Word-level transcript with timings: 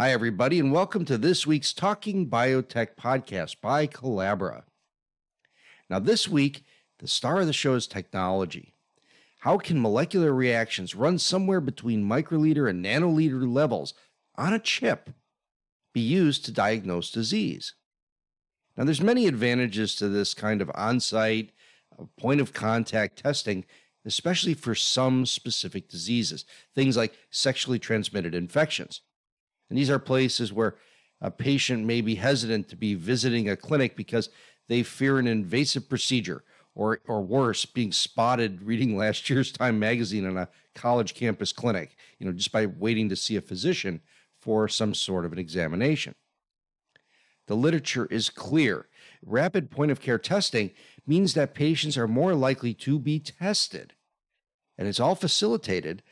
Hi, 0.00 0.12
everybody, 0.12 0.60
and 0.60 0.70
welcome 0.70 1.04
to 1.06 1.18
this 1.18 1.44
week's 1.44 1.72
Talking 1.72 2.30
Biotech 2.30 2.90
podcast 2.94 3.60
by 3.60 3.88
Colabra. 3.88 4.62
Now, 5.90 5.98
this 5.98 6.28
week, 6.28 6.62
the 7.00 7.08
star 7.08 7.40
of 7.40 7.48
the 7.48 7.52
show 7.52 7.74
is 7.74 7.88
technology. 7.88 8.76
How 9.40 9.58
can 9.58 9.82
molecular 9.82 10.32
reactions 10.32 10.94
run 10.94 11.18
somewhere 11.18 11.60
between 11.60 12.08
microliter 12.08 12.70
and 12.70 12.84
nanoliter 12.84 13.52
levels 13.52 13.92
on 14.36 14.52
a 14.52 14.60
chip 14.60 15.10
be 15.92 16.00
used 16.00 16.44
to 16.44 16.52
diagnose 16.52 17.10
disease? 17.10 17.74
Now, 18.76 18.84
there's 18.84 19.00
many 19.00 19.26
advantages 19.26 19.96
to 19.96 20.08
this 20.08 20.32
kind 20.32 20.62
of 20.62 20.70
on-site, 20.76 21.50
uh, 21.98 22.04
point 22.16 22.40
of 22.40 22.52
contact 22.52 23.18
testing, 23.18 23.64
especially 24.04 24.54
for 24.54 24.76
some 24.76 25.26
specific 25.26 25.88
diseases, 25.88 26.44
things 26.72 26.96
like 26.96 27.18
sexually 27.32 27.80
transmitted 27.80 28.32
infections. 28.32 29.00
And 29.68 29.78
these 29.78 29.90
are 29.90 29.98
places 29.98 30.52
where 30.52 30.76
a 31.20 31.30
patient 31.30 31.84
may 31.84 32.00
be 32.00 32.14
hesitant 32.14 32.68
to 32.68 32.76
be 32.76 32.94
visiting 32.94 33.48
a 33.48 33.56
clinic 33.56 33.96
because 33.96 34.30
they 34.68 34.82
fear 34.82 35.18
an 35.18 35.26
invasive 35.26 35.88
procedure 35.88 36.44
or, 36.74 37.00
or 37.06 37.20
worse, 37.22 37.64
being 37.64 37.92
spotted 37.92 38.62
reading 38.62 38.96
last 38.98 39.28
year's 39.28 39.50
Time 39.50 39.78
magazine 39.78 40.24
in 40.24 40.36
a 40.36 40.48
college 40.74 41.14
campus 41.14 41.52
clinic, 41.52 41.96
you 42.18 42.26
know, 42.26 42.32
just 42.32 42.52
by 42.52 42.66
waiting 42.66 43.08
to 43.08 43.16
see 43.16 43.36
a 43.36 43.40
physician 43.40 44.00
for 44.40 44.68
some 44.68 44.94
sort 44.94 45.24
of 45.24 45.32
an 45.32 45.38
examination. 45.38 46.14
The 47.48 47.56
literature 47.56 48.06
is 48.06 48.30
clear. 48.30 48.86
Rapid 49.24 49.70
point 49.70 49.90
of 49.90 50.00
care 50.00 50.18
testing 50.18 50.70
means 51.06 51.34
that 51.34 51.54
patients 51.54 51.96
are 51.98 52.06
more 52.06 52.34
likely 52.34 52.74
to 52.74 52.98
be 52.98 53.18
tested. 53.18 53.94
And 54.76 54.86
it's 54.86 55.00
all 55.00 55.16
facilitated 55.16 56.02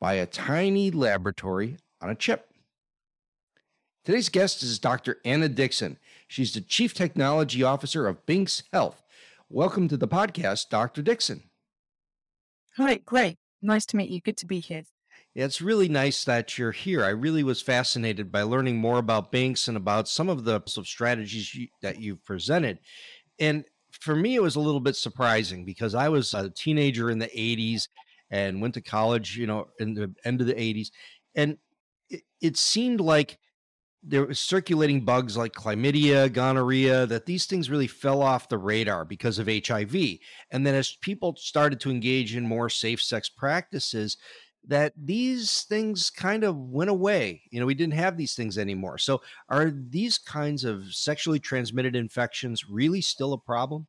by 0.00 0.14
a 0.14 0.26
tiny 0.26 0.90
laboratory 0.90 1.76
on 2.00 2.10
a 2.10 2.14
chip. 2.14 2.50
Today's 4.06 4.28
guest 4.28 4.62
is 4.62 4.78
Dr. 4.78 5.18
Anna 5.24 5.48
Dixon. 5.48 5.98
She's 6.28 6.54
the 6.54 6.60
Chief 6.60 6.94
Technology 6.94 7.64
Officer 7.64 8.06
of 8.06 8.24
Binx 8.24 8.62
Health. 8.72 9.02
Welcome 9.50 9.88
to 9.88 9.96
the 9.96 10.06
podcast, 10.06 10.68
Dr. 10.70 11.02
Dixon. 11.02 11.42
Hi, 12.76 12.98
great. 12.98 13.36
Nice 13.60 13.84
to 13.86 13.96
meet 13.96 14.08
you. 14.08 14.20
Good 14.20 14.36
to 14.36 14.46
be 14.46 14.60
here. 14.60 14.84
Yeah, 15.34 15.46
it's 15.46 15.60
really 15.60 15.88
nice 15.88 16.22
that 16.22 16.56
you're 16.56 16.70
here. 16.70 17.04
I 17.04 17.08
really 17.08 17.42
was 17.42 17.60
fascinated 17.60 18.30
by 18.30 18.42
learning 18.42 18.76
more 18.76 18.98
about 18.98 19.32
Binx 19.32 19.66
and 19.66 19.76
about 19.76 20.06
some 20.06 20.28
of 20.28 20.44
the 20.44 20.62
sort 20.66 20.84
of 20.84 20.86
strategies 20.86 21.52
you, 21.52 21.66
that 21.82 22.00
you've 22.00 22.24
presented. 22.24 22.78
And 23.40 23.64
for 23.90 24.14
me, 24.14 24.36
it 24.36 24.42
was 24.42 24.54
a 24.54 24.60
little 24.60 24.78
bit 24.78 24.94
surprising 24.94 25.64
because 25.64 25.96
I 25.96 26.10
was 26.10 26.32
a 26.32 26.48
teenager 26.50 27.10
in 27.10 27.18
the 27.18 27.26
80s 27.26 27.88
and 28.30 28.62
went 28.62 28.74
to 28.74 28.80
college, 28.82 29.36
you 29.36 29.48
know, 29.48 29.66
in 29.80 29.94
the 29.94 30.14
end 30.24 30.40
of 30.40 30.46
the 30.46 30.54
80s. 30.54 30.90
And 31.34 31.58
it, 32.08 32.22
it 32.40 32.56
seemed 32.56 33.00
like 33.00 33.40
there 34.02 34.24
was 34.24 34.38
circulating 34.38 35.04
bugs 35.04 35.36
like 35.36 35.52
chlamydia, 35.52 36.32
gonorrhea, 36.32 37.06
that 37.06 37.26
these 37.26 37.46
things 37.46 37.70
really 37.70 37.86
fell 37.86 38.22
off 38.22 38.48
the 38.48 38.58
radar 38.58 39.04
because 39.04 39.38
of 39.38 39.48
HIV. 39.48 39.94
And 40.50 40.66
then 40.66 40.74
as 40.74 40.96
people 41.00 41.34
started 41.36 41.80
to 41.80 41.90
engage 41.90 42.36
in 42.36 42.46
more 42.46 42.68
safe 42.70 43.02
sex 43.02 43.28
practices, 43.28 44.16
that 44.68 44.92
these 44.96 45.62
things 45.62 46.10
kind 46.10 46.44
of 46.44 46.56
went 46.56 46.90
away. 46.90 47.42
You 47.50 47.60
know, 47.60 47.66
we 47.66 47.74
didn't 47.74 47.94
have 47.94 48.16
these 48.16 48.34
things 48.34 48.58
anymore. 48.58 48.98
So 48.98 49.22
are 49.48 49.70
these 49.70 50.18
kinds 50.18 50.64
of 50.64 50.92
sexually 50.92 51.38
transmitted 51.38 51.94
infections 51.94 52.68
really 52.68 53.00
still 53.00 53.32
a 53.32 53.38
problem? 53.38 53.86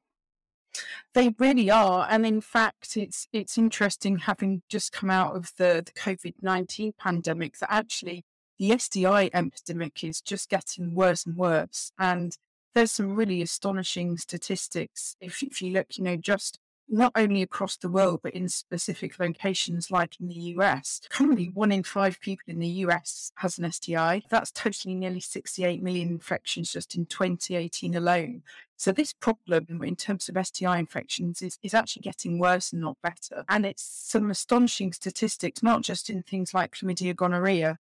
They 1.13 1.33
really 1.39 1.71
are, 1.71 2.05
and 2.07 2.23
in 2.23 2.39
fact, 2.39 2.97
it's 2.97 3.27
it's 3.33 3.57
interesting 3.57 4.19
having 4.19 4.61
just 4.69 4.91
come 4.91 5.09
out 5.09 5.35
of 5.35 5.51
the, 5.57 5.81
the 5.83 5.91
COVID 5.93 6.35
nineteen 6.41 6.93
pandemic 6.99 7.57
that 7.57 7.73
actually 7.73 8.25
the 8.57 8.77
STI 8.77 9.29
epidemic 9.33 10.03
is 10.03 10.21
just 10.21 10.49
getting 10.49 10.93
worse 10.93 11.25
and 11.25 11.35
worse. 11.35 11.91
And 11.97 12.37
there's 12.73 12.91
some 12.91 13.15
really 13.15 13.41
astonishing 13.41 14.17
statistics. 14.17 15.15
If, 15.19 15.41
if 15.41 15.61
you 15.61 15.71
look, 15.73 15.97
you 15.97 16.03
know, 16.03 16.15
just 16.15 16.59
not 16.89 17.11
only 17.15 17.41
across 17.41 17.75
the 17.77 17.89
world, 17.89 18.21
but 18.23 18.33
in 18.33 18.47
specific 18.47 19.19
locations 19.19 19.91
like 19.91 20.19
in 20.19 20.27
the 20.27 20.55
US. 20.55 21.01
Currently, 21.09 21.51
one 21.53 21.71
in 21.71 21.83
five 21.83 22.19
people 22.21 22.45
in 22.47 22.59
the 22.59 22.67
US 22.85 23.31
has 23.35 23.57
an 23.57 23.69
STI. 23.71 24.23
That's 24.29 24.51
totally 24.51 24.95
nearly 24.95 25.19
68 25.19 25.83
million 25.83 26.07
infections 26.09 26.71
just 26.71 26.95
in 26.95 27.05
2018 27.05 27.95
alone. 27.95 28.43
So, 28.77 28.91
this 28.91 29.11
problem 29.11 29.83
in 29.83 29.95
terms 29.95 30.29
of 30.29 30.45
STI 30.45 30.77
infections 30.77 31.41
is, 31.41 31.57
is 31.63 31.73
actually 31.73 32.03
getting 32.03 32.39
worse 32.39 32.71
and 32.71 32.81
not 32.81 32.97
better. 33.01 33.43
And 33.49 33.65
it's 33.65 33.83
some 33.83 34.29
astonishing 34.29 34.93
statistics, 34.93 35.63
not 35.63 35.81
just 35.81 36.09
in 36.09 36.23
things 36.23 36.53
like 36.53 36.75
chlamydia 36.75 37.15
gonorrhea, 37.15 37.79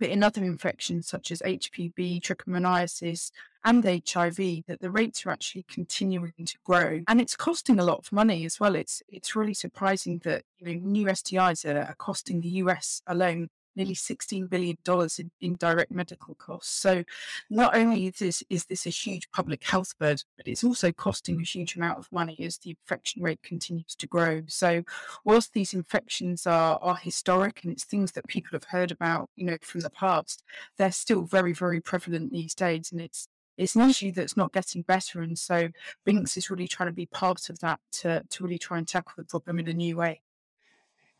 but 0.00 0.08
in 0.08 0.22
other 0.22 0.42
infections 0.42 1.06
such 1.06 1.30
as 1.30 1.40
HPV, 1.42 2.20
trichomoniasis, 2.20 3.30
and 3.62 3.84
HIV, 3.84 4.64
that 4.66 4.80
the 4.80 4.90
rates 4.90 5.26
are 5.26 5.30
actually 5.30 5.66
continuing 5.68 6.32
to 6.46 6.56
grow, 6.64 7.02
and 7.06 7.20
it's 7.20 7.36
costing 7.36 7.78
a 7.78 7.84
lot 7.84 7.98
of 7.98 8.10
money 8.10 8.46
as 8.46 8.58
well. 8.58 8.74
It's 8.74 9.02
it's 9.08 9.36
really 9.36 9.54
surprising 9.54 10.20
that 10.24 10.44
you 10.58 10.66
know 10.66 10.80
new 10.82 11.06
STIs 11.06 11.64
are, 11.66 11.80
are 11.80 11.94
costing 11.98 12.40
the 12.40 12.48
US 12.48 13.02
alone 13.06 13.50
nearly 13.76 13.94
$16 13.94 14.48
billion 14.48 14.76
in, 15.18 15.30
in 15.40 15.56
direct 15.56 15.90
medical 15.90 16.34
costs. 16.34 16.72
So 16.72 17.04
not 17.48 17.76
only 17.76 18.06
is 18.06 18.18
this, 18.18 18.42
is 18.50 18.66
this 18.66 18.86
a 18.86 18.90
huge 18.90 19.30
public 19.30 19.64
health 19.64 19.98
burden, 19.98 20.24
but 20.36 20.48
it's 20.48 20.64
also 20.64 20.92
costing 20.92 21.40
a 21.40 21.44
huge 21.44 21.76
amount 21.76 21.98
of 21.98 22.10
money 22.12 22.36
as 22.40 22.58
the 22.58 22.70
infection 22.70 23.22
rate 23.22 23.42
continues 23.42 23.94
to 23.96 24.06
grow. 24.06 24.42
So 24.48 24.82
whilst 25.24 25.52
these 25.52 25.74
infections 25.74 26.46
are, 26.46 26.78
are 26.82 26.96
historic 26.96 27.60
and 27.62 27.72
it's 27.72 27.84
things 27.84 28.12
that 28.12 28.26
people 28.26 28.50
have 28.52 28.64
heard 28.64 28.90
about, 28.90 29.28
you 29.36 29.46
know, 29.46 29.56
from 29.62 29.80
the 29.80 29.90
past, 29.90 30.42
they're 30.76 30.92
still 30.92 31.22
very, 31.22 31.52
very 31.52 31.80
prevalent 31.80 32.32
these 32.32 32.54
days. 32.54 32.92
And 32.92 33.00
it's 33.00 33.28
it's 33.60 33.76
an 33.76 33.90
issue 33.90 34.10
that's 34.10 34.38
not 34.38 34.54
getting 34.54 34.80
better. 34.80 35.20
And 35.20 35.38
so 35.38 35.68
Binx 36.06 36.38
is 36.38 36.50
really 36.50 36.66
trying 36.66 36.88
to 36.88 36.94
be 36.94 37.04
part 37.04 37.50
of 37.50 37.58
that 37.58 37.78
to, 37.92 38.22
to 38.26 38.42
really 38.42 38.58
try 38.58 38.78
and 38.78 38.88
tackle 38.88 39.12
the 39.18 39.24
problem 39.24 39.58
in 39.58 39.68
a 39.68 39.74
new 39.74 39.98
way. 39.98 40.22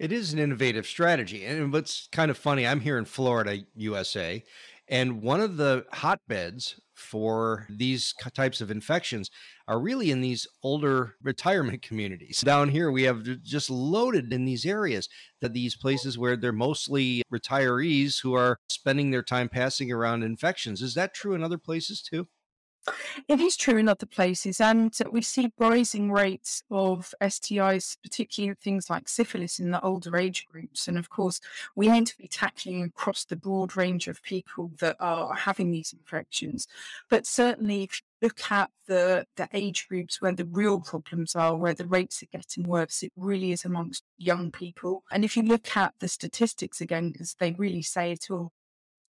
It 0.00 0.12
is 0.12 0.32
an 0.32 0.38
innovative 0.38 0.86
strategy. 0.86 1.44
And 1.44 1.74
what's 1.74 2.08
kind 2.10 2.30
of 2.30 2.38
funny, 2.38 2.66
I'm 2.66 2.80
here 2.80 2.96
in 2.96 3.04
Florida, 3.04 3.58
USA, 3.76 4.42
and 4.88 5.20
one 5.20 5.42
of 5.42 5.58
the 5.58 5.84
hotbeds 5.92 6.80
for 6.94 7.66
these 7.68 8.14
types 8.34 8.62
of 8.62 8.70
infections 8.70 9.30
are 9.68 9.78
really 9.78 10.10
in 10.10 10.22
these 10.22 10.46
older 10.62 11.16
retirement 11.22 11.82
communities. 11.86 12.40
Down 12.40 12.70
here, 12.70 12.90
we 12.90 13.02
have 13.02 13.42
just 13.42 13.68
loaded 13.68 14.32
in 14.32 14.46
these 14.46 14.64
areas 14.64 15.06
that 15.42 15.52
these 15.52 15.76
places 15.76 16.16
where 16.16 16.34
they're 16.34 16.50
mostly 16.50 17.22
retirees 17.30 18.22
who 18.22 18.32
are 18.32 18.56
spending 18.70 19.10
their 19.10 19.22
time 19.22 19.50
passing 19.50 19.92
around 19.92 20.22
infections. 20.22 20.80
Is 20.80 20.94
that 20.94 21.12
true 21.12 21.34
in 21.34 21.44
other 21.44 21.58
places 21.58 22.00
too? 22.00 22.26
It 23.28 23.40
is 23.40 23.56
true 23.56 23.76
in 23.76 23.88
other 23.88 24.06
places, 24.06 24.60
and 24.60 24.96
we 25.12 25.22
see 25.22 25.52
rising 25.58 26.10
rates 26.10 26.62
of 26.70 27.14
STIs, 27.20 27.96
particularly 28.02 28.56
things 28.60 28.88
like 28.88 29.08
syphilis 29.08 29.58
in 29.58 29.70
the 29.70 29.80
older 29.82 30.16
age 30.16 30.46
groups. 30.50 30.88
And 30.88 30.96
of 30.98 31.10
course, 31.10 31.40
we 31.76 31.88
aim 31.88 32.04
to 32.06 32.16
be 32.16 32.26
tackling 32.26 32.82
across 32.82 33.24
the 33.24 33.36
broad 33.36 33.76
range 33.76 34.08
of 34.08 34.22
people 34.22 34.72
that 34.80 34.96
are 34.98 35.34
having 35.34 35.70
these 35.70 35.92
infections. 35.92 36.66
But 37.08 37.26
certainly, 37.26 37.84
if 37.84 38.00
you 38.00 38.28
look 38.28 38.50
at 38.50 38.70
the, 38.86 39.26
the 39.36 39.48
age 39.52 39.86
groups 39.88 40.20
where 40.20 40.32
the 40.32 40.46
real 40.46 40.80
problems 40.80 41.36
are, 41.36 41.56
where 41.56 41.74
the 41.74 41.86
rates 41.86 42.22
are 42.22 42.38
getting 42.38 42.64
worse, 42.64 43.02
it 43.02 43.12
really 43.16 43.52
is 43.52 43.64
amongst 43.64 44.04
young 44.16 44.50
people. 44.50 45.04
And 45.12 45.24
if 45.24 45.36
you 45.36 45.42
look 45.42 45.76
at 45.76 45.94
the 46.00 46.08
statistics 46.08 46.80
again, 46.80 47.10
because 47.10 47.34
they 47.38 47.52
really 47.52 47.82
say 47.82 48.12
it 48.12 48.30
all, 48.30 48.52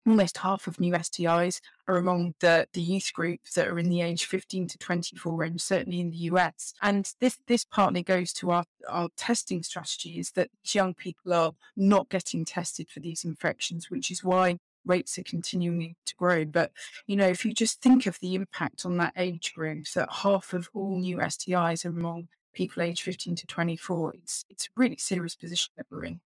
almost 0.07 0.39
half 0.39 0.67
of 0.67 0.81
new 0.81 0.93
STIs 0.95 1.61
are 1.87 1.97
among 1.97 2.35
the, 2.41 2.67
the 2.73 2.81
youth 2.81 3.13
group 3.13 3.41
that 3.55 3.69
are 3.69 3.79
in 3.79 3.89
the 3.89 4.01
age 4.01 4.25
15 4.25 4.69
to 4.69 4.79
24 4.79 5.35
range, 5.35 5.61
certainly 5.61 6.01
in 6.01 6.11
the 6.11 6.17
US. 6.17 6.75
And 6.83 7.11
this, 7.21 7.39
this 7.47 7.65
partly 7.65 8.03
goes 8.03 8.33
to 8.35 8.51
our, 8.51 8.65
our 8.89 9.09
testing 9.17 9.63
strategy 9.63 10.19
is 10.19 10.33
that 10.33 10.51
young 10.65 10.95
people 10.95 11.35
are 11.35 11.53
not 11.77 12.09
getting 12.09 12.45
tested 12.45 12.89
for 12.89 13.01
these 13.01 13.25
infections, 13.25 13.91
which 13.91 14.11
is 14.11 14.25
why 14.25 14.59
rates 14.85 15.19
are 15.19 15.25
continuing 15.25 15.95
to 16.07 16.15
grow. 16.17 16.45
But, 16.45 16.73
you 17.07 17.17
know, 17.17 17.29
if 17.29 17.45
you 17.45 17.53
just 17.53 17.81
think 17.81 18.07
of 18.07 18.19
the 18.21 18.35
impact 18.35 18.85
on 18.85 18.97
that 18.97 19.13
age 19.17 19.55
group, 19.55 19.87
that 19.95 20.09
half 20.11 20.53
of 20.53 20.69
all 20.75 20.99
new 20.99 21.19
STIs 21.19 21.85
are 21.85 21.91
among 21.91 22.29
people 22.55 22.83
aged 22.83 23.03
15 23.03 23.37
to 23.37 23.47
24, 23.47 24.15
it's, 24.15 24.45
it's 24.49 24.67
a 24.67 24.71
really 24.77 24.97
serious 24.97 25.37
position 25.37 25.73
that 25.77 25.87
we're 25.91 26.05
in. 26.05 26.21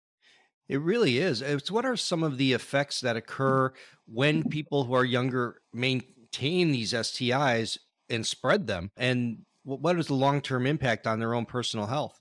It 0.70 0.82
really 0.82 1.18
is. 1.18 1.42
It's 1.42 1.72
what 1.72 1.86
are 1.86 1.98
some 1.98 2.24
of 2.24 2.38
the 2.38 2.54
effects 2.54 3.02
that 3.02 3.18
occur 3.18 3.74
when 4.06 4.48
people 4.48 4.84
who 4.84 4.94
are 4.94 5.04
younger 5.04 5.62
maintain 5.74 6.72
these 6.72 6.94
STIs 6.94 7.80
and 8.10 8.26
spread 8.26 8.68
them? 8.68 8.92
And 8.96 9.40
what 9.64 9.98
is 9.98 10.08
the 10.08 10.14
long 10.14 10.42
term 10.42 10.66
impact 10.68 11.08
on 11.08 11.20
their 11.20 11.34
own 11.34 11.46
personal 11.46 11.88
health? 11.88 12.20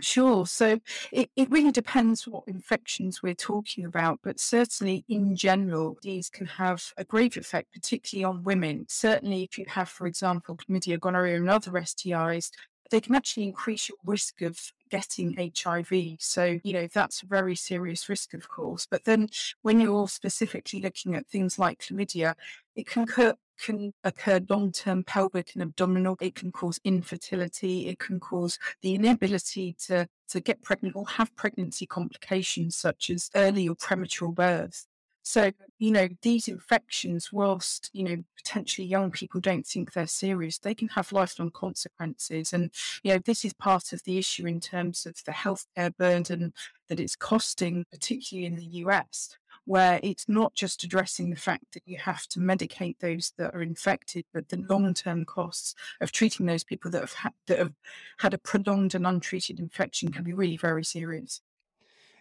Sure. 0.00 0.46
So 0.46 0.80
it, 1.12 1.30
it 1.36 1.50
really 1.50 1.72
depends 1.72 2.26
what 2.26 2.44
infections 2.46 3.22
we're 3.22 3.34
talking 3.34 3.84
about, 3.84 4.20
but 4.22 4.40
certainly 4.40 5.04
in 5.08 5.36
general, 5.36 5.98
these 6.02 6.30
can 6.30 6.46
have 6.46 6.82
a 6.96 7.04
grave 7.04 7.36
effect, 7.36 7.72
particularly 7.72 8.24
on 8.24 8.42
women. 8.42 8.86
Certainly, 8.88 9.42
if 9.42 9.58
you 9.58 9.66
have, 9.68 9.88
for 9.88 10.06
example, 10.06 10.56
chlamydia, 10.56 10.98
gonorrhea, 10.98 11.36
and 11.36 11.50
other 11.50 11.72
STIs, 11.72 12.50
they 12.90 13.00
can 13.00 13.14
actually 13.14 13.44
increase 13.44 13.88
your 13.88 13.98
risk 14.04 14.42
of 14.42 14.72
getting 14.90 15.52
HIV. 15.56 16.16
So, 16.18 16.58
you 16.62 16.72
know, 16.72 16.88
that's 16.92 17.22
a 17.22 17.26
very 17.26 17.54
serious 17.54 18.08
risk, 18.08 18.34
of 18.34 18.48
course. 18.48 18.86
But 18.90 19.04
then 19.04 19.28
when 19.62 19.80
you're 19.80 20.08
specifically 20.08 20.80
looking 20.80 21.14
at 21.14 21.26
things 21.26 21.58
like 21.58 21.80
chlamydia, 21.80 22.34
it 22.74 22.86
can 22.86 23.04
occur, 23.04 23.34
can 23.58 23.92
occur 24.04 24.40
long 24.48 24.72
term 24.72 25.04
pelvic 25.04 25.52
and 25.54 25.62
abdominal. 25.62 26.16
It 26.20 26.34
can 26.34 26.50
cause 26.52 26.80
infertility. 26.84 27.88
It 27.88 27.98
can 27.98 28.18
cause 28.20 28.58
the 28.82 28.94
inability 28.94 29.76
to, 29.86 30.08
to 30.30 30.40
get 30.40 30.62
pregnant 30.62 30.96
or 30.96 31.06
have 31.06 31.34
pregnancy 31.36 31.86
complications 31.86 32.76
such 32.76 33.10
as 33.10 33.30
early 33.34 33.68
or 33.68 33.76
premature 33.76 34.32
birth. 34.32 34.86
So, 35.22 35.52
you 35.78 35.90
know, 35.90 36.08
these 36.22 36.48
infections, 36.48 37.32
whilst, 37.32 37.90
you 37.92 38.04
know, 38.04 38.24
potentially 38.36 38.86
young 38.86 39.10
people 39.10 39.40
don't 39.40 39.66
think 39.66 39.92
they're 39.92 40.06
serious, 40.06 40.58
they 40.58 40.74
can 40.74 40.88
have 40.88 41.12
lifelong 41.12 41.50
consequences. 41.50 42.52
And, 42.52 42.70
you 43.02 43.12
know, 43.12 43.20
this 43.24 43.44
is 43.44 43.52
part 43.52 43.92
of 43.92 44.02
the 44.04 44.18
issue 44.18 44.46
in 44.46 44.60
terms 44.60 45.06
of 45.06 45.22
the 45.24 45.32
healthcare 45.32 45.94
burden 45.96 46.52
that 46.88 47.00
it's 47.00 47.16
costing, 47.16 47.84
particularly 47.92 48.46
in 48.46 48.56
the 48.56 48.78
US, 48.84 49.36
where 49.66 50.00
it's 50.02 50.28
not 50.28 50.54
just 50.54 50.84
addressing 50.84 51.30
the 51.30 51.36
fact 51.36 51.64
that 51.74 51.82
you 51.86 51.98
have 51.98 52.26
to 52.28 52.40
medicate 52.40 52.98
those 53.00 53.32
that 53.36 53.54
are 53.54 53.62
infected, 53.62 54.24
but 54.32 54.48
the 54.48 54.64
long 54.68 54.94
term 54.94 55.24
costs 55.24 55.74
of 56.00 56.12
treating 56.12 56.46
those 56.46 56.64
people 56.64 56.90
that 56.90 57.02
have, 57.02 57.12
ha- 57.12 57.30
that 57.46 57.58
have 57.58 57.74
had 58.18 58.34
a 58.34 58.38
prolonged 58.38 58.94
and 58.94 59.06
untreated 59.06 59.60
infection 59.60 60.10
can 60.10 60.24
be 60.24 60.32
really 60.32 60.56
very 60.56 60.84
serious. 60.84 61.42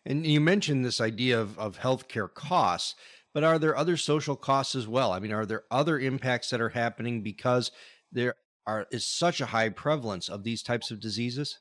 And 0.06 0.26
you 0.26 0.40
mentioned 0.40 0.84
this 0.84 1.02
idea 1.02 1.40
of, 1.40 1.58
of 1.60 1.80
healthcare 1.80 2.34
costs, 2.34 2.96
but 3.34 3.44
are 3.44 3.60
there 3.60 3.76
other 3.76 3.98
social 3.98 4.36
costs 4.36 4.76
as 4.76 4.88
well? 4.88 5.12
I 5.12 5.20
mean, 5.20 5.32
are 5.32 5.46
there 5.46 5.64
other 5.70 6.00
impacts 6.00 6.50
that 6.50 6.62
are 6.62 6.70
happening 6.70 7.22
because 7.22 7.72
there 8.12 8.36
are 8.66 8.88
is 8.92 9.06
such 9.06 9.42
a 9.42 9.48
high 9.48 9.70
prevalence 9.70 10.30
of 10.30 10.44
these 10.44 10.64
types 10.64 10.92
of 10.92 11.00
diseases? 11.00 11.60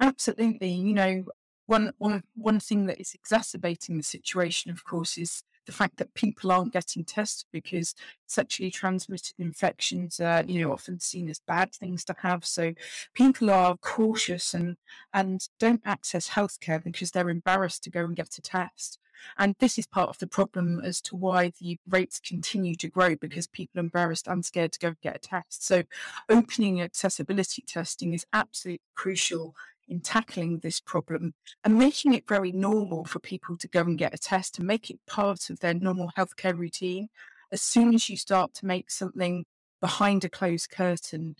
Absolutely. 0.00 0.72
You 0.72 0.94
know, 0.94 1.24
one 1.66 1.92
one 1.98 2.20
mm. 2.20 2.22
one 2.34 2.60
thing 2.60 2.86
that 2.86 3.00
is 3.00 3.14
exacerbating 3.14 3.96
the 3.96 4.02
situation, 4.02 4.70
of 4.70 4.84
course, 4.84 5.16
is 5.18 5.42
the 5.66 5.72
fact 5.72 5.98
that 5.98 6.14
people 6.14 6.50
aren't 6.50 6.72
getting 6.72 7.04
tested 7.04 7.46
because 7.52 7.94
sexually 8.26 8.70
transmitted 8.70 9.34
infections 9.38 10.18
are, 10.18 10.42
you 10.44 10.60
know, 10.60 10.72
often 10.72 10.98
seen 10.98 11.28
as 11.28 11.40
bad 11.46 11.72
things 11.72 12.04
to 12.04 12.14
have. 12.18 12.44
So 12.44 12.74
people 13.14 13.50
are 13.50 13.76
cautious 13.76 14.54
and 14.54 14.76
and 15.12 15.46
don't 15.58 15.82
access 15.84 16.30
healthcare 16.30 16.82
because 16.82 17.12
they're 17.12 17.30
embarrassed 17.30 17.84
to 17.84 17.90
go 17.90 18.00
and 18.04 18.16
get 18.16 18.38
a 18.38 18.42
test. 18.42 18.98
And 19.38 19.54
this 19.60 19.78
is 19.78 19.86
part 19.86 20.08
of 20.08 20.18
the 20.18 20.26
problem 20.26 20.80
as 20.82 21.00
to 21.02 21.16
why 21.16 21.52
the 21.60 21.78
rates 21.88 22.18
continue 22.18 22.74
to 22.76 22.88
grow 22.88 23.14
because 23.14 23.46
people 23.46 23.78
are 23.78 23.84
embarrassed 23.84 24.26
and 24.26 24.44
scared 24.44 24.72
to 24.72 24.78
go 24.80 24.88
and 24.88 25.00
get 25.00 25.16
a 25.16 25.18
test. 25.20 25.64
So 25.64 25.84
opening 26.28 26.80
accessibility 26.80 27.62
testing 27.62 28.14
is 28.14 28.26
absolutely 28.32 28.80
crucial 28.96 29.54
in 29.88 30.00
tackling 30.00 30.58
this 30.58 30.80
problem 30.80 31.34
and 31.64 31.78
making 31.78 32.14
it 32.14 32.28
very 32.28 32.52
normal 32.52 33.04
for 33.04 33.18
people 33.18 33.56
to 33.56 33.68
go 33.68 33.80
and 33.80 33.98
get 33.98 34.14
a 34.14 34.18
test 34.18 34.58
and 34.58 34.66
make 34.66 34.90
it 34.90 35.00
part 35.06 35.50
of 35.50 35.60
their 35.60 35.74
normal 35.74 36.10
healthcare 36.16 36.56
routine. 36.56 37.08
As 37.50 37.62
soon 37.62 37.94
as 37.94 38.08
you 38.08 38.16
start 38.16 38.54
to 38.54 38.66
make 38.66 38.90
something 38.90 39.44
behind 39.80 40.24
a 40.24 40.28
closed 40.28 40.70
curtain, 40.70 41.36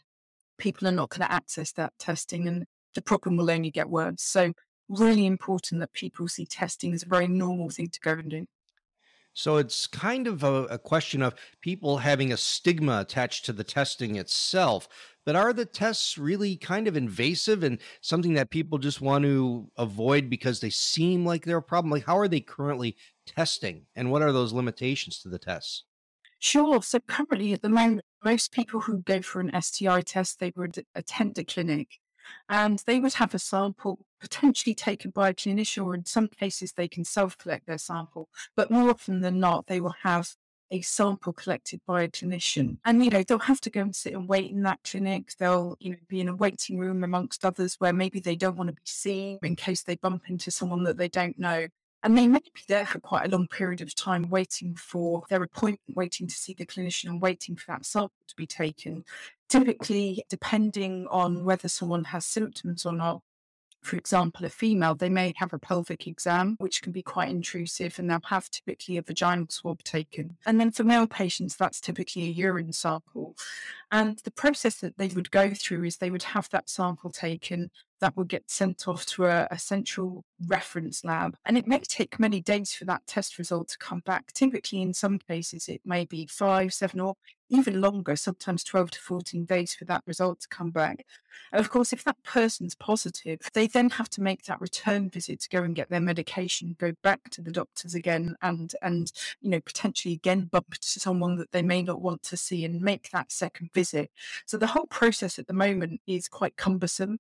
people 0.59 0.87
are 0.87 0.93
not 0.93 1.11
going 1.11 1.27
to 1.27 1.33
access 1.33 1.73
that 1.73 1.93
testing 1.99 2.47
and 2.47 2.67
the 2.95 3.03
problem 3.03 3.37
will 3.37 3.51
only 3.51 3.71
get 3.71 3.89
worse. 3.89 4.23
So, 4.23 4.53
really 4.89 5.25
important 5.25 5.81
that 5.81 5.93
people 5.93 6.29
see 6.29 6.45
testing 6.45 6.93
as 6.93 7.03
a 7.03 7.09
very 7.09 7.27
normal 7.27 7.71
thing 7.71 7.89
to 7.89 8.01
go 8.01 8.13
and 8.13 8.31
do. 8.31 8.47
So 9.35 9.57
it's 9.57 9.87
kind 9.87 10.27
of 10.27 10.43
a, 10.43 10.65
a, 10.65 10.79
question 10.79 11.23
of 11.23 11.35
people 11.63 11.99
having 11.99 12.33
a 12.33 12.37
stigma 12.37 13.01
attached 13.01 13.47
to 13.47 13.53
the 13.55 13.65
testing 13.65 14.17
itself. 14.17 14.89
But 15.25 15.37
are 15.37 15.53
the 15.53 15.67
tests 15.67 16.19
really 16.19 16.57
kind 16.57 16.89
of 16.89 16.97
invasive 16.97 17.63
and 17.63 17.81
something 18.01 18.35
that 18.35 18.51
people 18.51 18.79
just 18.79 19.01
want 19.01 19.25
to 19.25 19.71
avoid 19.77 20.29
because 20.29 20.61
they 20.61 20.71
seem 20.71 21.25
like 21.25 21.45
they're 21.45 21.59
a 21.59 21.63
problem? 21.63 21.91
Like, 21.91 22.07
how 22.07 22.19
are 22.19 22.29
they 22.29 22.41
currently 22.41 22.97
testing 23.27 23.87
and 23.95 24.11
what 24.11 24.23
are 24.23 24.33
those 24.33 24.53
limitations 24.53 25.21
to 25.21 25.29
the 25.29 25.39
tests? 25.39 25.85
Sure. 26.39 26.83
So 26.83 26.99
currently 27.01 27.53
at 27.53 27.63
the 27.63 27.69
moment, 27.69 28.03
most 28.25 28.53
people 28.53 28.81
who 28.81 28.99
go 29.03 29.23
for 29.23 29.41
an 29.41 29.53
STI 29.63 30.01
test, 30.03 30.41
they 30.41 30.53
would 30.57 30.85
attend 30.95 31.39
a 31.39 31.45
clinic 31.45 32.01
and 32.49 32.79
they 32.81 33.01
would 33.01 33.15
have 33.15 33.35
a 33.35 33.39
sample 33.39 34.07
potentially 34.21 34.75
taken 34.75 35.11
by 35.11 35.31
a 35.31 35.35
clinician, 35.35 35.85
or 35.85 35.95
in 35.95 36.05
some 36.05 36.29
cases, 36.29 36.73
they 36.73 36.89
can 36.89 37.05
self 37.05 37.37
collect 37.39 37.67
their 37.67 37.79
sample. 37.79 38.29
But 38.57 38.71
more 38.71 38.91
often 38.91 39.21
than 39.21 39.41
not, 39.41 39.67
they 39.67 39.81
will 39.81 39.95
have 40.03 40.37
a 40.73 40.81
sample 40.81 41.33
collected 41.33 41.81
by 41.87 42.03
a 42.03 42.09
clinician. 42.09 42.71
Mm. 42.71 42.79
And, 42.85 43.05
you 43.05 43.11
know, 43.11 43.23
they'll 43.23 43.39
have 43.39 43.61
to 43.61 43.71
go 43.71 43.83
and 43.83 43.95
sit 43.95 44.15
and 44.15 44.29
wait 44.29 44.51
in 44.51 44.63
that 44.63 44.81
clinic. 44.83 45.35
They'll, 45.39 45.77
you 45.79 45.91
know, 45.91 45.99
be 46.09 46.21
in 46.21 46.29
a 46.29 46.35
waiting 46.35 46.79
room 46.79 47.05
amongst 47.05 47.45
others 47.45 47.77
where 47.79 47.93
maybe 47.93 48.19
they 48.19 48.35
don't 48.35 48.57
want 48.57 48.69
to 48.69 48.75
be 48.75 48.81
seen 48.85 49.39
in 49.43 49.55
case 49.55 49.83
they 49.83 49.97
bump 49.97 50.25
into 50.29 50.51
someone 50.51 50.83
that 50.85 50.97
they 50.97 51.09
don't 51.09 51.39
know. 51.39 51.69
And 52.03 52.19
they 52.19 52.27
may 52.27 52.41
be 52.41 52.63
there 52.67 52.85
for 52.85 52.99
quite 52.99 53.27
a 53.27 53.31
long 53.31 53.47
period 53.47 53.81
of 53.81 53.95
time 53.95 54.29
waiting 54.29 54.75
for 54.75 55.23
their 55.29 55.43
appointment, 55.43 55.97
waiting 55.97 56.27
to 56.27 56.35
see 56.35 56.53
the 56.53 56.67
clinician 56.67 57.11
and 57.11 57.23
waiting 57.23 57.55
for 57.55 57.67
that 57.69 57.87
sample 57.87 58.11
to 58.27 58.35
be 58.35 58.47
taken. 58.47 59.05
Typically, 59.49 60.25
depending 60.29 61.07
on 61.11 61.45
whether 61.45 61.69
someone 61.69 62.05
has 62.05 62.27
symptoms 62.27 62.85
or 62.85 62.93
not, 62.93 63.21
for 63.83 63.97
example, 63.97 64.47
a 64.47 64.49
female, 64.49 64.95
they 64.95 65.09
may 65.09 65.35
have 65.37 65.53
a 65.53 65.59
pelvic 65.59 66.07
exam, 66.07 66.57
which 66.59 66.83
can 66.83 66.93
be 66.93 67.03
quite 67.03 67.29
intrusive, 67.29 67.99
and 67.99 68.09
they'll 68.09 68.21
have 68.29 68.49
typically 68.51 68.97
a 68.97 69.03
vaginal 69.03 69.51
swab 69.51 69.83
taken. 69.83 70.37
And 70.47 70.61
then 70.61 70.71
for 70.71 70.85
male 70.85 71.07
patients, 71.07 71.57
that's 71.57 71.81
typically 71.81 72.23
a 72.25 72.33
urine 72.33 72.73
sample. 72.73 73.37
And 73.91 74.19
the 74.21 74.31
process 74.31 74.77
that 74.77 74.99
they 74.99 75.09
would 75.09 75.31
go 75.31 75.51
through 75.53 75.85
is 75.85 75.97
they 75.97 76.11
would 76.11 76.23
have 76.23 76.49
that 76.51 76.71
sample 76.71 77.11
taken, 77.11 77.71
that 78.03 78.17
will 78.17 78.25
get 78.25 78.51
sent 78.51 78.89
off 78.89 79.07
to 79.07 79.27
a, 79.27 79.47
a, 79.53 79.59
central 79.59 80.25
reference 80.49 81.05
lab. 81.05 81.37
And 81.47 81.57
it 81.57 81.69
may 81.69 81.79
take 81.79 82.19
many 82.19 82.41
days 82.41 82.75
for 82.75 82.85
that 82.87 83.07
test 83.07 83.39
result 83.39 83.69
to 83.69 83.79
come 83.79 84.03
back. 84.05 84.33
Typically, 84.33 84.83
in 84.83 84.93
some 84.93 85.21
cases, 85.21 85.69
it 85.69 85.81
may 85.85 86.05
be 86.05 86.27
five, 86.27 86.75
seven, 86.75 86.99
or 86.99 87.15
even 87.49 87.81
longer, 87.81 88.17
sometimes 88.17 88.65
12 88.65 88.91
to 88.93 88.99
14 88.99 89.45
days 89.45 89.75
for 89.75 89.85
that 89.85 90.03
result 90.05 90.41
to 90.41 90.49
come 90.49 90.71
back. 90.71 91.07
And 91.53 91.61
of 91.61 91.71
course, 91.71 91.93
if 91.93 92.03
that 92.03 92.21
person's 92.25 92.75
positive, 92.75 93.39
they 93.55 93.69
then 93.69 93.91
have 93.91 94.11
to 94.11 94.21
make 94.21 94.45
that 94.45 94.61
return 94.61 95.09
visit 95.09 95.41
to 95.43 95.49
go 95.49 95.63
and 95.63 95.77
get 95.77 95.89
their 95.89 96.01
medication, 96.01 96.75
go 96.81 96.93
back 97.05 97.31
to 97.31 97.41
the 97.41 97.53
doctors 97.53 97.95
again, 97.95 98.35
and, 98.43 98.75
and 98.83 99.13
you 99.41 99.51
know, 99.51 99.61
potentially 99.61 100.15
again 100.15 100.49
bump 100.51 100.75
to 100.75 101.01
someone 101.01 101.37
that 101.37 101.53
they 101.53 101.63
may 101.63 101.83
not 101.83 102.01
want 102.01 102.25
to 102.25 102.37
see 102.37 102.65
and 102.65 102.81
make 102.81 103.11
that 103.11 103.31
second 103.31 103.71
visit. 103.73 104.11
So 104.45 104.57
the 104.57 104.67
whole 104.67 104.87
process 104.87 105.39
at 105.39 105.47
the 105.47 105.53
moment 105.53 106.01
is 106.07 106.27
quite 106.27 106.57
cumbersome 106.57 107.19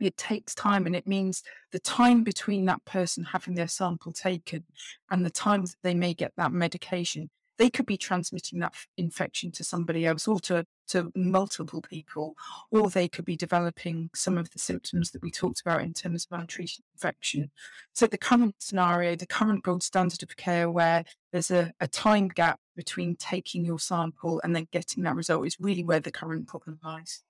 it 0.00 0.16
takes 0.16 0.54
time 0.54 0.86
and 0.86 0.94
it 0.94 1.06
means 1.06 1.42
the 1.72 1.78
time 1.78 2.22
between 2.22 2.64
that 2.66 2.84
person 2.84 3.24
having 3.24 3.54
their 3.54 3.68
sample 3.68 4.12
taken 4.12 4.64
and 5.10 5.24
the 5.24 5.30
time 5.30 5.62
that 5.62 5.76
they 5.82 5.94
may 5.94 6.14
get 6.14 6.32
that 6.36 6.52
medication 6.52 7.30
they 7.58 7.68
could 7.68 7.86
be 7.86 7.96
transmitting 7.96 8.60
that 8.60 8.74
infection 8.96 9.50
to 9.50 9.64
somebody 9.64 10.06
else 10.06 10.26
or 10.26 10.38
to, 10.40 10.64
to 10.86 11.12
multiple 11.14 11.82
people 11.82 12.34
or 12.70 12.88
they 12.88 13.08
could 13.08 13.24
be 13.24 13.36
developing 13.36 14.08
some 14.14 14.38
of 14.38 14.50
the 14.50 14.58
symptoms 14.58 15.10
that 15.10 15.22
we 15.22 15.30
talked 15.30 15.60
about 15.60 15.82
in 15.82 15.92
terms 15.92 16.26
of 16.30 16.38
untreated 16.38 16.84
infection. 16.94 17.50
So 17.92 18.06
the 18.06 18.16
current 18.16 18.54
scenario 18.60 19.16
the 19.16 19.26
current 19.26 19.64
gold 19.64 19.82
standard 19.82 20.22
of 20.22 20.36
care 20.36 20.70
where 20.70 21.04
there's 21.32 21.50
a, 21.50 21.72
a 21.80 21.88
time 21.88 22.28
gap 22.28 22.60
between 22.76 23.16
taking 23.16 23.64
your 23.64 23.80
sample 23.80 24.40
and 24.44 24.54
then 24.54 24.68
getting 24.72 25.02
that 25.02 25.16
result 25.16 25.46
is 25.46 25.56
really 25.60 25.84
where 25.84 26.00
the 26.00 26.12
current 26.12 26.46
problem 26.46 26.78
lies 26.82 27.22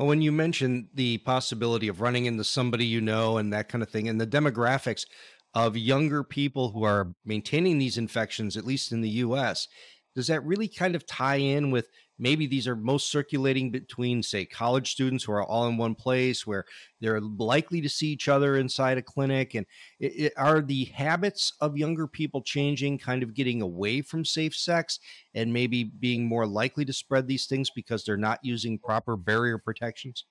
well, 0.00 0.08
when 0.08 0.22
you 0.22 0.32
mentioned 0.32 0.88
the 0.94 1.18
possibility 1.18 1.86
of 1.86 2.00
running 2.00 2.24
into 2.24 2.42
somebody 2.42 2.86
you 2.86 3.02
know 3.02 3.36
and 3.36 3.52
that 3.52 3.68
kind 3.68 3.82
of 3.82 3.90
thing, 3.90 4.08
and 4.08 4.18
the 4.18 4.26
demographics 4.26 5.04
of 5.52 5.76
younger 5.76 6.24
people 6.24 6.70
who 6.70 6.84
are 6.84 7.12
maintaining 7.26 7.76
these 7.76 7.98
infections, 7.98 8.56
at 8.56 8.64
least 8.64 8.92
in 8.92 9.02
the 9.02 9.10
US, 9.10 9.68
does 10.14 10.28
that 10.28 10.42
really 10.42 10.68
kind 10.68 10.94
of 10.94 11.04
tie 11.04 11.36
in 11.36 11.70
with 11.70 11.86
maybe 12.20 12.46
these 12.46 12.68
are 12.68 12.76
most 12.76 13.10
circulating 13.10 13.70
between 13.70 14.22
say 14.22 14.44
college 14.44 14.92
students 14.92 15.24
who 15.24 15.32
are 15.32 15.42
all 15.42 15.66
in 15.66 15.76
one 15.76 15.94
place 15.94 16.46
where 16.46 16.64
they're 17.00 17.20
likely 17.20 17.80
to 17.80 17.88
see 17.88 18.08
each 18.08 18.28
other 18.28 18.56
inside 18.56 18.98
a 18.98 19.02
clinic. 19.02 19.54
And 19.54 19.66
it, 19.98 20.12
it, 20.16 20.32
are 20.36 20.60
the 20.60 20.84
habits 20.84 21.54
of 21.60 21.78
younger 21.78 22.06
people 22.06 22.42
changing 22.42 22.98
kind 22.98 23.22
of 23.22 23.34
getting 23.34 23.62
away 23.62 24.02
from 24.02 24.24
safe 24.24 24.54
sex 24.54 25.00
and 25.34 25.52
maybe 25.52 25.84
being 25.84 26.26
more 26.26 26.46
likely 26.46 26.84
to 26.84 26.92
spread 26.92 27.26
these 27.26 27.46
things 27.46 27.70
because 27.70 28.04
they're 28.04 28.16
not 28.16 28.38
using 28.42 28.78
proper 28.78 29.16
barrier 29.16 29.58
protections? 29.58 30.26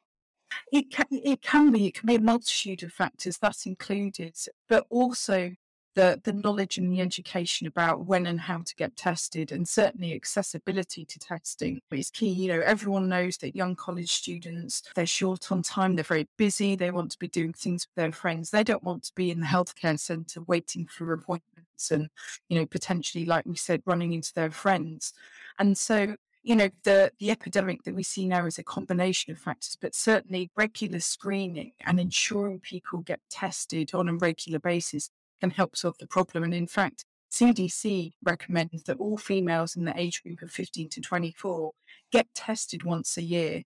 It 0.72 0.92
can, 0.92 1.06
it 1.12 1.42
can 1.42 1.72
be 1.72 1.88
it 1.88 1.96
can 1.96 2.08
be 2.08 2.16
a 2.16 2.20
multitude 2.20 2.84
of 2.84 2.92
factors 2.92 3.38
that's 3.38 3.66
included. 3.66 4.36
But 4.68 4.86
also 4.90 5.52
the, 6.00 6.22
the 6.24 6.32
knowledge 6.32 6.78
and 6.78 6.90
the 6.94 7.02
education 7.02 7.68
about 7.68 8.06
when 8.06 8.26
and 8.26 8.40
how 8.40 8.60
to 8.60 8.76
get 8.78 8.96
tested, 8.96 9.52
and 9.52 9.68
certainly 9.68 10.14
accessibility 10.14 11.04
to 11.04 11.20
testing 11.20 11.82
is 11.92 12.10
key. 12.10 12.30
You 12.30 12.54
know, 12.54 12.62
everyone 12.62 13.10
knows 13.10 13.36
that 13.40 13.54
young 13.54 13.76
college 13.76 14.10
students, 14.10 14.82
they're 14.96 15.06
short 15.06 15.52
on 15.52 15.62
time, 15.62 15.96
they're 15.96 16.06
very 16.06 16.30
busy, 16.38 16.78
they 16.78 16.90
want 16.90 17.12
to 17.12 17.20
be 17.20 17.28
doing 17.28 17.52
things 17.52 17.86
with 17.86 18.02
their 18.02 18.14
friends. 18.14 18.50
They 18.50 18.64
don't 18.64 18.84
want 18.84 19.04
to 19.04 19.12
be 19.14 19.30
in 19.30 19.42
the 19.42 19.46
healthcare 19.46 20.00
centre 20.00 20.42
waiting 20.44 20.86
for 20.86 21.12
appointments 21.12 21.92
and, 21.92 22.08
you 22.48 22.58
know, 22.58 22.66
potentially, 22.66 23.26
like 23.26 23.46
we 23.46 23.58
said, 23.58 23.82
running 23.86 24.14
into 24.14 24.34
their 24.34 24.52
friends. 24.52 25.12
And 25.58 25.78
so 25.78 26.16
you 26.42 26.56
know, 26.56 26.70
the, 26.84 27.12
the 27.20 27.32
epidemic 27.32 27.84
that 27.84 27.94
we 27.94 28.02
see 28.02 28.26
now 28.26 28.46
is 28.46 28.58
a 28.58 28.64
combination 28.64 29.34
of 29.34 29.38
factors, 29.38 29.78
but 29.80 29.94
certainly 29.94 30.50
regular 30.56 31.02
screening 31.02 31.74
and 31.86 32.00
ensuring 32.00 32.62
people 32.62 33.00
get 33.00 33.20
tested 33.30 33.94
on 33.94 34.08
a 34.08 34.16
regular 34.16 34.58
basis 34.58 35.10
can 35.40 35.52
help 35.52 35.76
solve 35.76 35.98
the 36.00 36.08
problem. 36.08 36.44
And 36.44 36.54
in 36.54 36.68
fact, 36.68 37.06
CDC 37.32 38.14
recommends 38.24 38.84
that 38.84 38.98
all 38.98 39.18
females 39.18 39.76
in 39.76 39.86
the 39.86 40.00
age 40.00 40.24
group 40.24 40.42
of 40.42 40.52
15 40.52 40.90
to 40.90 41.02
24 41.02 41.72
get 42.12 42.28
tested 42.34 42.84
once 42.84 43.18
a 43.18 43.22
year. 43.22 43.64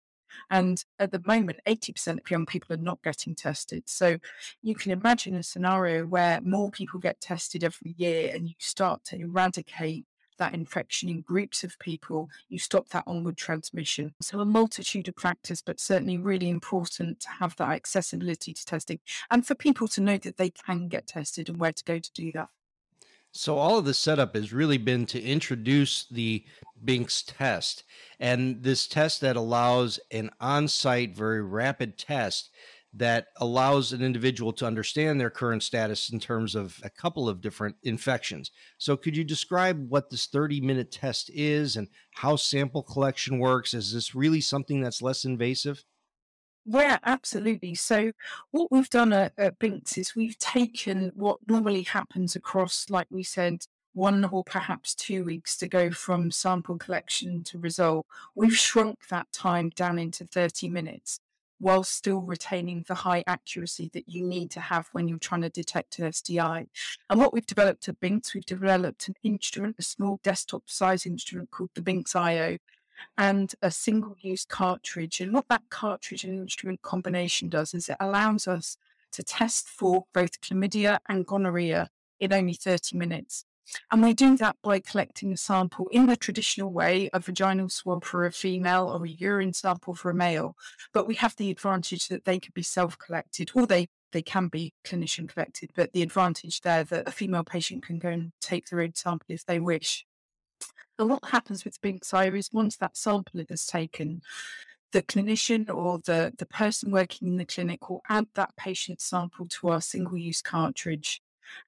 And 0.49 0.83
at 0.99 1.11
the 1.11 1.21
moment, 1.25 1.59
80% 1.67 2.19
of 2.19 2.31
young 2.31 2.45
people 2.45 2.73
are 2.73 2.81
not 2.81 3.03
getting 3.03 3.35
tested. 3.35 3.83
So 3.85 4.17
you 4.61 4.75
can 4.75 4.91
imagine 4.91 5.35
a 5.35 5.43
scenario 5.43 6.05
where 6.05 6.41
more 6.41 6.71
people 6.71 6.99
get 6.99 7.21
tested 7.21 7.63
every 7.63 7.93
year 7.97 8.31
and 8.33 8.47
you 8.47 8.55
start 8.59 9.03
to 9.05 9.19
eradicate 9.19 10.05
that 10.43 10.53
infection 10.53 11.07
in 11.07 11.21
groups 11.21 11.63
of 11.63 11.79
people, 11.79 12.29
you 12.49 12.59
stop 12.59 12.89
that 12.89 13.05
onward 13.07 13.37
transmission. 13.37 14.13
So, 14.21 14.41
a 14.41 14.45
multitude 14.45 15.07
of 15.07 15.15
factors, 15.15 15.61
but 15.61 15.79
certainly 15.79 16.17
really 16.17 16.49
important 16.49 17.21
to 17.21 17.29
have 17.39 17.55
that 17.55 17.69
accessibility 17.69 18.53
to 18.53 18.65
testing 18.65 18.99
and 19.31 19.47
for 19.47 19.55
people 19.55 19.87
to 19.89 20.01
know 20.01 20.17
that 20.17 20.35
they 20.35 20.49
can 20.49 20.89
get 20.89 21.07
tested 21.07 21.47
and 21.47 21.59
where 21.59 21.71
to 21.71 21.83
go 21.85 21.97
to 21.97 22.13
do 22.13 22.31
that. 22.33 22.49
So, 23.31 23.57
all 23.57 23.77
of 23.77 23.85
the 23.85 23.93
setup 23.93 24.35
has 24.35 24.51
really 24.51 24.77
been 24.77 25.05
to 25.07 25.21
introduce 25.21 26.05
the 26.11 26.43
Binx 26.83 27.23
test 27.25 27.85
and 28.19 28.61
this 28.61 28.85
test 28.85 29.21
that 29.21 29.37
allows 29.37 29.97
an 30.11 30.29
on 30.41 30.67
site, 30.67 31.15
very 31.15 31.41
rapid 31.41 31.97
test 31.97 32.49
that 32.93 33.27
allows 33.37 33.91
an 33.91 34.03
individual 34.03 34.53
to 34.53 34.67
understand 34.67 35.19
their 35.19 35.29
current 35.29 35.63
status 35.63 36.11
in 36.11 36.19
terms 36.19 36.53
of 36.53 36.79
a 36.83 36.89
couple 36.89 37.27
of 37.27 37.41
different 37.41 37.75
infections. 37.83 38.51
So, 38.77 38.95
could 38.95 39.17
you 39.17 39.23
describe 39.23 39.89
what 39.89 40.09
this 40.09 40.27
30 40.27 40.61
minute 40.61 40.91
test 40.91 41.31
is 41.33 41.75
and 41.75 41.87
how 42.11 42.35
sample 42.35 42.83
collection 42.83 43.39
works? 43.39 43.73
Is 43.73 43.93
this 43.93 44.13
really 44.13 44.41
something 44.41 44.81
that's 44.81 45.01
less 45.01 45.25
invasive? 45.25 45.83
Yeah, 46.65 46.99
absolutely. 47.03 47.75
So, 47.75 48.11
what 48.51 48.71
we've 48.71 48.89
done 48.89 49.11
at, 49.11 49.33
at 49.37 49.59
Binx 49.59 49.97
is 49.97 50.15
we've 50.15 50.37
taken 50.37 51.11
what 51.15 51.39
normally 51.47 51.83
happens 51.83 52.35
across, 52.35 52.89
like 52.89 53.07
we 53.09 53.23
said, 53.23 53.65
one 53.93 54.25
or 54.25 54.43
perhaps 54.43 54.95
two 54.95 55.23
weeks 55.23 55.57
to 55.57 55.67
go 55.67 55.91
from 55.91 56.31
sample 56.31 56.77
collection 56.77 57.43
to 57.45 57.59
result. 57.59 58.05
We've 58.35 58.55
shrunk 58.55 59.07
that 59.09 59.31
time 59.31 59.69
down 59.69 59.99
into 59.99 60.25
30 60.25 60.69
minutes 60.69 61.19
while 61.63 61.81
still 61.81 62.19
retaining 62.19 62.83
the 62.89 62.93
high 62.93 63.23
accuracy 63.25 63.89
that 63.93 64.09
you 64.09 64.21
need 64.21 64.51
to 64.51 64.59
have 64.59 64.89
when 64.91 65.07
you're 65.07 65.17
trying 65.17 65.41
to 65.41 65.49
detect 65.49 65.97
an 65.97 66.11
STI. 66.11 66.67
And 67.09 67.19
what 67.21 67.31
we've 67.31 67.45
developed 67.45 67.87
at 67.87 68.01
Binx, 68.01 68.33
we've 68.33 68.45
developed 68.45 69.07
an 69.07 69.15
instrument, 69.23 69.77
a 69.79 69.81
small 69.81 70.19
desktop 70.23 70.63
size 70.69 71.05
instrument 71.05 71.51
called 71.51 71.69
the 71.73 71.81
Binx 71.81 72.17
IO, 72.17 72.57
and 73.17 73.55
a 73.61 73.71
single 73.71 74.17
use 74.19 74.43
cartridge. 74.43 75.21
And 75.21 75.31
what 75.31 75.47
that 75.47 75.63
cartridge 75.69 76.25
and 76.25 76.37
instrument 76.37 76.81
combination 76.81 77.47
does 77.47 77.73
is 77.73 77.87
it 77.87 77.97
allows 77.97 78.45
us 78.45 78.75
to 79.13 79.23
test 79.23 79.69
for 79.69 80.03
both 80.13 80.41
chlamydia 80.41 80.99
and 81.07 81.25
gonorrhea 81.25 81.89
in 82.19 82.33
only 82.33 82.55
30 82.55 82.97
minutes. 82.97 83.45
And 83.91 84.01
we 84.01 84.13
do 84.13 84.37
that 84.37 84.57
by 84.61 84.79
collecting 84.79 85.31
a 85.31 85.37
sample 85.37 85.87
in 85.91 86.07
the 86.07 86.15
traditional 86.15 86.71
way, 86.71 87.09
a 87.13 87.19
vaginal 87.19 87.69
swab 87.69 88.03
for 88.03 88.25
a 88.25 88.31
female 88.31 88.87
or 88.87 89.05
a 89.05 89.09
urine 89.09 89.53
sample 89.53 89.93
for 89.93 90.09
a 90.09 90.15
male. 90.15 90.55
But 90.93 91.07
we 91.07 91.15
have 91.15 91.35
the 91.35 91.51
advantage 91.51 92.07
that 92.07 92.25
they 92.25 92.39
can 92.39 92.51
be 92.53 92.63
self 92.63 92.97
collected 92.97 93.51
or 93.55 93.65
they, 93.65 93.87
they 94.11 94.21
can 94.21 94.47
be 94.47 94.73
clinician 94.85 95.27
collected. 95.27 95.71
But 95.75 95.93
the 95.93 96.01
advantage 96.01 96.61
there 96.61 96.83
that 96.83 97.07
a 97.07 97.11
female 97.11 97.43
patient 97.43 97.85
can 97.85 97.99
go 97.99 98.09
and 98.09 98.31
take 98.41 98.67
their 98.67 98.81
own 98.81 98.95
sample 98.95 99.27
if 99.29 99.45
they 99.45 99.59
wish. 99.59 100.05
And 100.99 101.09
what 101.09 101.25
happens 101.25 101.65
with 101.65 101.81
Binx 101.81 102.13
IO 102.13 102.35
is 102.35 102.49
once 102.53 102.77
that 102.77 102.95
sample 102.95 103.39
is 103.49 103.65
taken, 103.65 104.21
the 104.91 105.01
clinician 105.01 105.73
or 105.73 105.99
the, 106.05 106.33
the 106.37 106.45
person 106.45 106.91
working 106.91 107.27
in 107.27 107.37
the 107.37 107.45
clinic 107.45 107.89
will 107.89 108.03
add 108.09 108.27
that 108.35 108.55
patient 108.55 109.01
sample 109.01 109.47
to 109.47 109.69
our 109.69 109.81
single 109.81 110.17
use 110.17 110.41
cartridge 110.41 111.19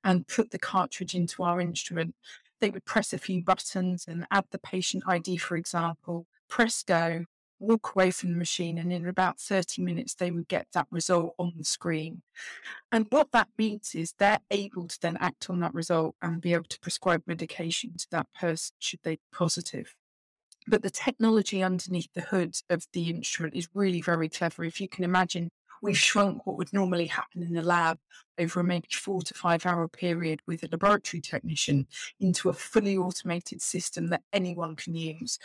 and 0.03 0.27
put 0.27 0.51
the 0.51 0.59
cartridge 0.59 1.15
into 1.15 1.43
our 1.43 1.59
instrument. 1.59 2.15
They 2.61 2.69
would 2.69 2.85
press 2.85 3.13
a 3.13 3.17
few 3.17 3.43
buttons 3.43 4.05
and 4.07 4.25
add 4.31 4.45
the 4.51 4.59
patient 4.59 5.03
ID, 5.07 5.37
for 5.37 5.55
example, 5.57 6.25
press 6.47 6.83
go, 6.83 7.25
walk 7.59 7.93
away 7.95 8.11
from 8.11 8.31
the 8.31 8.37
machine, 8.37 8.77
and 8.77 8.91
in 8.91 9.07
about 9.07 9.39
30 9.39 9.81
minutes, 9.81 10.15
they 10.15 10.31
would 10.31 10.47
get 10.47 10.67
that 10.73 10.87
result 10.91 11.35
on 11.37 11.53
the 11.57 11.63
screen. 11.63 12.21
And 12.91 13.07
what 13.09 13.31
that 13.31 13.49
means 13.57 13.95
is 13.95 14.13
they're 14.13 14.39
able 14.51 14.87
to 14.87 15.01
then 15.01 15.17
act 15.17 15.49
on 15.49 15.59
that 15.61 15.73
result 15.73 16.15
and 16.21 16.41
be 16.41 16.53
able 16.53 16.65
to 16.65 16.79
prescribe 16.79 17.23
medication 17.25 17.93
to 17.97 18.07
that 18.11 18.27
person 18.39 18.75
should 18.79 18.99
they 19.03 19.15
be 19.15 19.21
positive. 19.33 19.95
But 20.67 20.81
the 20.81 20.89
technology 20.89 21.61
underneath 21.61 22.09
the 22.13 22.21
hood 22.21 22.55
of 22.69 22.85
the 22.93 23.09
instrument 23.09 23.55
is 23.55 23.69
really 23.73 24.01
very 24.01 24.29
clever. 24.29 24.63
If 24.63 24.81
you 24.81 24.89
can 24.89 25.03
imagine 25.03 25.49
we've 25.85 25.97
shrunk 25.97 26.45
what 26.45 26.57
would 26.57 26.73
normally 26.73 27.07
happen 27.07 27.43
in 27.43 27.53
the 27.53 27.61
lab 27.61 27.97
over 28.39 28.59
a 28.59 28.63
maybe 28.63 28.87
four 28.91 29.21
to 29.21 29.33
five 29.33 29.65
hour 29.65 29.87
period 29.87 30.41
with 30.47 30.63
a 30.63 30.67
laboratory 30.71 31.21
technician 31.21 31.87
into 32.19 32.49
a 32.49 32.53
fully 32.53 32.97
automated 32.97 33.61
system 33.61 34.07
that 34.07 34.23
anyone 34.33 34.75
can 34.75 34.95
use. 34.95 35.39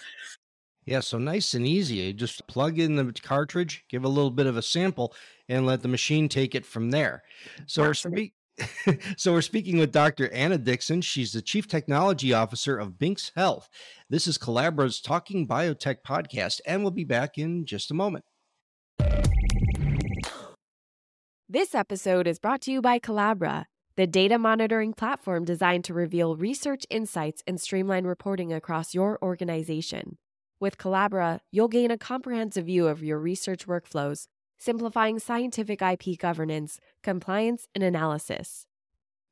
Yeah, 0.87 1.01
so 1.01 1.19
nice 1.19 1.55
and 1.55 1.67
easy. 1.67 1.97
You 1.97 2.13
just 2.13 2.47
plug 2.49 2.79
in 2.79 2.97
the 2.97 3.13
cartridge, 3.23 3.85
give 3.89 4.05
a 4.05 4.09
little 4.09 4.31
bit 4.31 4.47
of 4.47 4.57
a 4.57 4.63
sample, 4.63 5.15
and 5.49 5.67
let 5.67 5.83
the 5.83 5.89
machine 5.89 6.29
take 6.29 6.55
it 6.55 6.65
from 6.65 6.91
there. 6.91 7.23
So 7.67 7.83
we're, 7.83 7.95
spe- 7.95 8.33
so 9.17 9.33
we're 9.33 9.43
speaking 9.43 9.79
with 9.79 9.93
Dr. 9.93 10.33
Anna 10.33 10.59
Dixon. 10.59 11.03
She's 11.03 11.33
the 11.33 11.43
Chief 11.43 11.69
Technology 11.69 12.33
Officer 12.33 12.79
of 12.79 12.93
Binx 12.93 13.31
Health. 13.37 13.69
This 14.09 14.27
is 14.27 14.39
Colabra's 14.39 15.01
Talking 15.01 15.47
Biotech 15.47 15.99
podcast, 16.07 16.61
and 16.67 16.83
we'll 16.83 16.91
be 16.91 17.05
back 17.05 17.37
in 17.37 17.67
just 17.67 17.91
a 17.91 17.95
moment. 17.95 18.25
This 21.53 21.75
episode 21.75 22.29
is 22.29 22.39
brought 22.39 22.61
to 22.61 22.71
you 22.71 22.81
by 22.81 23.01
Colabra, 23.01 23.65
the 23.97 24.07
data 24.07 24.39
monitoring 24.39 24.93
platform 24.93 25.45
designed 25.45 25.83
to 25.87 25.93
reveal 25.93 26.37
research 26.37 26.87
insights 26.89 27.43
and 27.45 27.61
streamline 27.61 28.05
reporting 28.05 28.53
across 28.53 28.95
your 28.95 29.19
organization. 29.21 30.17
With 30.61 30.79
Colabra, 30.79 31.41
you'll 31.51 31.67
gain 31.67 31.91
a 31.91 31.99
comprehensive 31.99 32.67
view 32.67 32.87
of 32.87 33.03
your 33.03 33.19
research 33.19 33.67
workflows, 33.67 34.29
simplifying 34.61 35.19
scientific 35.19 35.83
IP 35.83 36.17
governance, 36.21 36.79
compliance, 37.03 37.67
and 37.75 37.83
analysis. 37.83 38.67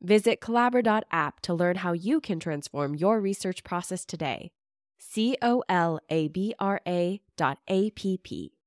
Visit 0.02 0.40
Colabra.app 0.40 1.38
to 1.42 1.54
learn 1.54 1.76
how 1.76 1.92
you 1.92 2.20
can 2.20 2.40
transform 2.40 2.96
your 2.96 3.20
research 3.20 3.62
process 3.62 4.04
today. 4.04 4.50
C 4.98 5.36
O 5.40 5.62
L 5.68 6.00
A 6.10 6.26
B 6.26 6.52
R 6.58 6.80
A 6.84 7.20
dot 7.36 7.58
A 7.68 7.90
P 7.90 8.18
P. 8.20 8.57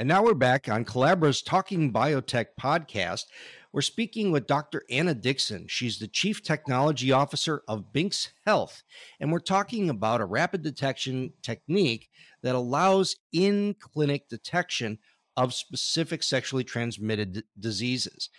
And 0.00 0.08
now 0.08 0.22
we're 0.22 0.32
back 0.32 0.66
on 0.66 0.86
Colabra's 0.86 1.42
Talking 1.42 1.92
Biotech 1.92 2.46
podcast. 2.58 3.26
We're 3.70 3.82
speaking 3.82 4.32
with 4.32 4.46
Dr. 4.46 4.82
Anna 4.88 5.12
Dixon. 5.12 5.66
She's 5.68 5.98
the 5.98 6.08
Chief 6.08 6.42
Technology 6.42 7.12
Officer 7.12 7.62
of 7.68 7.92
Binx 7.92 8.30
Health. 8.46 8.82
And 9.20 9.30
we're 9.30 9.40
talking 9.40 9.90
about 9.90 10.22
a 10.22 10.24
rapid 10.24 10.62
detection 10.62 11.34
technique 11.42 12.08
that 12.42 12.54
allows 12.54 13.16
in 13.30 13.76
clinic 13.78 14.26
detection 14.30 15.00
of 15.36 15.52
specific 15.52 16.22
sexually 16.22 16.64
transmitted 16.64 17.32
d- 17.34 17.42
diseases, 17.58 18.30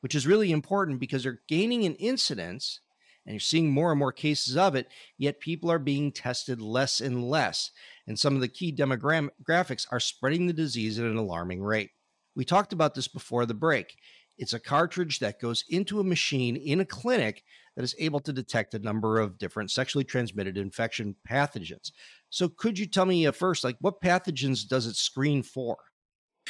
which 0.00 0.14
is 0.14 0.26
really 0.26 0.50
important 0.50 0.98
because 0.98 1.24
they're 1.24 1.42
gaining 1.46 1.82
in 1.82 1.94
incidence 1.96 2.80
and 3.26 3.34
you're 3.34 3.40
seeing 3.40 3.70
more 3.70 3.90
and 3.90 3.98
more 3.98 4.12
cases 4.12 4.56
of 4.56 4.74
it, 4.74 4.88
yet 5.18 5.40
people 5.40 5.70
are 5.70 5.78
being 5.78 6.10
tested 6.10 6.60
less 6.60 7.02
and 7.02 7.22
less. 7.22 7.70
And 8.06 8.18
some 8.18 8.34
of 8.34 8.40
the 8.40 8.48
key 8.48 8.74
demographics 8.74 9.86
are 9.90 10.00
spreading 10.00 10.46
the 10.46 10.52
disease 10.52 10.98
at 10.98 11.06
an 11.06 11.16
alarming 11.16 11.62
rate. 11.62 11.90
We 12.34 12.44
talked 12.44 12.72
about 12.72 12.94
this 12.94 13.08
before 13.08 13.46
the 13.46 13.54
break. 13.54 13.96
It's 14.38 14.54
a 14.54 14.58
cartridge 14.58 15.18
that 15.18 15.40
goes 15.40 15.64
into 15.68 16.00
a 16.00 16.04
machine 16.04 16.56
in 16.56 16.80
a 16.80 16.84
clinic 16.84 17.44
that 17.76 17.82
is 17.82 17.94
able 17.98 18.20
to 18.20 18.32
detect 18.32 18.74
a 18.74 18.78
number 18.78 19.18
of 19.18 19.38
different 19.38 19.70
sexually 19.70 20.04
transmitted 20.04 20.56
infection 20.56 21.16
pathogens. 21.28 21.92
So, 22.30 22.48
could 22.48 22.78
you 22.78 22.86
tell 22.86 23.06
me 23.06 23.26
uh, 23.26 23.32
first, 23.32 23.62
like 23.62 23.76
what 23.80 24.00
pathogens 24.00 24.66
does 24.66 24.86
it 24.86 24.96
screen 24.96 25.42
for? 25.42 25.76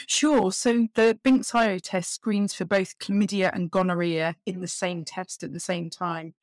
Sure. 0.07 0.51
So 0.53 0.89
the 0.95 1.19
Binx 1.23 1.55
IO 1.55 1.79
test 1.79 2.13
screens 2.15 2.55
for 2.55 2.65
both 2.65 2.99
chlamydia 2.99 3.51
and 3.53 3.71
gonorrhea 3.71 4.37
in 4.47 4.61
the 4.61 4.69
same 4.69 5.05
test 5.05 5.43
at 5.43 5.53
the 5.53 5.61
same 5.61 5.91
time. 5.91 6.35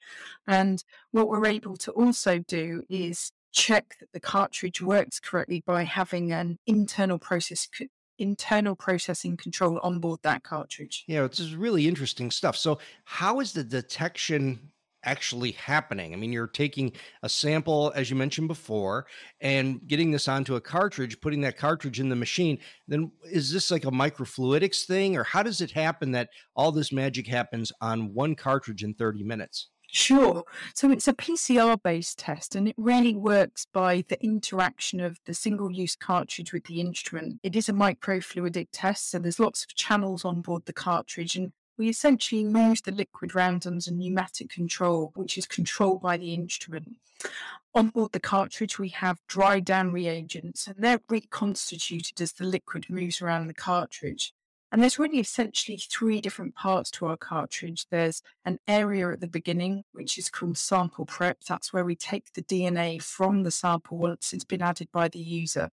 And 0.47 0.83
what 1.11 1.29
we're 1.29 1.47
able 1.47 1.75
to 1.77 1.91
also 1.91 2.39
do 2.39 2.83
is 2.89 3.31
check 3.51 3.95
that 3.99 4.11
the 4.13 4.19
cartridge 4.19 4.81
works 4.81 5.19
correctly 5.19 5.63
by 5.65 5.83
having 5.83 6.31
an 6.31 6.57
internal 6.65 7.19
process 7.19 7.67
internal 8.19 8.75
processing 8.75 9.37
control 9.37 9.79
on 9.81 9.99
board 9.99 10.19
that 10.23 10.43
cartridge. 10.43 11.05
Yeah, 11.07 11.23
it's 11.23 11.53
really 11.53 11.87
interesting 11.87 12.29
stuff. 12.31 12.57
So, 12.57 12.79
how 13.05 13.39
is 13.39 13.53
the 13.53 13.63
detection 13.63 14.71
actually 15.03 15.51
happening? 15.51 16.13
I 16.13 16.17
mean, 16.17 16.33
you're 16.33 16.47
taking 16.47 16.91
a 17.23 17.29
sample, 17.29 17.93
as 17.95 18.09
you 18.09 18.17
mentioned 18.17 18.49
before, 18.49 19.07
and 19.39 19.79
getting 19.87 20.11
this 20.11 20.27
onto 20.27 20.55
a 20.55 20.61
cartridge, 20.61 21.21
putting 21.21 21.41
that 21.41 21.57
cartridge 21.57 21.99
in 21.99 22.09
the 22.09 22.15
machine. 22.15 22.59
Then, 22.87 23.11
is 23.23 23.51
this 23.51 23.71
like 23.71 23.85
a 23.85 23.91
microfluidics 23.91 24.85
thing, 24.85 25.17
or 25.17 25.23
how 25.23 25.41
does 25.41 25.61
it 25.61 25.71
happen 25.71 26.11
that 26.11 26.29
all 26.55 26.71
this 26.71 26.91
magic 26.91 27.25
happens 27.25 27.71
on 27.81 28.13
one 28.13 28.35
cartridge 28.35 28.83
in 28.83 28.93
30 28.93 29.23
minutes? 29.23 29.69
Sure. 29.91 30.43
So 30.75 30.91
it's 30.91 31.07
a 31.07 31.13
PCR 31.13 31.81
based 31.81 32.19
test 32.19 32.55
and 32.55 32.67
it 32.67 32.75
really 32.77 33.15
works 33.15 33.65
by 33.73 34.03
the 34.07 34.23
interaction 34.23 34.99
of 34.99 35.19
the 35.25 35.33
single 35.33 35.71
use 35.71 35.95
cartridge 35.95 36.53
with 36.53 36.65
the 36.65 36.79
instrument. 36.79 37.39
It 37.41 37.55
is 37.55 37.69
a 37.69 37.73
microfluidic 37.73 38.67
test, 38.71 39.09
so 39.09 39.17
there's 39.17 39.39
lots 39.39 39.63
of 39.63 39.75
channels 39.75 40.23
on 40.23 40.41
board 40.41 40.65
the 40.65 40.73
cartridge 40.73 41.35
and 41.35 41.53
we 41.79 41.89
essentially 41.89 42.43
move 42.43 42.83
the 42.83 42.91
liquid 42.91 43.33
round 43.33 43.65
under 43.65 43.91
pneumatic 43.91 44.49
control, 44.49 45.11
which 45.15 45.37
is 45.37 45.47
controlled 45.47 46.01
by 46.01 46.17
the 46.17 46.33
instrument. 46.33 46.97
On 47.73 47.87
board 47.87 48.11
the 48.11 48.19
cartridge, 48.19 48.77
we 48.77 48.89
have 48.89 49.19
dry 49.27 49.59
down 49.61 49.91
reagents, 49.93 50.67
and 50.67 50.75
they're 50.77 51.01
reconstituted 51.07 52.19
as 52.19 52.33
the 52.33 52.43
liquid 52.43 52.89
moves 52.89 53.21
around 53.21 53.47
the 53.47 53.53
cartridge. 53.53 54.33
And 54.71 54.81
there's 54.81 54.99
really 54.99 55.19
essentially 55.19 55.77
three 55.77 56.21
different 56.21 56.55
parts 56.55 56.91
to 56.91 57.07
our 57.07 57.17
cartridge. 57.17 57.87
There's 57.89 58.21
an 58.45 58.59
area 58.67 59.11
at 59.11 59.19
the 59.19 59.27
beginning, 59.27 59.83
which 59.93 60.17
is 60.17 60.29
called 60.29 60.57
sample 60.57 61.05
prep. 61.05 61.39
That's 61.47 61.73
where 61.73 61.85
we 61.85 61.95
take 61.95 62.33
the 62.33 62.43
DNA 62.43 63.01
from 63.01 63.43
the 63.43 63.51
sample 63.51 63.97
once 63.97 64.31
it's 64.31 64.43
been 64.43 64.61
added 64.61 64.89
by 64.91 65.07
the 65.07 65.19
user. 65.19 65.69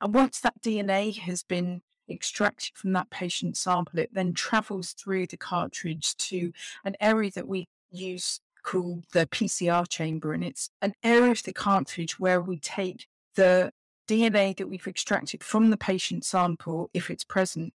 And 0.00 0.14
once 0.14 0.40
that 0.40 0.62
DNA 0.62 1.16
has 1.18 1.42
been 1.42 1.82
extracted 2.08 2.76
from 2.76 2.92
that 2.92 3.10
patient 3.10 3.56
sample, 3.56 3.98
it 3.98 4.10
then 4.12 4.32
travels 4.32 4.92
through 4.92 5.26
the 5.26 5.36
cartridge 5.36 6.16
to 6.16 6.52
an 6.84 6.96
area 7.00 7.30
that 7.32 7.48
we 7.48 7.66
use 7.90 8.40
called 8.62 9.04
the 9.12 9.26
PCR 9.26 9.88
chamber. 9.88 10.32
And 10.32 10.44
it's 10.44 10.70
an 10.82 10.94
area 11.02 11.32
of 11.32 11.42
the 11.42 11.52
cartridge 11.52 12.20
where 12.20 12.40
we 12.40 12.58
take 12.58 13.06
the 13.34 13.72
DNA 14.08 14.56
that 14.56 14.68
we've 14.68 14.86
extracted 14.86 15.42
from 15.42 15.70
the 15.70 15.76
patient 15.76 16.24
sample, 16.24 16.90
if 16.92 17.10
it's 17.10 17.24
present, 17.24 17.72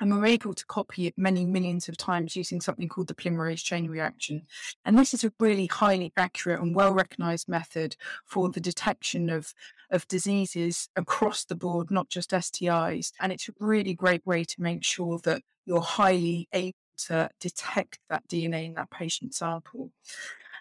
and 0.00 0.10
we're 0.10 0.26
able 0.26 0.54
to 0.54 0.66
copy 0.66 1.06
it 1.06 1.14
many 1.16 1.44
millions 1.44 1.88
of 1.88 1.96
times 1.96 2.34
using 2.34 2.60
something 2.60 2.88
called 2.88 3.08
the 3.08 3.14
polymerase 3.14 3.62
chain 3.62 3.88
reaction. 3.88 4.42
And 4.84 4.98
this 4.98 5.12
is 5.12 5.24
a 5.24 5.32
really 5.38 5.66
highly 5.66 6.12
accurate 6.16 6.60
and 6.60 6.74
well 6.74 6.92
recognized 6.92 7.48
method 7.48 7.96
for 8.24 8.48
the 8.48 8.60
detection 8.60 9.28
of, 9.28 9.52
of 9.90 10.08
diseases 10.08 10.88
across 10.96 11.44
the 11.44 11.54
board, 11.54 11.90
not 11.90 12.08
just 12.08 12.30
STIs. 12.30 13.12
And 13.20 13.30
it's 13.30 13.48
a 13.48 13.52
really 13.60 13.94
great 13.94 14.26
way 14.26 14.44
to 14.44 14.62
make 14.62 14.84
sure 14.84 15.18
that 15.24 15.42
you're 15.66 15.80
highly 15.80 16.48
able 16.52 16.74
to 17.06 17.28
detect 17.38 17.98
that 18.08 18.26
DNA 18.28 18.66
in 18.66 18.74
that 18.74 18.90
patient 18.90 19.34
sample. 19.34 19.90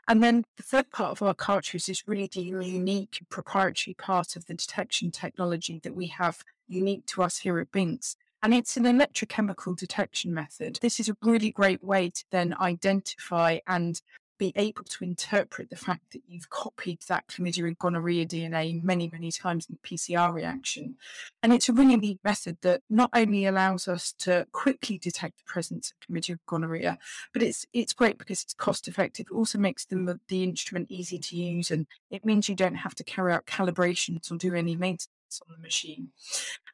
And 0.08 0.24
then 0.24 0.44
the 0.58 0.64
third 0.64 0.90
part 0.90 1.12
of 1.12 1.22
our 1.22 1.36
cartridge 1.36 1.88
is 1.88 2.08
really 2.08 2.28
the 2.34 2.42
unique 2.42 3.20
proprietary 3.30 3.94
part 3.94 4.36
of 4.36 4.48
the 4.48 4.56
detection 4.56 5.12
technology 5.12 5.80
that 5.84 5.96
we 5.96 6.08
have 6.08 6.44
unique 6.68 7.06
to 7.08 7.22
us 7.22 7.38
here 7.38 7.60
at 7.60 7.72
Binx. 7.72 8.16
And 8.42 8.54
it's 8.54 8.78
an 8.78 8.84
electrochemical 8.84 9.78
detection 9.78 10.34
method. 10.34 10.80
This 10.82 11.00
is 11.00 11.10
a 11.10 11.18
really 11.22 11.52
great 11.52 11.84
way 11.84 12.10
to 12.10 12.24
then 12.32 12.56
identify 12.60 13.60
and 13.68 14.02
be 14.40 14.54
able 14.56 14.86
to 14.86 15.04
interpret 15.04 15.70
the 15.70 15.76
fact 15.76 16.14
that 16.14 16.22
you've 16.26 16.50
copied 16.50 17.00
that 17.10 17.28
chlamydia 17.28 17.68
and 17.68 17.78
gonorrhea 17.78 18.26
DNA 18.26 18.82
many, 18.82 19.10
many 19.12 19.32
times 19.32 19.68
in 19.70 19.78
the 19.82 19.88
PCR 19.88 20.34
reaction. 20.34 20.96
And 21.44 21.52
it's 21.52 21.68
a 21.68 21.74
really 21.74 21.98
neat 21.98 22.20
method 22.24 22.58
that 22.62 22.82
not 22.90 23.10
only 23.14 23.46
allows 23.46 23.88
us 23.88 24.14
to 24.20 24.48
quickly 24.54 24.98
detect 24.98 25.40
the 25.40 25.44
presence 25.46 25.92
of 25.92 26.08
chlamydia 26.08 26.30
and 26.30 26.40
gonorrhea, 26.48 26.98
but 27.34 27.44
it's 27.44 27.66
it's 27.74 27.94
great 27.94 28.18
because 28.18 28.42
it's 28.42 28.54
cost 28.54 28.88
effective. 28.88 29.28
It 29.30 29.36
also 29.36 29.58
makes 29.58 29.86
the, 29.86 30.20
the 30.30 30.44
instrument 30.44 30.88
easy 30.90 31.20
to 31.20 31.36
use 31.36 31.70
and 31.70 31.86
it 32.10 32.26
means 32.26 32.48
you 32.48 32.56
don't 32.56 32.76
have 32.76 32.96
to 32.96 33.04
carry 33.04 33.34
out 33.34 33.46
calibrations 33.46 34.32
or 34.32 34.38
do 34.38 34.56
any 34.56 34.78
maintenance 34.78 35.10
on 35.42 35.56
the 35.56 35.62
machine. 35.62 36.10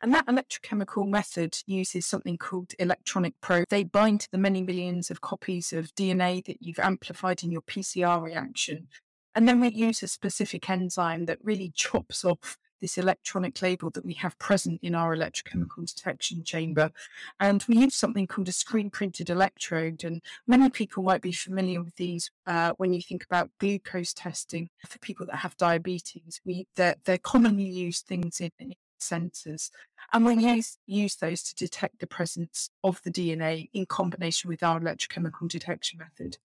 And 0.02 0.14
that 0.14 0.28
electrochemical 0.28 1.08
method 1.08 1.58
uses 1.66 2.06
something 2.06 2.38
called 2.38 2.74
electronic 2.80 3.34
probe. 3.42 3.66
They 3.70 3.84
bind 3.84 4.22
to 4.22 4.32
the 4.32 4.38
many 4.38 4.62
millions 4.62 5.12
of 5.12 5.22
copies 5.22 5.74
of 5.74 5.94
DNA 5.96 6.46
that 6.46 6.62
you've 6.62 6.80
amplified 6.80 7.44
in 7.44 7.52
your 7.52 7.62
PCR 7.62 8.22
reaction. 8.22 8.88
And 9.34 9.50
then 9.50 9.60
we 9.60 9.70
use 9.70 10.02
a 10.02 10.08
specific 10.08 10.70
enzyme 10.70 11.26
that 11.26 11.40
really 11.44 11.72
chops 11.76 12.24
off 12.24 12.58
this 12.86 13.00
electronic 13.00 13.64
label 13.64 13.90
that 13.90 14.06
we 14.06 14.14
have 14.14 14.38
present 14.38 14.80
in 14.84 14.94
our 14.94 15.16
electrochemical 15.16 15.88
detection 15.88 16.44
chamber. 16.44 16.92
And 17.40 17.66
we 17.68 17.78
use 17.78 17.96
something 17.96 18.28
called 18.28 18.48
a 18.48 18.52
screen 18.52 18.92
printed 18.92 19.32
electrode. 19.32 20.04
And 20.04 20.22
many 20.46 20.70
people 20.70 21.02
might 21.02 21.24
be 21.24 21.32
familiar 21.32 21.82
with 21.82 21.96
these 21.96 22.30
uh, 22.46 22.74
when 22.78 22.94
you 22.94 23.02
think 23.02 23.26
about 23.26 23.50
glucose 23.60 24.14
testing 24.14 24.70
for 24.88 25.00
people 25.00 25.26
that 25.26 25.38
have 25.38 25.58
diabetes. 25.58 26.40
We, 26.46 26.68
they're, 26.76 26.98
they're 27.06 27.18
commonly 27.18 27.64
used 27.64 28.06
things 28.06 28.40
in, 28.40 28.52
in 28.60 28.76
sensors. 29.00 29.72
And 30.14 30.24
we 30.24 30.36
use, 30.36 30.78
use 30.86 31.16
those 31.16 31.42
to 31.42 31.56
detect 31.56 32.02
the 32.02 32.06
presence 32.06 32.70
of 32.84 33.02
the 33.02 33.10
DNA 33.10 33.70
in 33.74 33.88
combination 33.88 34.48
with 34.48 34.62
our 34.62 34.80
electrochemical 34.80 35.50
detection 35.50 35.98
method. 35.98 36.38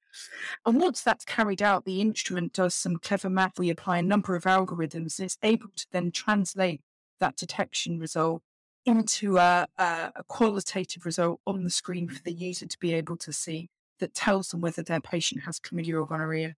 And 0.65 0.80
once 0.80 1.02
that's 1.02 1.26
carried 1.26 1.62
out, 1.62 1.86
the 1.86 2.02
instrument 2.02 2.54
does 2.54 2.74
some 2.74 2.98
clever 2.98 3.30
math. 3.30 3.60
We 3.60 3.69
apply 3.69 4.00
a 4.00 4.04
number 4.04 4.36
of 4.36 4.43
algorithms 4.43 5.19
it's 5.19 5.38
able 5.43 5.69
to 5.76 5.86
then 5.91 6.12
translate 6.12 6.82
that 7.19 7.36
detection 7.36 8.00
result 8.00 8.41
into 8.86 9.38
a, 9.38 9.67
a, 9.78 10.12
a 10.15 10.24
qualitative 10.28 11.06
result 11.06 11.39
on 11.45 11.63
the 11.63 11.69
screen 11.69 12.08
for 12.08 12.22
the 12.24 12.32
user 12.32 12.65
to 12.65 12.78
be 12.80 12.93
able 12.93 13.17
to 13.17 13.34
see 13.34 13.69
that 14.00 14.13
tells 14.13 14.50
them 14.50 14.62
whether 14.62 14.82
their 14.82 15.02
patient 15.02 15.43
has 15.43 15.60
chlamydia 15.60 16.02
or 16.02 16.06
gonorrhea. 16.06 16.56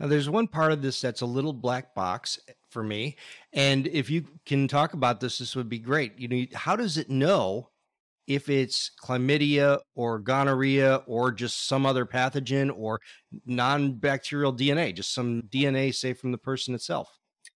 Now, 0.00 0.08
there's 0.08 0.28
one 0.28 0.48
part 0.48 0.72
of 0.72 0.82
this 0.82 1.00
that's 1.00 1.20
a 1.20 1.26
little 1.26 1.52
black 1.52 1.94
box 1.94 2.38
eh, 2.48 2.52
for 2.68 2.82
me. 2.82 3.16
And 3.52 3.86
if 3.86 4.10
you 4.10 4.24
can 4.44 4.66
talk 4.66 4.92
about 4.92 5.20
this, 5.20 5.38
this 5.38 5.54
would 5.54 5.68
be 5.68 5.78
great. 5.78 6.18
You 6.18 6.28
know, 6.28 6.44
how 6.54 6.74
does 6.74 6.98
it 6.98 7.08
know 7.08 7.70
if 8.26 8.48
it's 8.48 8.90
chlamydia 9.02 9.80
or 9.94 10.18
gonorrhea 10.18 11.02
or 11.06 11.32
just 11.32 11.66
some 11.66 11.86
other 11.86 12.06
pathogen 12.06 12.70
or 12.76 13.00
non-bacterial 13.46 14.54
DNA, 14.54 14.94
just 14.94 15.14
some 15.14 15.42
DNA, 15.42 15.94
say, 15.94 16.12
from 16.12 16.32
the 16.32 16.38
person 16.38 16.74
itself? 16.74 17.08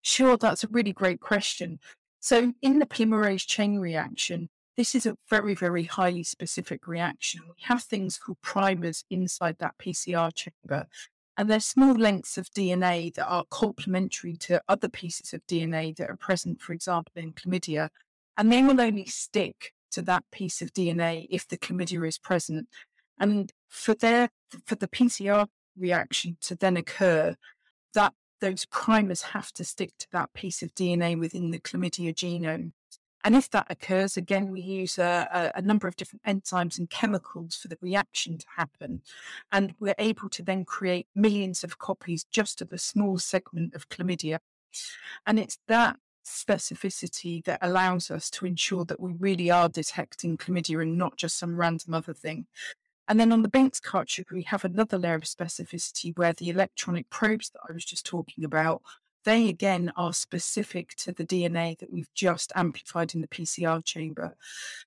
Sure, 0.03 0.37
that's 0.37 0.65
a 0.65 0.69
really 0.69 0.93
great 0.93 1.21
question. 1.21 1.79
So, 2.21 2.53
in 2.63 2.79
the 2.79 2.87
polymerase 2.87 3.47
chain 3.47 3.79
reaction, 3.79 4.49
this 4.77 4.95
is 4.95 5.07
a 5.07 5.17
very, 5.29 5.55
very 5.55 5.85
highly 5.85 6.23
specific 6.23 6.87
reaction. 6.87 7.41
We 7.47 7.63
have 7.63 7.83
things 7.83 8.19
called 8.19 8.41
primers 8.43 9.05
inside 9.11 9.57
that 9.59 9.75
PCR 9.79 10.33
chamber 10.35 10.87
and 11.39 11.49
they're 11.49 11.61
small 11.61 11.95
lengths 11.95 12.37
of 12.37 12.51
DNA 12.51 13.15
that 13.15 13.27
are 13.27 13.45
complementary 13.49 14.37
to 14.39 14.61
other 14.69 14.89
pieces 14.89 15.33
of 15.33 15.47
DNA 15.47 15.97
that 15.97 16.11
are 16.11 16.17
present, 16.17 16.61
for 16.61 16.73
example, 16.73 17.13
in 17.15 17.33
chlamydia. 17.33 17.91
And 18.37 18.53
they 18.53 18.61
will 18.61 18.81
only 18.81 19.07
stick 19.07 19.73
to 19.93 20.03
that 20.03 20.25
piece 20.31 20.63
of 20.63 20.73
DNA 20.73 21.27
if 21.31 21.47
the 21.47 21.59
chlamydia 21.59 22.07
is 22.07 22.19
present. 22.19 22.69
And 23.19 23.53
for 23.69 23.95
their 23.95 24.31
for 24.65 24.77
the 24.77 24.89
PCR 24.89 25.47
reaction 25.77 26.37
to 26.43 26.55
then 26.55 26.77
occur, 26.77 27.37
that 27.95 28.15
those 28.41 28.65
primers 28.67 29.23
have 29.23 29.53
to 29.53 29.65
stick 29.65 29.93
to 29.99 30.07
that 30.13 30.33
piece 30.33 30.63
of 30.63 30.75
DNA 30.75 31.19
within 31.19 31.51
the 31.51 31.59
chlamydia 31.59 32.15
genome. 32.15 32.73
And 33.25 33.35
if 33.35 33.51
that 33.51 33.67
occurs, 33.69 34.17
again, 34.17 34.51
we 34.51 34.61
use 34.61 34.97
a, 34.97 35.53
a, 35.55 35.61
number 35.61 35.89
of 35.89 35.97
different 35.97 36.23
enzymes 36.23 36.79
and 36.79 36.89
chemicals 36.89 37.57
for 37.57 37.67
the 37.67 37.77
reaction 37.83 38.39
to 38.39 38.47
happen. 38.57 39.03
And 39.51 39.75
we're 39.81 39.97
able 39.99 40.29
to 40.31 40.43
then 40.43 40.65
create 40.65 41.09
millions 41.17 41.65
of 41.65 41.79
copies 41.79 42.25
just 42.31 42.63
of 42.63 42.73
a 42.73 42.79
small 42.79 43.19
segment 43.19 43.75
of 43.75 43.89
chlamydia. 43.89 44.39
And 45.27 45.39
it's 45.39 45.59
that 45.67 45.97
specificity 46.29 47.45
that 47.45 47.59
allows 47.63 48.11
us 48.11 48.31
to 48.31 48.47
ensure 48.47 48.85
that 48.85 49.01
we 49.01 49.13
really 49.19 49.51
are 49.51 49.69
detecting 49.69 50.37
chlamydia 50.37 50.83
and 50.83 50.99
not 50.99 51.17
just 51.17 51.39
some 51.39 51.57
random 51.57 51.95
other 51.95 52.15
thing. 52.15 52.47
And 53.09 53.19
then 53.19 53.33
on 53.33 53.43
the 53.43 53.49
Binx 53.49 53.81
cartridge, 53.81 54.31
we 54.31 54.43
have 54.43 54.65
another 54.65 54.99
layer 54.99 55.15
of 55.15 55.23
specificity 55.23 56.17
where 56.17 56.35
the 56.35 56.51
electronic 56.51 57.09
probes 57.09 57.51
that 57.51 57.61
I 57.69 57.73
was 57.73 57.85
just 57.85 58.05
talking 58.05 58.45
about 58.45 58.83
they 59.25 59.49
again 59.49 59.93
are 59.97 60.13
specific 60.13 60.95
to 60.97 61.13
the 61.13 61.25
DNA 61.25 61.79
that 61.79 61.93
we've 61.93 62.13
just 62.15 62.53
amplified 62.55 63.15
in 63.15 63.21
the 63.21 63.29
PCR 63.29 63.85
chamber. 63.85 64.35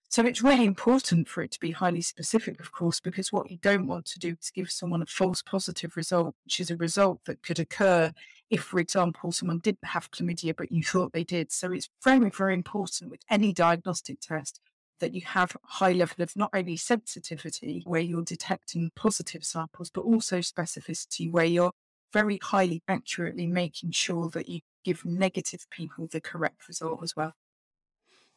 So 0.10 0.26
it's 0.26 0.42
really 0.42 0.66
important 0.66 1.28
for 1.28 1.42
it 1.42 1.52
to 1.52 1.60
be 1.60 1.72
highly 1.72 2.02
specific, 2.02 2.60
of 2.60 2.72
course, 2.72 3.00
because 3.00 3.32
what 3.32 3.52
you 3.52 3.58
don't 3.58 3.88
want 3.88 4.06
to 4.08 4.20
do 4.20 4.36
is 4.40 4.52
give 4.52 4.72
someone 4.72 5.02
a 5.02 5.06
false 5.06 5.42
positive 5.42 5.96
result, 5.96 6.36
which 6.46 6.60
is 6.60 6.72
a 6.72 6.78
result 6.78 7.22
that 7.26 7.44
could 7.44 7.60
occur 7.60 8.12
if, 8.50 8.64
for 8.64 8.80
example, 8.80 9.32
someone 9.32 9.60
didn't 9.60 9.86
have 9.86 10.12
chlamydia, 10.12 10.56
but 10.56 10.72
you 10.72 10.84
thought 10.84 11.14
they 11.14 11.24
did. 11.24 11.52
So 11.52 11.72
it's 11.72 11.90
very, 12.04 12.30
very 12.30 12.54
important 12.54 13.10
with 13.10 13.22
any 13.30 13.54
diagnostic 13.54 14.20
test 14.20 14.60
that 15.00 15.14
you 15.14 15.22
have 15.26 15.58
high 15.64 15.94
level 15.94 16.22
of 16.22 16.36
not 16.36 16.52
only 16.54 16.78
sensitivity 16.78 17.82
where 17.86 18.02
you're 18.02 18.24
detecting 18.24 18.92
positive 18.96 19.44
samples, 19.44 19.90
but 19.90 20.02
also 20.02 20.40
specificity 20.40 21.32
where 21.32 21.46
you're 21.46 21.72
very 22.14 22.40
highly 22.42 22.84
accurately 22.88 23.48
making 23.48 23.92
sure 23.92 24.30
that 24.30 24.50
you 24.50 24.62
give 24.84 25.06
negative 25.06 25.68
people 25.70 26.08
the 26.12 26.22
correct 26.22 26.68
result 26.68 27.02
as 27.04 27.16
well. 27.16 27.34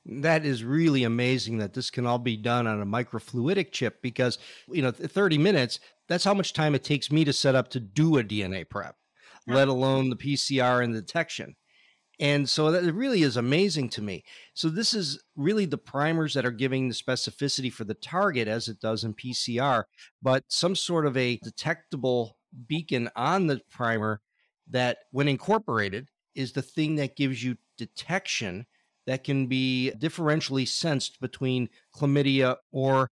That 0.06 0.44
is 0.44 0.62
really 0.62 1.04
amazing 1.04 1.58
that 1.58 1.72
this 1.72 1.90
can 1.90 2.06
all 2.06 2.18
be 2.18 2.36
done 2.36 2.66
on 2.66 2.82
a 2.82 2.86
microfluidic 2.86 3.72
chip 3.72 4.02
because, 4.02 4.38
you 4.68 4.82
know, 4.82 4.90
30 4.90 5.38
minutes, 5.38 5.80
that's 6.08 6.24
how 6.24 6.34
much 6.34 6.52
time 6.52 6.74
it 6.74 6.84
takes 6.84 7.10
me 7.10 7.24
to 7.24 7.32
set 7.32 7.54
up 7.54 7.68
to 7.70 7.80
do 7.80 8.18
a 8.18 8.24
DNA 8.24 8.68
prep, 8.68 8.96
let 9.46 9.68
alone 9.68 10.10
the 10.10 10.16
PCR 10.16 10.84
and 10.84 10.94
the 10.94 11.00
detection. 11.00 11.56
And 12.20 12.48
so 12.48 12.70
that 12.70 12.92
really 12.92 13.22
is 13.22 13.36
amazing 13.36 13.88
to 13.90 14.02
me. 14.02 14.24
So 14.52 14.68
this 14.68 14.94
is 14.94 15.20
really 15.36 15.64
the 15.64 15.78
primers 15.78 16.34
that 16.34 16.46
are 16.46 16.52
giving 16.52 16.88
the 16.88 16.94
specificity 16.94 17.72
for 17.72 17.84
the 17.84 17.94
target 17.94 18.46
as 18.46 18.68
it 18.68 18.80
does 18.80 19.04
in 19.04 19.14
PCR, 19.14 19.84
but 20.22 20.44
some 20.48 20.76
sort 20.76 21.06
of 21.06 21.16
a 21.16 21.38
detectable 21.42 22.36
beacon 22.66 23.10
on 23.16 23.46
the 23.46 23.60
primer 23.70 24.20
that 24.70 24.98
when 25.10 25.28
incorporated 25.28 26.08
is 26.34 26.52
the 26.52 26.62
thing 26.62 26.96
that 26.96 27.16
gives 27.16 27.42
you 27.42 27.56
detection 27.76 28.66
that 29.06 29.24
can 29.24 29.46
be 29.46 29.92
differentially 29.98 30.66
sensed 30.66 31.20
between 31.20 31.68
chlamydia 31.94 32.56
or 32.72 33.10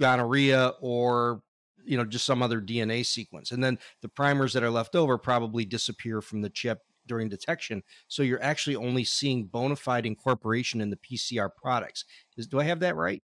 gonorrhea 0.00 0.72
or 0.80 1.40
you 1.84 1.96
know 1.96 2.04
just 2.04 2.26
some 2.26 2.42
other 2.42 2.60
DNA 2.60 3.04
sequence. 3.06 3.52
And 3.52 3.62
then 3.62 3.78
the 4.02 4.08
primers 4.08 4.52
that 4.52 4.62
are 4.62 4.70
left 4.70 4.94
over 4.94 5.16
probably 5.16 5.64
disappear 5.64 6.20
from 6.20 6.42
the 6.42 6.50
chip 6.50 6.80
during 7.06 7.28
detection. 7.28 7.82
So 8.08 8.22
you're 8.22 8.42
actually 8.42 8.76
only 8.76 9.04
seeing 9.04 9.46
bona 9.46 9.76
fide 9.76 10.06
incorporation 10.06 10.80
in 10.80 10.90
the 10.90 10.98
PCR 10.98 11.48
products. 11.56 12.04
Is, 12.36 12.46
do 12.46 12.58
I 12.60 12.64
have 12.64 12.80
that 12.80 12.96
right? 12.96 13.22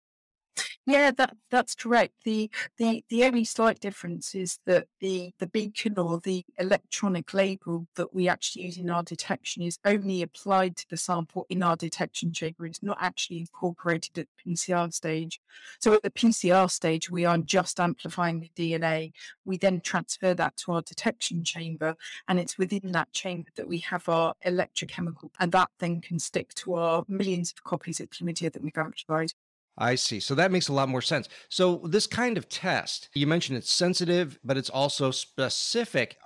Yeah, 0.87 1.11
that 1.12 1.37
that's 1.51 1.75
correct. 1.75 2.14
The 2.25 2.51
the 2.79 3.05
the 3.09 3.25
only 3.25 3.44
slight 3.44 3.81
difference 3.81 4.35
is 4.35 4.59
that 4.66 4.88
the 5.01 5.33
the 5.38 5.46
beacon 5.46 5.99
or 5.99 6.20
the 6.20 6.44
electronic 6.59 7.33
label 7.35 7.87
that 7.96 8.14
we 8.14 8.29
actually 8.29 8.64
use 8.64 8.77
in 8.79 8.90
our 8.90 9.03
detection 9.03 9.62
is 9.62 9.79
only 9.85 10.23
applied 10.23 10.77
to 10.79 10.87
the 10.90 10.96
sample 10.96 11.46
in 11.49 11.62
our 11.62 11.77
detection 11.77 12.33
chamber. 12.33 12.66
It's 12.66 12.83
not 12.83 12.99
actually 13.01 13.40
incorporated 13.40 14.18
at 14.18 14.27
the 14.44 14.55
PCR 14.55 14.92
stage. 14.92 15.40
So 15.81 15.94
at 15.94 16.03
the 16.03 16.11
PCR 16.11 16.70
stage, 16.70 17.11
we 17.11 17.25
are 17.25 17.38
just 17.38 17.79
amplifying 17.79 18.40
the 18.40 18.51
DNA. 18.57 19.12
We 19.44 19.59
then 19.59 19.81
transfer 19.81 20.35
that 20.35 20.57
to 20.59 20.73
our 20.73 20.83
detection 20.83 21.44
chamber, 21.44 21.96
and 22.29 22.40
it's 22.40 22.59
within 22.59 22.92
that 22.92 23.12
chamber 23.12 23.51
that 23.57 23.68
we 23.68 23.79
have 23.79 24.09
our 24.09 24.35
electrochemical, 24.44 25.31
and 25.38 25.53
that 25.53 25.68
then 25.79 26.01
can 26.01 26.18
stick 26.18 26.55
to 26.55 26.75
our 26.75 27.05
millions 27.09 27.53
of 27.53 27.64
copies 27.64 28.01
of 28.01 28.11
chlamydia 28.11 28.53
that 28.53 28.62
we've 28.62 28.77
amplified. 28.77 29.33
I 29.78 29.94
see. 29.94 30.20
So 30.20 30.35
that 30.35 30.52
makes 30.52 30.68
a 30.68 30.72
lot 30.72 30.88
more 30.88 31.00
sense. 31.00 31.28
So 31.48 31.83
this 31.85 32.06
kind 32.06 32.37
of 32.37 32.48
test, 32.48 33.09
you 33.14 33.26
mentioned 33.26 33.56
it's 33.56 33.72
sensitive, 33.72 34.38
but 34.44 34.59
it's 34.59 34.68
also 34.68 35.11
specific. 35.11 36.16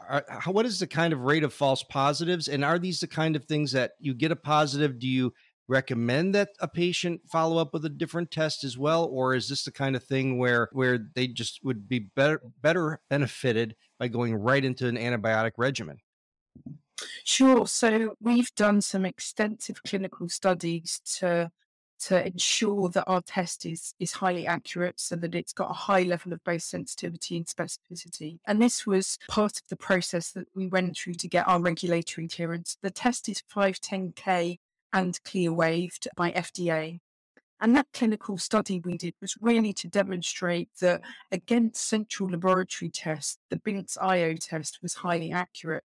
What 0.46 0.66
is 0.66 0.80
the 0.80 0.86
kind 0.86 1.12
of 1.12 1.20
rate 1.20 1.44
of 1.44 1.52
false 1.52 1.82
positives? 1.84 2.48
And 2.48 2.64
are 2.64 2.78
these 2.78 3.00
the 3.00 3.06
kind 3.06 3.36
of 3.36 3.44
things 3.44 3.70
that 3.72 3.92
you 4.00 4.12
get 4.12 4.32
a 4.32 4.36
positive? 4.36 4.98
Do 4.98 5.06
you 5.06 5.32
recommend 5.68 6.34
that 6.34 6.50
a 6.60 6.68
patient 6.68 7.20
follow 7.30 7.58
up 7.58 7.72
with 7.72 7.84
a 7.84 7.90
different 7.90 8.30
test 8.30 8.64
as 8.64 8.76
well, 8.76 9.06
or 9.06 9.34
is 9.34 9.48
this 9.48 9.64
the 9.64 9.72
kind 9.72 9.96
of 9.96 10.04
thing 10.04 10.36
where 10.36 10.68
where 10.72 10.98
they 11.14 11.26
just 11.26 11.60
would 11.64 11.88
be 11.88 12.00
better 12.00 12.42
better 12.60 13.00
benefited 13.08 13.74
by 13.98 14.08
going 14.08 14.34
right 14.34 14.64
into 14.64 14.86
an 14.88 14.96
antibiotic 14.96 15.52
regimen? 15.56 15.98
Sure. 17.24 17.66
So 17.66 18.14
we've 18.20 18.54
done 18.54 18.80
some 18.80 19.04
extensive 19.06 19.82
clinical 19.82 20.28
studies 20.28 21.00
to 21.18 21.50
to 22.04 22.26
ensure 22.26 22.88
that 22.90 23.04
our 23.06 23.22
test 23.22 23.64
is 23.64 23.94
is 23.98 24.12
highly 24.12 24.46
accurate 24.46 25.00
so 25.00 25.16
that 25.16 25.34
it's 25.34 25.52
got 25.52 25.70
a 25.70 25.74
high 25.74 26.02
level 26.02 26.32
of 26.32 26.44
both 26.44 26.62
sensitivity 26.62 27.36
and 27.36 27.46
specificity. 27.46 28.38
And 28.46 28.60
this 28.60 28.86
was 28.86 29.18
part 29.28 29.52
of 29.52 29.62
the 29.68 29.76
process 29.76 30.30
that 30.32 30.48
we 30.54 30.66
went 30.66 30.96
through 30.96 31.14
to 31.14 31.28
get 31.28 31.48
our 31.48 31.60
regulatory 31.60 32.28
clearance. 32.28 32.76
The 32.82 32.90
test 32.90 33.28
is 33.28 33.42
510k 33.54 34.58
and 34.92 35.18
CLIA 35.24 35.52
waived 35.52 36.08
by 36.16 36.30
FDA. 36.32 37.00
And 37.60 37.74
that 37.76 37.86
clinical 37.94 38.36
study 38.36 38.80
we 38.84 38.98
did 38.98 39.14
was 39.22 39.36
really 39.40 39.72
to 39.74 39.88
demonstrate 39.88 40.68
that 40.80 41.00
against 41.32 41.88
central 41.88 42.28
laboratory 42.28 42.90
tests, 42.90 43.38
the 43.48 43.56
Binx 43.56 43.96
IO 44.00 44.34
test 44.34 44.80
was 44.82 44.94
highly 44.94 45.32
accurate. 45.32 45.84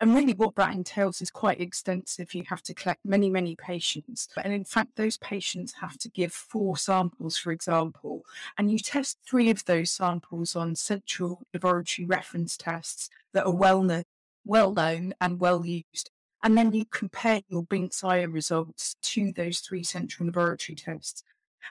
And 0.00 0.14
really, 0.14 0.34
what 0.34 0.54
that 0.56 0.74
entails 0.74 1.20
is 1.20 1.30
quite 1.30 1.60
extensive. 1.60 2.34
You 2.34 2.44
have 2.48 2.62
to 2.64 2.74
collect 2.74 3.04
many, 3.04 3.30
many 3.30 3.56
patients. 3.56 4.28
And 4.42 4.52
in 4.52 4.64
fact, 4.64 4.96
those 4.96 5.18
patients 5.18 5.74
have 5.80 5.98
to 5.98 6.08
give 6.08 6.32
four 6.32 6.76
samples, 6.76 7.36
for 7.36 7.52
example. 7.52 8.24
And 8.58 8.70
you 8.70 8.78
test 8.78 9.18
three 9.28 9.50
of 9.50 9.64
those 9.64 9.90
samples 9.90 10.56
on 10.56 10.74
central 10.76 11.42
laboratory 11.52 12.06
reference 12.06 12.56
tests 12.56 13.10
that 13.32 13.46
are 13.46 13.54
well, 13.54 13.82
known, 13.82 14.04
well 14.44 14.72
known 14.72 15.14
and 15.20 15.40
well 15.40 15.64
used. 15.64 16.10
And 16.42 16.58
then 16.58 16.72
you 16.72 16.84
compare 16.86 17.42
your 17.48 17.62
Binx 17.62 18.02
IO 18.02 18.26
results 18.26 18.96
to 19.02 19.32
those 19.32 19.60
three 19.60 19.84
central 19.84 20.26
laboratory 20.26 20.74
tests. 20.74 21.22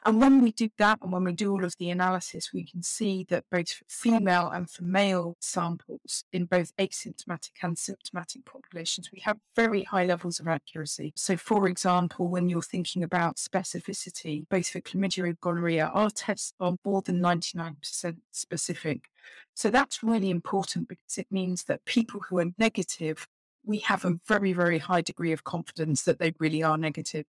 And 0.05 0.19
when 0.21 0.41
we 0.41 0.51
do 0.51 0.69
that, 0.77 0.99
and 1.01 1.11
when 1.11 1.23
we 1.23 1.33
do 1.33 1.51
all 1.51 1.63
of 1.63 1.75
the 1.77 1.89
analysis, 1.89 2.51
we 2.53 2.63
can 2.63 2.83
see 2.83 3.25
that 3.29 3.45
both 3.51 3.69
for 3.69 3.85
female 3.87 4.49
and 4.49 4.69
for 4.69 4.83
male 4.83 5.37
samples 5.39 6.23
in 6.31 6.45
both 6.45 6.75
asymptomatic 6.77 7.51
and 7.61 7.77
symptomatic 7.77 8.45
populations, 8.45 9.11
we 9.11 9.19
have 9.21 9.37
very 9.55 9.83
high 9.83 10.05
levels 10.05 10.39
of 10.39 10.47
accuracy. 10.47 11.13
So, 11.15 11.37
for 11.37 11.67
example, 11.67 12.27
when 12.27 12.49
you're 12.49 12.61
thinking 12.61 13.03
about 13.03 13.37
specificity, 13.37 14.47
both 14.49 14.69
for 14.69 14.81
chlamydia 14.81 15.25
and 15.25 15.39
gonorrhea, 15.39 15.91
our 15.93 16.09
tests 16.09 16.53
are 16.59 16.75
more 16.83 17.01
than 17.01 17.19
99% 17.19 18.17
specific. 18.31 19.09
So, 19.53 19.69
that's 19.69 20.03
really 20.03 20.29
important 20.29 20.87
because 20.87 21.17
it 21.17 21.27
means 21.31 21.65
that 21.65 21.85
people 21.85 22.21
who 22.29 22.39
are 22.39 22.51
negative 22.57 23.27
we 23.63 23.79
have 23.79 24.05
a 24.05 24.19
very, 24.27 24.53
very 24.53 24.79
high 24.79 25.01
degree 25.01 25.31
of 25.31 25.43
confidence 25.43 26.03
that 26.03 26.19
they 26.19 26.33
really 26.39 26.63
are 26.63 26.77
negative. 26.77 27.25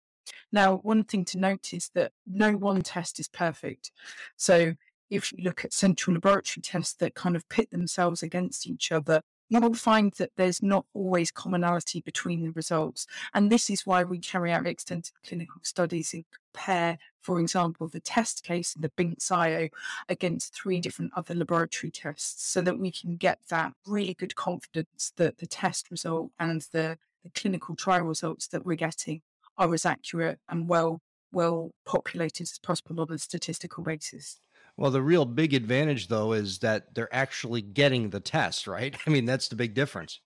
Now, 0.51 0.77
one 0.77 1.03
thing 1.03 1.25
to 1.25 1.37
note 1.37 1.73
is 1.73 1.89
that 1.93 2.11
no 2.25 2.53
one 2.53 2.81
test 2.81 3.19
is 3.19 3.27
perfect. 3.27 3.91
So, 4.37 4.75
if 5.09 5.31
you 5.33 5.43
look 5.43 5.65
at 5.65 5.73
central 5.73 6.13
laboratory 6.13 6.61
tests 6.63 6.93
that 6.95 7.15
kind 7.15 7.35
of 7.35 7.47
pit 7.49 7.69
themselves 7.69 8.23
against 8.23 8.65
each 8.65 8.91
other, 8.91 9.21
you 9.51 9.59
will 9.59 9.73
find 9.73 10.13
that 10.13 10.31
there's 10.37 10.63
not 10.63 10.85
always 10.93 11.29
commonality 11.29 11.99
between 11.99 12.41
the 12.41 12.51
results. 12.51 13.05
And 13.33 13.51
this 13.51 13.69
is 13.69 13.85
why 13.85 14.05
we 14.05 14.17
carry 14.17 14.49
out 14.49 14.65
extensive 14.65 15.13
clinical 15.27 15.59
studies 15.61 16.13
and 16.13 16.23
compare, 16.53 16.97
for 17.19 17.41
example, 17.41 17.89
the 17.89 17.99
test 17.99 18.43
case 18.45 18.73
in 18.73 18.81
the 18.81 18.91
Binx 18.97 19.29
IO 19.29 19.67
against 20.07 20.55
three 20.55 20.79
different 20.79 21.11
other 21.17 21.35
laboratory 21.35 21.91
tests 21.91 22.47
so 22.47 22.61
that 22.61 22.79
we 22.79 22.91
can 22.91 23.17
get 23.17 23.39
that 23.49 23.73
really 23.85 24.13
good 24.13 24.35
confidence 24.35 25.11
that 25.17 25.39
the 25.39 25.47
test 25.47 25.91
result 25.91 26.31
and 26.39 26.61
the, 26.71 26.97
the 27.25 27.29
clinical 27.31 27.75
trial 27.75 28.05
results 28.05 28.47
that 28.47 28.65
we're 28.65 28.77
getting 28.77 29.21
are 29.61 29.73
as 29.73 29.85
accurate 29.85 30.39
and 30.49 30.67
well 30.67 30.99
well 31.31 31.71
populated 31.85 32.43
as 32.43 32.59
possible 32.59 32.99
on 32.99 33.11
a 33.11 33.17
statistical 33.17 33.83
basis. 33.83 34.39
Well, 34.75 34.91
the 34.91 35.01
real 35.01 35.25
big 35.25 35.53
advantage 35.53 36.07
though 36.07 36.33
is 36.33 36.59
that 36.59 36.93
they're 36.95 37.13
actually 37.13 37.61
getting 37.61 38.09
the 38.09 38.19
test, 38.19 38.67
right? 38.67 38.95
I 39.07 39.09
mean, 39.09 39.25
that's 39.25 39.47
the 39.47 39.55
big 39.55 39.73
difference. 39.73 40.19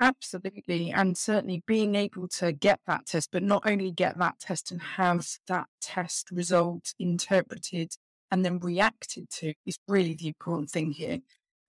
Absolutely. 0.00 0.92
And 0.92 1.18
certainly 1.18 1.62
being 1.66 1.96
able 1.96 2.28
to 2.28 2.52
get 2.52 2.80
that 2.86 3.06
test, 3.06 3.30
but 3.32 3.42
not 3.42 3.64
only 3.66 3.90
get 3.90 4.16
that 4.18 4.38
test 4.38 4.70
and 4.70 4.80
have 4.80 5.26
that 5.48 5.66
test 5.80 6.30
result 6.30 6.94
interpreted 6.98 7.94
and 8.30 8.44
then 8.44 8.58
reacted 8.60 9.28
to 9.30 9.54
is 9.66 9.78
really 9.88 10.14
the 10.14 10.28
important 10.28 10.70
thing 10.70 10.92
here. 10.92 11.18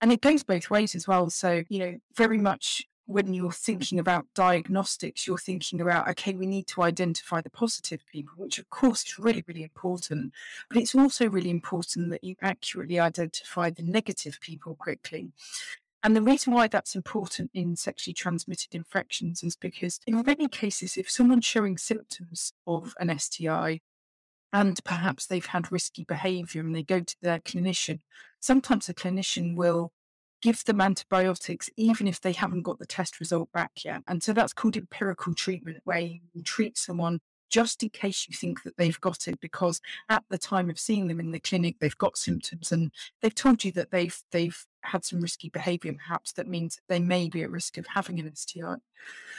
And 0.00 0.12
it 0.12 0.20
goes 0.20 0.44
both 0.44 0.70
ways 0.70 0.94
as 0.94 1.08
well. 1.08 1.28
So, 1.28 1.64
you 1.68 1.78
know, 1.80 1.96
very 2.16 2.38
much 2.38 2.84
when 3.06 3.34
you're 3.34 3.52
thinking 3.52 3.98
about 3.98 4.26
diagnostics, 4.34 5.26
you're 5.26 5.38
thinking 5.38 5.80
about, 5.80 6.08
okay, 6.08 6.34
we 6.34 6.46
need 6.46 6.66
to 6.68 6.82
identify 6.82 7.40
the 7.40 7.50
positive 7.50 8.04
people, 8.06 8.34
which 8.36 8.58
of 8.58 8.70
course 8.70 9.04
is 9.04 9.18
really, 9.18 9.44
really 9.46 9.64
important. 9.64 10.32
But 10.68 10.78
it's 10.78 10.94
also 10.94 11.28
really 11.28 11.50
important 11.50 12.10
that 12.10 12.22
you 12.22 12.36
accurately 12.40 13.00
identify 13.00 13.70
the 13.70 13.82
negative 13.82 14.38
people 14.40 14.76
quickly. 14.76 15.32
And 16.02 16.16
the 16.16 16.22
reason 16.22 16.54
why 16.54 16.68
that's 16.68 16.94
important 16.94 17.50
in 17.52 17.76
sexually 17.76 18.14
transmitted 18.14 18.74
infections 18.74 19.42
is 19.42 19.56
because 19.56 20.00
in 20.06 20.22
many 20.24 20.48
cases, 20.48 20.96
if 20.96 21.10
someone's 21.10 21.44
showing 21.44 21.76
symptoms 21.76 22.52
of 22.66 22.94
an 22.98 23.16
STI, 23.18 23.80
and 24.52 24.82
perhaps 24.84 25.26
they've 25.26 25.46
had 25.46 25.70
risky 25.70 26.04
behavior 26.04 26.62
and 26.62 26.74
they 26.74 26.82
go 26.82 27.00
to 27.00 27.16
their 27.22 27.38
clinician, 27.38 28.00
sometimes 28.40 28.86
the 28.86 28.94
clinician 28.94 29.54
will 29.54 29.92
give 30.42 30.64
them 30.64 30.80
antibiotics 30.80 31.68
even 31.76 32.06
if 32.08 32.20
they 32.20 32.32
haven't 32.32 32.62
got 32.62 32.78
the 32.78 32.86
test 32.86 33.20
result 33.20 33.50
back 33.52 33.72
yet. 33.84 34.02
And 34.06 34.22
so 34.22 34.32
that's 34.32 34.52
called 34.52 34.76
empirical 34.76 35.34
treatment, 35.34 35.78
where 35.84 36.00
you 36.00 36.42
treat 36.44 36.78
someone 36.78 37.20
just 37.50 37.82
in 37.82 37.88
case 37.90 38.26
you 38.28 38.36
think 38.36 38.62
that 38.62 38.76
they've 38.76 39.00
got 39.00 39.26
it, 39.26 39.40
because 39.40 39.80
at 40.08 40.22
the 40.30 40.38
time 40.38 40.70
of 40.70 40.78
seeing 40.78 41.08
them 41.08 41.18
in 41.18 41.32
the 41.32 41.40
clinic, 41.40 41.76
they've 41.80 41.98
got 41.98 42.16
symptoms 42.16 42.70
and 42.70 42.92
they've 43.20 43.34
told 43.34 43.64
you 43.64 43.72
that 43.72 43.90
they've 43.90 44.22
they've 44.30 44.66
had 44.82 45.04
some 45.04 45.20
risky 45.20 45.48
behavior, 45.48 45.92
perhaps 45.92 46.32
that 46.32 46.48
means 46.48 46.78
they 46.88 47.00
may 47.00 47.28
be 47.28 47.42
at 47.42 47.50
risk 47.50 47.76
of 47.76 47.86
having 47.88 48.20
an 48.20 48.34
STI. 48.34 48.76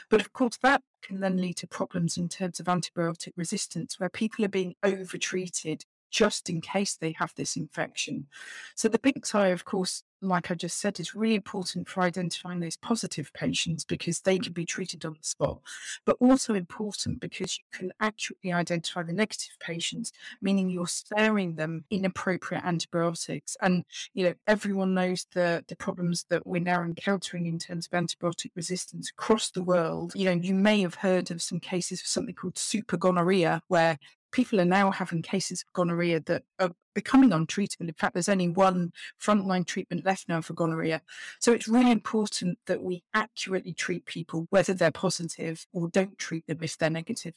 But 0.09 0.21
of 0.21 0.33
course, 0.33 0.57
that 0.61 0.83
can 1.01 1.21
then 1.21 1.37
lead 1.37 1.55
to 1.57 1.67
problems 1.67 2.17
in 2.17 2.27
terms 2.27 2.59
of 2.59 2.65
antibiotic 2.67 3.31
resistance, 3.37 3.99
where 3.99 4.09
people 4.09 4.43
are 4.45 4.49
being 4.49 4.75
over 4.83 5.17
treated 5.17 5.85
just 6.11 6.49
in 6.49 6.59
case 6.59 6.95
they 6.95 7.13
have 7.17 7.33
this 7.35 7.55
infection. 7.55 8.27
So 8.75 8.89
the 8.89 8.99
Binx 8.99 9.33
IO, 9.33 9.53
of 9.53 9.63
course, 9.63 10.03
like 10.21 10.51
I 10.51 10.55
just 10.55 10.79
said, 10.79 10.99
is 10.99 11.15
really 11.15 11.35
important 11.35 11.87
for 11.87 12.01
identifying 12.01 12.59
those 12.59 12.77
positive 12.77 13.31
patients 13.33 13.83
because 13.83 14.21
they 14.21 14.37
can 14.37 14.53
be 14.53 14.65
treated 14.65 15.05
on 15.05 15.13
the 15.13 15.23
spot, 15.23 15.59
but 16.05 16.17
also 16.19 16.53
important 16.53 17.19
because 17.19 17.57
you 17.57 17.63
can 17.77 17.91
accurately 17.99 18.53
identify 18.53 19.03
the 19.03 19.13
negative 19.13 19.57
patients, 19.59 20.11
meaning 20.41 20.69
you're 20.69 20.87
sparing 20.87 21.55
them 21.55 21.85
inappropriate 21.89 22.63
antibiotics. 22.63 23.57
And, 23.61 23.83
you 24.13 24.25
know, 24.25 24.33
everyone 24.47 24.93
knows 24.93 25.25
the, 25.33 25.63
the 25.67 25.75
problems 25.75 26.25
that 26.29 26.45
we're 26.45 26.61
now 26.61 26.83
encountering 26.83 27.47
in 27.47 27.59
terms 27.59 27.87
of 27.91 27.97
antibiotic 27.99 28.51
resistance 28.55 29.09
across 29.09 29.51
the 29.51 29.63
world. 29.63 30.13
You 30.15 30.25
know, 30.25 30.41
you 30.41 30.53
may 30.53 30.81
have 30.81 30.95
heard 30.95 31.31
of 31.31 31.41
some 31.41 31.59
cases 31.59 32.01
of 32.01 32.07
something 32.07 32.35
called 32.35 32.57
super 32.57 32.97
gonorrhea, 32.97 33.61
where 33.67 33.97
people 34.31 34.59
are 34.59 34.65
now 34.65 34.91
having 34.91 35.21
cases 35.21 35.63
of 35.63 35.73
gonorrhea 35.73 36.19
that 36.21 36.43
are 36.59 36.71
becoming 36.93 37.29
untreatable. 37.29 37.81
In 37.81 37.93
fact, 37.93 38.13
there's 38.13 38.29
only 38.29 38.49
one 38.49 38.91
frontline 39.21 39.65
treatment 39.65 40.05
left 40.05 40.27
now 40.27 40.41
for 40.41 40.53
gonorrhea. 40.53 41.01
So 41.39 41.51
it's 41.53 41.67
really 41.67 41.91
important 41.91 42.59
that 42.67 42.81
we 42.81 43.03
accurately 43.13 43.73
treat 43.73 44.05
people, 44.05 44.47
whether 44.49 44.73
they're 44.73 44.91
positive 44.91 45.65
or 45.73 45.89
don't 45.89 46.17
treat 46.17 46.47
them 46.47 46.59
if 46.61 46.77
they're 46.77 46.89
negative. 46.89 47.35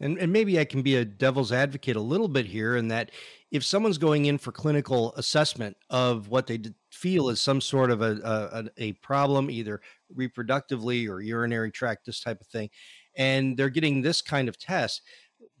And, 0.00 0.18
and 0.18 0.32
maybe 0.32 0.60
I 0.60 0.64
can 0.64 0.82
be 0.82 0.96
a 0.96 1.04
devil's 1.04 1.50
advocate 1.50 1.96
a 1.96 2.00
little 2.00 2.28
bit 2.28 2.46
here 2.46 2.76
in 2.76 2.88
that 2.88 3.10
if 3.50 3.64
someone's 3.64 3.98
going 3.98 4.26
in 4.26 4.38
for 4.38 4.52
clinical 4.52 5.12
assessment 5.16 5.76
of 5.90 6.28
what 6.28 6.46
they 6.46 6.60
feel 6.92 7.28
is 7.30 7.40
some 7.40 7.60
sort 7.60 7.90
of 7.90 8.00
a, 8.02 8.20
a, 8.24 8.64
a 8.76 8.92
problem, 8.94 9.50
either 9.50 9.80
reproductively 10.16 11.08
or 11.08 11.20
urinary 11.20 11.72
tract, 11.72 12.06
this 12.06 12.20
type 12.20 12.40
of 12.40 12.46
thing, 12.46 12.70
and 13.16 13.56
they're 13.56 13.68
getting 13.68 14.00
this 14.00 14.22
kind 14.22 14.48
of 14.48 14.58
test, 14.58 15.02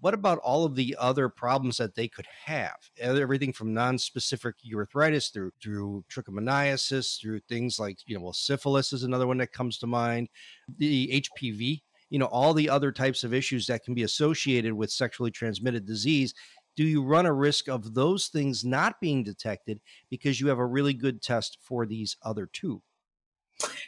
what 0.00 0.14
about 0.14 0.38
all 0.38 0.64
of 0.64 0.74
the 0.74 0.96
other 0.98 1.28
problems 1.28 1.76
that 1.78 1.94
they 1.94 2.08
could 2.08 2.26
have? 2.44 2.76
Everything 2.98 3.52
from 3.52 3.74
non-specific 3.74 4.54
urethritis 4.72 5.32
through 5.32 5.52
through 5.62 6.04
trichomoniasis, 6.10 7.20
through 7.20 7.40
things 7.48 7.78
like 7.78 7.98
you 8.06 8.16
know, 8.16 8.22
well, 8.22 8.32
syphilis 8.32 8.92
is 8.92 9.02
another 9.02 9.26
one 9.26 9.38
that 9.38 9.52
comes 9.52 9.78
to 9.78 9.86
mind. 9.86 10.28
The 10.76 11.22
HPV, 11.22 11.82
you 12.10 12.18
know, 12.18 12.26
all 12.26 12.54
the 12.54 12.70
other 12.70 12.92
types 12.92 13.24
of 13.24 13.34
issues 13.34 13.66
that 13.66 13.84
can 13.84 13.94
be 13.94 14.02
associated 14.04 14.72
with 14.72 14.90
sexually 14.90 15.30
transmitted 15.30 15.86
disease. 15.86 16.34
Do 16.76 16.84
you 16.84 17.02
run 17.02 17.26
a 17.26 17.32
risk 17.32 17.68
of 17.68 17.94
those 17.94 18.28
things 18.28 18.64
not 18.64 19.00
being 19.00 19.24
detected 19.24 19.80
because 20.10 20.40
you 20.40 20.46
have 20.46 20.60
a 20.60 20.66
really 20.66 20.94
good 20.94 21.20
test 21.20 21.58
for 21.60 21.86
these 21.86 22.16
other 22.22 22.48
two? 22.52 22.82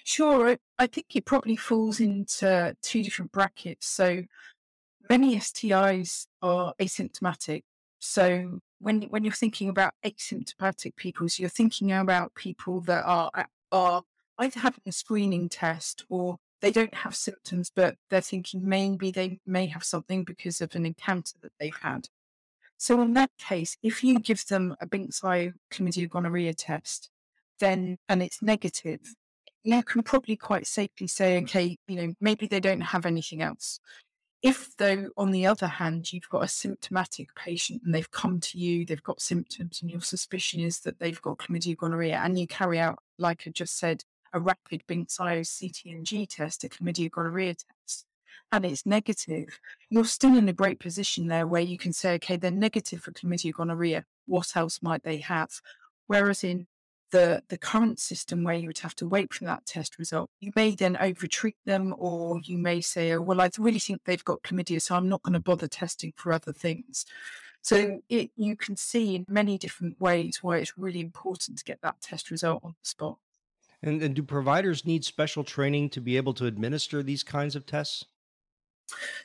Sure. 0.04 0.56
I 0.78 0.86
think 0.88 1.06
it 1.14 1.24
probably 1.24 1.54
falls 1.54 2.00
into 2.00 2.76
two 2.82 3.04
different 3.04 3.30
brackets. 3.30 3.86
So 3.86 4.24
many 5.10 5.36
STIs 5.36 6.26
are 6.40 6.72
asymptomatic. 6.80 7.62
So 7.98 8.60
when 8.78 9.02
when 9.02 9.24
you're 9.24 9.32
thinking 9.32 9.68
about 9.68 9.92
asymptomatic 10.04 10.96
people, 10.96 11.28
so 11.28 11.42
you're 11.42 11.50
thinking 11.50 11.92
about 11.92 12.34
people 12.34 12.80
that 12.82 13.04
are 13.04 13.30
are 13.72 14.02
either 14.38 14.60
having 14.60 14.84
a 14.86 14.92
screening 14.92 15.50
test 15.50 16.04
or 16.08 16.38
they 16.62 16.70
don't 16.70 16.94
have 16.94 17.14
symptoms, 17.14 17.70
but 17.74 17.96
they're 18.08 18.20
thinking 18.20 18.66
maybe 18.66 19.10
they 19.10 19.40
may 19.46 19.66
have 19.66 19.84
something 19.84 20.24
because 20.24 20.60
of 20.60 20.74
an 20.74 20.86
encounter 20.86 21.34
that 21.42 21.52
they've 21.58 21.82
had. 21.82 22.08
So 22.76 23.02
in 23.02 23.12
that 23.14 23.30
case, 23.38 23.76
if 23.82 24.02
you 24.02 24.18
give 24.18 24.46
them 24.46 24.74
a 24.80 24.86
Binx-Eye 24.86 25.52
chlamydia 25.70 26.08
gonorrhea 26.08 26.54
test, 26.54 27.10
then 27.58 27.98
and 28.08 28.22
it's 28.22 28.40
negative, 28.40 29.00
you 29.64 29.82
can 29.82 30.02
probably 30.02 30.36
quite 30.36 30.66
safely 30.66 31.06
say, 31.06 31.38
okay, 31.42 31.76
you 31.86 31.96
know, 31.96 32.14
maybe 32.20 32.46
they 32.46 32.60
don't 32.60 32.80
have 32.80 33.04
anything 33.04 33.42
else. 33.42 33.80
If, 34.42 34.74
though, 34.78 35.10
on 35.18 35.32
the 35.32 35.46
other 35.46 35.66
hand, 35.66 36.12
you've 36.12 36.28
got 36.30 36.44
a 36.44 36.48
symptomatic 36.48 37.34
patient 37.34 37.82
and 37.84 37.94
they've 37.94 38.10
come 38.10 38.40
to 38.40 38.58
you, 38.58 38.86
they've 38.86 39.02
got 39.02 39.20
symptoms, 39.20 39.82
and 39.82 39.90
your 39.90 40.00
suspicion 40.00 40.60
is 40.60 40.80
that 40.80 40.98
they've 40.98 41.20
got 41.20 41.38
chlamydia 41.38 41.76
gonorrhea, 41.76 42.18
and 42.24 42.38
you 42.38 42.46
carry 42.46 42.78
out, 42.78 42.98
like 43.18 43.42
I 43.46 43.50
just 43.50 43.78
said, 43.78 44.04
a 44.32 44.40
rapid 44.40 44.82
Binx-Eye 44.88 45.42
CT&G 45.44 46.26
test, 46.26 46.64
a 46.64 46.70
chlamydia 46.70 47.10
gonorrhea 47.10 47.54
test, 47.54 48.06
and 48.52 48.64
it's 48.64 48.86
negative, 48.86 49.60
you're 49.90 50.04
still 50.04 50.36
in 50.36 50.48
a 50.48 50.54
great 50.54 50.80
position 50.80 51.26
there 51.26 51.46
where 51.46 51.60
you 51.60 51.76
can 51.76 51.92
say, 51.92 52.14
okay, 52.14 52.36
they're 52.36 52.50
negative 52.50 53.02
for 53.02 53.12
chlamydia 53.12 53.52
gonorrhea. 53.52 54.04
What 54.26 54.56
else 54.56 54.80
might 54.82 55.02
they 55.02 55.18
have? 55.18 55.50
Whereas 56.06 56.42
in 56.42 56.66
the, 57.10 57.42
the 57.48 57.58
current 57.58 57.98
system 57.98 58.44
where 58.44 58.54
you 58.54 58.66
would 58.66 58.78
have 58.78 58.94
to 58.96 59.08
wait 59.08 59.32
for 59.32 59.44
that 59.44 59.66
test 59.66 59.98
result, 59.98 60.30
you 60.40 60.52
may 60.54 60.74
then 60.74 60.96
overtreat 60.96 61.56
them, 61.64 61.94
or 61.98 62.40
you 62.44 62.58
may 62.58 62.80
say, 62.80 63.12
oh, 63.12 63.20
well, 63.20 63.40
I 63.40 63.50
really 63.58 63.78
think 63.78 64.02
they've 64.04 64.24
got 64.24 64.42
chlamydia, 64.42 64.80
so 64.80 64.94
I'm 64.94 65.08
not 65.08 65.22
going 65.22 65.34
to 65.34 65.40
bother 65.40 65.68
testing 65.68 66.12
for 66.16 66.32
other 66.32 66.52
things. 66.52 67.06
So 67.62 68.00
it, 68.08 68.30
you 68.36 68.56
can 68.56 68.76
see 68.76 69.14
in 69.14 69.26
many 69.28 69.58
different 69.58 70.00
ways 70.00 70.38
why 70.42 70.58
it's 70.58 70.78
really 70.78 71.00
important 71.00 71.58
to 71.58 71.64
get 71.64 71.82
that 71.82 72.00
test 72.00 72.30
result 72.30 72.62
on 72.64 72.74
the 72.80 72.88
spot. 72.88 73.18
And, 73.82 74.02
and 74.02 74.14
do 74.14 74.22
providers 74.22 74.84
need 74.84 75.04
special 75.04 75.44
training 75.44 75.90
to 75.90 76.00
be 76.00 76.16
able 76.16 76.34
to 76.34 76.46
administer 76.46 77.02
these 77.02 77.22
kinds 77.22 77.56
of 77.56 77.66
tests? 77.66 78.04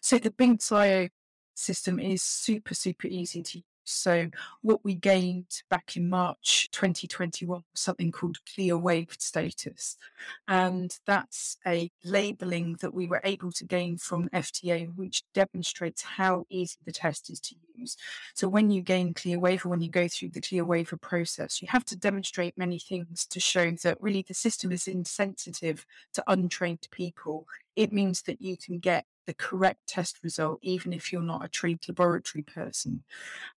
So 0.02 0.18
the 0.18 0.32
Binx-Eye 0.32 1.10
system 1.56 2.00
is 2.00 2.22
super, 2.22 2.74
super 2.74 3.08
easy 3.08 3.42
to 3.42 3.62
so, 3.86 4.30
what 4.62 4.84
we 4.84 4.96
gained 4.96 5.62
back 5.70 5.96
in 5.96 6.10
March 6.10 6.70
2021 6.72 7.58
was 7.58 7.64
something 7.80 8.12
called 8.12 8.38
CLIA 8.54 8.78
waived 8.78 9.22
status. 9.22 9.98
And 10.48 10.98
that's 11.06 11.58
a 11.68 11.92
labeling 12.04 12.78
that 12.82 12.96
we 12.96 13.06
were 13.08 13.22
able 13.24 13.52
to 13.54 13.64
gain 13.64 13.98
from 13.98 14.28
FDA, 14.30 14.94
which 14.96 15.24
demonstrates 15.34 16.02
how 16.02 16.46
easy 16.50 16.78
the 16.84 16.92
test 16.92 17.30
is 17.30 17.40
to 17.42 17.56
use. 17.76 17.96
So, 18.34 18.50
when 18.50 18.72
you 18.72 18.82
gain 18.82 19.14
CLIA 19.14 19.40
waiver, 19.40 19.70
when 19.70 19.82
you 19.82 19.90
go 19.90 20.08
through 20.08 20.30
the 20.30 20.42
CLIA 20.42 20.66
waiver 20.66 20.98
process, 20.98 21.62
you 21.62 21.68
have 21.70 21.86
to 21.86 21.96
demonstrate 21.96 22.58
many 22.58 22.80
things 22.80 23.26
to 23.28 23.40
show 23.40 23.70
that 23.84 24.02
really 24.02 24.26
the 24.28 24.34
system 24.34 24.72
is 24.72 24.88
insensitive 24.88 25.86
to 26.14 26.24
untrained 26.28 26.88
people. 26.90 27.46
It 27.76 27.92
means 27.92 28.22
that 28.24 28.42
you 28.42 28.58
can 28.58 28.80
get 28.80 29.06
the 29.26 29.34
correct 29.34 29.88
test 29.88 30.20
result, 30.24 30.60
even 30.62 30.94
if 30.94 31.12
you're 31.12 31.22
not 31.22 31.44
a 31.44 31.50
trained 31.50 31.82
laboratory 31.88 32.44
person. 32.44 33.04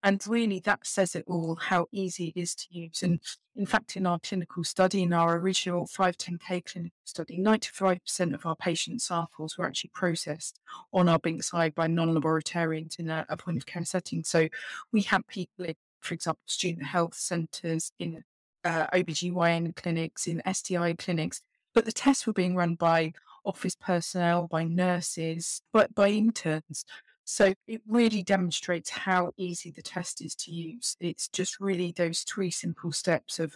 And 0.03 0.21
really, 0.27 0.59
that 0.61 0.85
says 0.85 1.15
it 1.15 1.25
all 1.27 1.55
how 1.55 1.87
easy 1.91 2.33
it 2.35 2.39
is 2.39 2.55
to 2.55 2.67
use. 2.71 3.03
And 3.03 3.19
in 3.55 3.65
fact, 3.65 3.95
in 3.95 4.05
our 4.05 4.19
clinical 4.19 4.63
study, 4.63 5.03
in 5.03 5.13
our 5.13 5.37
original 5.37 5.85
510K 5.85 6.65
clinical 6.65 6.97
study, 7.03 7.37
95% 7.39 8.33
of 8.33 8.45
our 8.45 8.55
patient 8.55 9.01
samples 9.01 9.57
were 9.57 9.65
actually 9.65 9.91
processed 9.93 10.59
on 10.93 11.07
our 11.07 11.19
Binx-Eye 11.19 11.69
by 11.71 11.87
non 11.87 12.15
laboratorians 12.15 12.99
in 12.99 13.09
a, 13.09 13.25
a 13.29 13.37
point 13.37 13.57
of 13.57 13.65
care 13.65 13.85
setting. 13.85 14.23
So 14.23 14.47
we 14.91 15.01
had 15.01 15.27
people 15.27 15.65
in, 15.65 15.75
for 15.99 16.13
example, 16.13 16.41
student 16.45 16.85
health 16.85 17.15
centres, 17.15 17.91
in 17.99 18.23
uh, 18.63 18.87
OBGYN 18.87 19.75
clinics, 19.75 20.27
in 20.27 20.41
STI 20.51 20.93
clinics, 20.93 21.41
but 21.73 21.85
the 21.85 21.91
tests 21.91 22.25
were 22.25 22.33
being 22.33 22.55
run 22.55 22.75
by 22.75 23.13
office 23.45 23.75
personnel, 23.75 24.47
by 24.47 24.63
nurses, 24.63 25.61
but 25.73 25.93
by 25.95 26.09
interns. 26.09 26.85
So 27.25 27.53
it 27.67 27.81
really 27.87 28.23
demonstrates 28.23 28.89
how 28.89 29.31
easy 29.37 29.71
the 29.71 29.83
test 29.83 30.21
is 30.21 30.33
to 30.35 30.51
use. 30.51 30.95
It's 30.99 31.27
just 31.27 31.59
really 31.59 31.93
those 31.95 32.21
three 32.21 32.49
simple 32.49 32.91
steps 32.91 33.39
of 33.39 33.55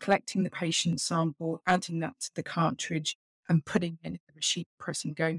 collecting 0.00 0.42
the 0.42 0.50
patient 0.50 1.00
sample, 1.00 1.62
adding 1.66 2.00
that 2.00 2.18
to 2.20 2.30
the 2.34 2.42
cartridge, 2.42 3.16
and 3.48 3.64
putting 3.64 3.98
in 4.02 4.14
the 4.14 4.34
machine, 4.34 4.64
pressing 4.78 5.12
go. 5.12 5.38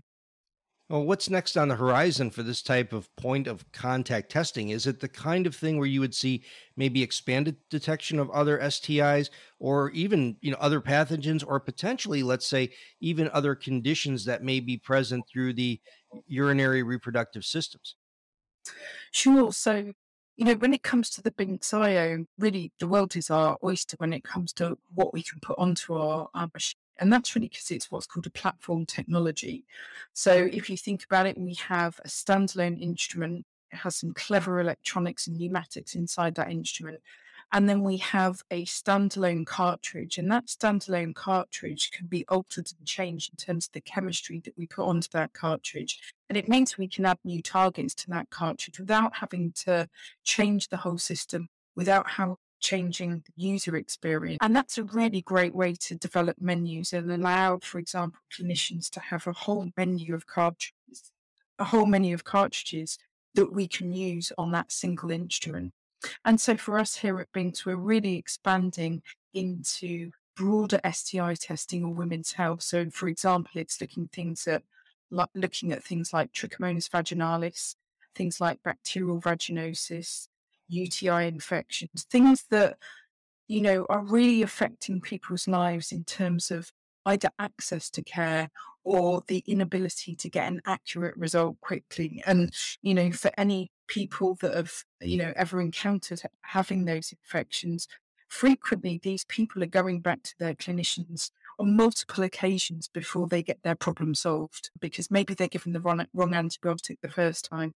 Well, 0.93 1.05
what's 1.05 1.27
next 1.27 1.57
on 1.57 1.69
the 1.69 1.75
horizon 1.75 2.29
for 2.29 2.43
this 2.43 2.61
type 2.61 2.93
of 2.93 3.09
point 3.15 3.47
of 3.47 3.65
contact 3.71 4.29
testing? 4.29 4.69
Is 4.69 4.85
it 4.85 4.99
the 4.99 5.07
kind 5.07 5.47
of 5.47 5.55
thing 5.55 5.79
where 5.79 5.87
you 5.87 5.99
would 6.01 6.13
see 6.13 6.43
maybe 6.77 7.01
expanded 7.01 7.55
detection 7.71 8.19
of 8.19 8.29
other 8.29 8.59
STIs 8.59 9.31
or 9.57 9.89
even, 9.89 10.37
you 10.41 10.51
know, 10.51 10.57
other 10.59 10.79
pathogens 10.79 11.43
or 11.47 11.59
potentially, 11.59 12.21
let's 12.21 12.45
say, 12.45 12.69
even 12.99 13.27
other 13.33 13.55
conditions 13.55 14.23
that 14.25 14.43
may 14.43 14.59
be 14.59 14.77
present 14.77 15.27
through 15.27 15.53
the 15.53 15.81
urinary 16.27 16.83
reproductive 16.83 17.43
systems? 17.43 17.95
Sure. 19.09 19.51
So, 19.51 19.93
you 20.35 20.45
know, 20.45 20.53
when 20.53 20.75
it 20.75 20.83
comes 20.83 21.09
to 21.09 21.23
the 21.23 21.31
Binx-Eye, 21.31 22.23
really 22.37 22.71
the 22.79 22.87
world 22.87 23.15
is 23.15 23.31
our 23.31 23.57
oyster 23.63 23.95
when 23.97 24.13
it 24.13 24.23
comes 24.23 24.53
to 24.53 24.77
what 24.93 25.11
we 25.11 25.23
can 25.23 25.39
put 25.39 25.57
onto 25.57 25.95
our, 25.95 26.29
our 26.35 26.49
machine 26.53 26.77
and 26.99 27.11
that's 27.11 27.35
really 27.35 27.47
because 27.49 27.71
it's 27.71 27.91
what's 27.91 28.07
called 28.07 28.27
a 28.27 28.31
platform 28.31 28.85
technology. 28.85 29.65
So 30.13 30.31
if 30.51 30.69
you 30.69 30.77
think 30.77 31.03
about 31.03 31.25
it, 31.25 31.37
we 31.37 31.55
have 31.55 31.99
a 32.05 32.07
standalone 32.07 32.81
instrument. 32.81 33.45
It 33.71 33.77
has 33.77 33.95
some 33.95 34.13
clever 34.13 34.59
electronics 34.59 35.27
and 35.27 35.37
pneumatics 35.37 35.95
inside 35.95 36.35
that 36.35 36.51
instrument. 36.51 36.99
And 37.51 37.69
then 37.69 37.83
we 37.83 37.97
have 37.97 38.41
a 38.49 38.65
standalone 38.65 39.45
cartridge, 39.45 40.17
and 40.17 40.31
that 40.31 40.47
standalone 40.47 41.13
cartridge 41.13 41.91
can 41.91 42.07
be 42.07 42.25
altered 42.27 42.71
and 42.75 42.87
changed 42.87 43.31
in 43.31 43.37
terms 43.37 43.67
of 43.67 43.73
the 43.73 43.81
chemistry 43.81 44.41
that 44.45 44.57
we 44.57 44.65
put 44.65 44.87
onto 44.87 45.09
that 45.13 45.33
cartridge. 45.33 45.99
And 46.29 46.37
it 46.37 46.49
means 46.49 46.79
we 46.79 46.87
can 46.87 47.05
add 47.05 47.19
new 47.23 47.43
targets 47.43 47.93
to 47.95 48.09
that 48.09 48.31
cartridge 48.31 48.79
without 48.79 49.17
having 49.17 49.51
to 49.65 49.87
change 50.23 50.69
the 50.69 50.77
whole 50.77 50.97
system, 50.97 51.47
without 51.75 52.09
how, 52.09 52.39
changing 52.63 53.23
the 53.25 53.33
user 53.35 53.75
experience. 53.75 54.39
And 54.41 54.55
that's 54.55 54.79
a 54.79 54.83
really 54.83 55.21
great 55.21 55.53
way 55.53 55.75
to 55.81 55.95
develop 55.95 56.37
menus 56.39 56.93
and 56.93 57.11
allow, 57.11 57.59
for 57.59 57.77
example, 57.77 58.19
clinicians 58.35 58.89
to 58.91 58.99
have 58.99 59.27
a 59.27 59.33
whole 59.33 59.69
menu 59.77 60.15
of 60.15 60.25
cartridges, 60.25 61.11
a 61.59 61.65
whole 61.65 61.85
menu 61.85 62.15
of 62.15 62.23
cartridges 62.23 62.97
that 63.35 63.53
we 63.53 63.67
can 63.67 63.91
use 63.91 64.31
on 64.37 64.51
that 64.51 64.71
single 64.71 65.11
instrument. 65.11 65.73
And 66.25 66.39
so 66.41 66.57
for 66.57 66.79
us 66.79 66.97
here 66.97 67.19
at 67.19 67.31
Binx, 67.31 67.65
we're 67.65 67.75
really 67.75 68.15
expanding 68.15 69.03
into 69.33 70.11
broader 70.35 70.79
STI 70.89 71.35
testing 71.35 71.83
or 71.83 71.93
women's 71.93 72.33
health. 72.33 72.63
So, 72.63 72.89
for 72.89 73.07
example, 73.07 73.51
it's 73.55 73.79
looking 73.79 74.07
things 74.07 74.47
at 74.47 74.63
like 75.11 75.29
looking 75.35 75.71
at 75.71 75.83
things 75.83 76.11
like 76.11 76.33
Trichomonas 76.33 76.89
vaginalis, 76.89 77.75
things 78.15 78.41
like 78.41 78.63
bacterial 78.63 79.21
vaginosis, 79.21 80.27
UTI 80.67 81.27
infections, 81.27 82.05
things 82.09 82.45
that 82.49 82.77
you 83.47 83.61
know 83.61 83.85
are 83.89 84.03
really 84.03 84.41
affecting 84.41 85.01
people's 85.01 85.47
lives 85.47 85.91
in 85.91 86.03
terms 86.03 86.51
of 86.51 86.71
either 87.05 87.29
access 87.39 87.89
to 87.91 88.01
care 88.03 88.49
or 88.83 89.23
the 89.27 89.43
inability 89.47 90.15
to 90.15 90.29
get 90.29 90.51
an 90.51 90.61
accurate 90.65 91.15
result 91.17 91.59
quickly. 91.61 92.21
And, 92.25 92.53
you 92.81 92.93
know, 92.93 93.11
for 93.11 93.31
any 93.37 93.71
people 93.87 94.35
that 94.41 94.53
have, 94.53 94.73
you 95.01 95.17
know, 95.17 95.33
ever 95.35 95.61
encountered 95.61 96.21
having 96.41 96.85
those 96.85 97.11
infections, 97.11 97.87
frequently 98.27 98.99
these 99.01 99.25
people 99.25 99.63
are 99.63 99.67
going 99.67 100.01
back 100.01 100.23
to 100.23 100.33
their 100.39 100.55
clinicians 100.55 101.31
on 101.59 101.77
multiple 101.77 102.23
occasions 102.23 102.89
before 102.89 103.27
they 103.27 103.43
get 103.43 103.59
their 103.63 103.75
problem 103.75 104.15
solved 104.15 104.69
because 104.81 105.11
maybe 105.11 105.33
they're 105.33 105.47
given 105.47 105.71
the 105.71 105.79
wrong, 105.79 106.05
wrong 106.13 106.31
antibiotic 106.31 106.97
the 107.01 107.09
first 107.09 107.45
time. 107.45 107.73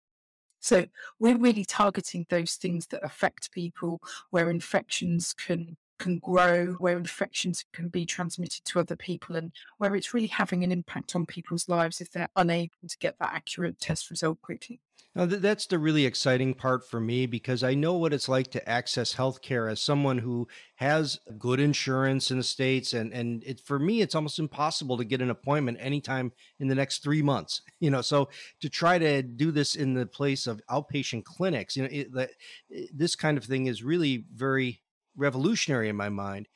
So 0.64 0.86
we're 1.18 1.36
really 1.36 1.66
targeting 1.66 2.24
those 2.30 2.54
things 2.54 2.86
that 2.86 3.04
affect 3.04 3.52
people 3.52 4.00
where 4.30 4.48
infections 4.48 5.34
can 5.34 5.76
can 5.98 6.18
grow, 6.18 6.74
where 6.74 6.96
infections 6.96 7.64
can 7.72 7.88
be 7.88 8.06
transmitted 8.06 8.64
to 8.64 8.80
other 8.80 8.96
people, 8.96 9.36
and 9.36 9.52
where 9.78 9.94
it's 9.94 10.14
really 10.14 10.28
having 10.28 10.64
an 10.64 10.72
impact 10.72 11.14
on 11.14 11.26
people's 11.26 11.68
lives 11.68 12.00
if 12.00 12.10
they're 12.10 12.28
unable 12.36 12.74
to 12.88 12.98
get 12.98 13.18
that 13.18 13.32
accurate 13.32 13.80
test 13.80 14.10
result 14.10 14.40
quickly. 14.42 14.80
Now, 15.16 15.26
that's 15.26 15.66
the 15.66 15.78
really 15.78 16.06
exciting 16.06 16.54
part 16.54 16.88
for 16.88 16.98
me 16.98 17.26
because 17.26 17.62
I 17.62 17.74
know 17.74 17.94
what 17.94 18.12
it's 18.12 18.28
like 18.28 18.50
to 18.50 18.68
access 18.68 19.14
healthcare 19.14 19.70
as 19.70 19.80
someone 19.80 20.18
who 20.18 20.48
has 20.74 21.20
good 21.38 21.60
insurance 21.60 22.32
in 22.32 22.38
the 22.38 22.42
States. 22.42 22.94
And, 22.94 23.12
and 23.12 23.44
it, 23.44 23.60
for 23.60 23.78
me, 23.78 24.00
it's 24.00 24.16
almost 24.16 24.40
impossible 24.40 24.96
to 24.96 25.04
get 25.04 25.22
an 25.22 25.30
appointment 25.30 25.78
anytime 25.80 26.32
in 26.58 26.66
the 26.66 26.74
next 26.74 27.04
three 27.04 27.22
months. 27.22 27.62
You 27.84 27.90
know, 27.90 28.00
so 28.00 28.30
to 28.62 28.70
try 28.70 28.98
to 28.98 29.22
do 29.22 29.50
this 29.50 29.74
in 29.74 29.92
the 29.92 30.06
place 30.06 30.46
of 30.46 30.58
outpatient 30.70 31.24
clinics, 31.24 31.76
you 31.76 31.82
know, 31.82 31.88
it, 31.92 32.30
this 32.94 33.14
kind 33.14 33.36
of 33.36 33.44
thing 33.44 33.66
is 33.66 33.82
really 33.82 34.24
very 34.32 34.80
revolutionary 35.16 35.88
in 35.88 35.96
my 35.96 36.08
mind. 36.08 36.48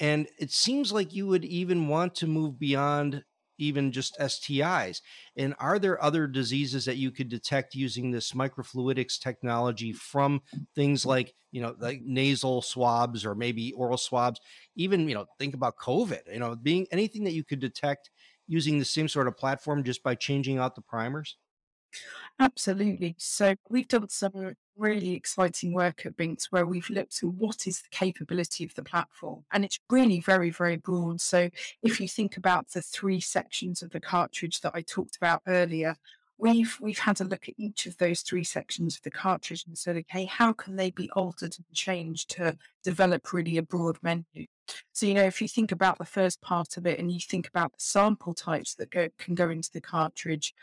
And 0.00 0.28
it 0.38 0.50
seems 0.50 0.92
like 0.92 1.14
you 1.14 1.26
would 1.26 1.44
even 1.44 1.88
want 1.88 2.14
to 2.16 2.26
move 2.26 2.58
beyond 2.58 3.24
even 3.58 3.92
just 3.92 4.18
STIs. 4.18 5.00
And 5.36 5.54
are 5.60 5.78
there 5.78 6.02
other 6.02 6.26
diseases 6.26 6.84
that 6.86 6.96
you 6.96 7.12
could 7.12 7.28
detect 7.28 7.76
using 7.76 8.10
this 8.10 8.32
microfluidics 8.32 9.18
technology 9.20 9.92
from 9.92 10.42
things 10.74 11.06
like, 11.06 11.34
you 11.52 11.62
know, 11.62 11.76
like 11.78 12.02
nasal 12.02 12.62
swabs 12.62 13.24
or 13.24 13.36
maybe 13.36 13.72
oral 13.72 13.96
swabs? 13.96 14.40
Even, 14.74 15.08
you 15.08 15.14
know, 15.14 15.26
think 15.38 15.54
about 15.54 15.76
COVID, 15.76 16.32
you 16.32 16.40
know, 16.40 16.56
being 16.56 16.88
anything 16.90 17.22
that 17.24 17.32
you 17.32 17.44
could 17.44 17.60
detect 17.60 18.10
using 18.48 18.78
the 18.78 18.84
same 18.84 19.06
sort 19.08 19.28
of 19.28 19.36
platform 19.36 19.84
just 19.84 20.02
by 20.02 20.16
changing 20.16 20.58
out 20.58 20.74
the 20.74 20.82
primers? 20.82 21.36
Absolutely. 22.38 23.14
So 23.18 23.54
we've 23.68 23.88
done 23.88 24.08
some 24.08 24.54
really 24.76 25.12
exciting 25.14 25.72
work 25.72 26.04
at 26.06 26.16
Binx 26.16 26.46
where 26.50 26.66
we've 26.66 26.90
looked 26.90 27.22
at 27.22 27.28
what 27.28 27.66
is 27.66 27.82
the 27.82 27.88
capability 27.90 28.64
of 28.64 28.74
the 28.74 28.82
platform. 28.82 29.44
And 29.52 29.64
it's 29.64 29.78
really 29.90 30.20
very, 30.20 30.50
very 30.50 30.76
broad. 30.76 31.20
So 31.20 31.50
if 31.82 32.00
you 32.00 32.08
think 32.08 32.36
about 32.36 32.70
the 32.70 32.82
three 32.82 33.20
sections 33.20 33.82
of 33.82 33.90
the 33.90 34.00
cartridge 34.00 34.60
that 34.60 34.72
I 34.74 34.82
talked 34.82 35.16
about 35.16 35.42
earlier, 35.46 35.96
we've 36.38 36.76
we've 36.80 36.98
had 36.98 37.20
a 37.20 37.24
look 37.24 37.48
at 37.48 37.54
each 37.56 37.86
of 37.86 37.96
those 37.98 38.20
three 38.20 38.44
sections 38.44 38.96
of 38.96 39.02
the 39.02 39.10
cartridge 39.10 39.64
and 39.66 39.78
said, 39.78 39.96
okay, 39.96 40.24
how 40.24 40.52
can 40.52 40.76
they 40.76 40.90
be 40.90 41.10
altered 41.10 41.56
and 41.56 41.66
changed 41.72 42.30
to 42.30 42.56
develop 42.82 43.32
really 43.32 43.56
a 43.56 43.62
broad 43.62 43.98
menu? 44.02 44.46
So, 44.92 45.06
you 45.06 45.14
know, 45.14 45.24
if 45.24 45.42
you 45.42 45.48
think 45.48 45.72
about 45.72 45.98
the 45.98 46.04
first 46.04 46.40
part 46.40 46.76
of 46.76 46.86
it 46.86 46.98
and 46.98 47.12
you 47.12 47.20
think 47.20 47.48
about 47.48 47.72
the 47.72 47.80
sample 47.80 48.34
types 48.34 48.74
that 48.76 48.90
go, 48.90 49.08
can 49.18 49.34
go 49.34 49.50
into 49.50 49.70
the 49.72 49.80
cartridge, 49.80 50.54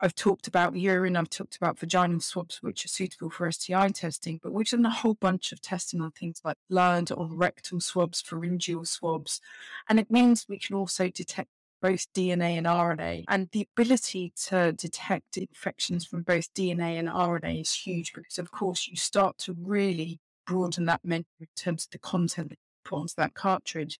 I've 0.00 0.14
talked 0.14 0.46
about 0.46 0.76
urine, 0.76 1.16
I've 1.16 1.30
talked 1.30 1.56
about 1.56 1.78
vaginal 1.78 2.20
swabs, 2.20 2.58
which 2.62 2.84
are 2.84 2.88
suitable 2.88 3.30
for 3.30 3.50
STI 3.50 3.88
testing, 3.88 4.40
but 4.42 4.52
we've 4.52 4.68
done 4.68 4.84
a 4.84 4.90
whole 4.90 5.14
bunch 5.14 5.52
of 5.52 5.62
testing 5.62 6.02
on 6.02 6.10
things 6.10 6.40
like 6.44 6.56
blood 6.68 7.10
or 7.10 7.28
rectal 7.30 7.80
swabs, 7.80 8.20
pharyngeal 8.20 8.84
swabs. 8.84 9.40
And 9.88 9.98
it 9.98 10.10
means 10.10 10.46
we 10.48 10.58
can 10.58 10.76
also 10.76 11.08
detect 11.08 11.48
both 11.80 12.12
DNA 12.12 12.58
and 12.58 12.66
RNA. 12.66 13.24
And 13.28 13.48
the 13.52 13.66
ability 13.76 14.32
to 14.46 14.72
detect 14.72 15.38
infections 15.38 16.04
from 16.04 16.22
both 16.22 16.52
DNA 16.52 16.98
and 16.98 17.08
RNA 17.08 17.62
is 17.62 17.72
huge 17.72 18.12
because, 18.12 18.38
of 18.38 18.50
course, 18.50 18.88
you 18.88 18.96
start 18.96 19.38
to 19.38 19.56
really 19.58 20.20
broaden 20.46 20.86
that 20.86 21.04
menu 21.04 21.24
in 21.40 21.46
terms 21.56 21.84
of 21.84 21.90
the 21.90 21.98
content 21.98 22.50
that 22.50 22.58
you 22.58 22.80
put 22.84 22.96
onto 22.96 23.14
that 23.16 23.34
cartridge. 23.34 23.98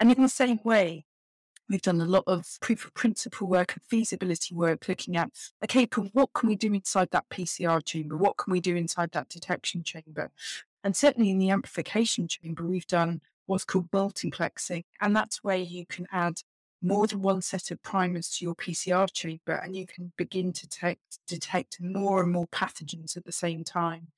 And 0.00 0.12
in 0.12 0.22
the 0.22 0.28
same 0.28 0.60
way, 0.64 1.04
We've 1.68 1.82
done 1.82 2.00
a 2.00 2.06
lot 2.06 2.24
of 2.26 2.58
proof 2.60 2.86
of 2.86 2.94
principle 2.94 3.46
work 3.46 3.74
and 3.74 3.82
feasibility 3.82 4.54
work 4.54 4.88
looking 4.88 5.16
at, 5.16 5.30
okay, 5.62 5.86
what 6.12 6.32
can 6.32 6.48
we 6.48 6.56
do 6.56 6.72
inside 6.72 7.10
that 7.10 7.28
PCR 7.28 7.84
chamber? 7.84 8.16
What 8.16 8.38
can 8.38 8.52
we 8.52 8.60
do 8.60 8.74
inside 8.74 9.12
that 9.12 9.28
detection 9.28 9.82
chamber? 9.82 10.30
And 10.82 10.96
certainly 10.96 11.30
in 11.30 11.38
the 11.38 11.50
amplification 11.50 12.26
chamber, 12.26 12.64
we've 12.64 12.86
done 12.86 13.20
what's 13.44 13.64
called 13.64 13.90
multiplexing. 13.90 14.84
And 15.00 15.14
that's 15.14 15.44
where 15.44 15.58
you 15.58 15.84
can 15.84 16.06
add 16.10 16.40
more 16.80 17.06
than 17.06 17.20
one 17.20 17.42
set 17.42 17.70
of 17.70 17.82
primers 17.82 18.30
to 18.30 18.44
your 18.44 18.54
PCR 18.54 19.12
chamber 19.12 19.52
and 19.52 19.74
you 19.74 19.86
can 19.86 20.12
begin 20.16 20.52
to 20.52 20.62
detect, 20.62 21.18
detect 21.26 21.78
more 21.80 22.22
and 22.22 22.32
more 22.32 22.46
pathogens 22.46 23.16
at 23.16 23.24
the 23.24 23.32
same 23.32 23.64
time. 23.64 24.08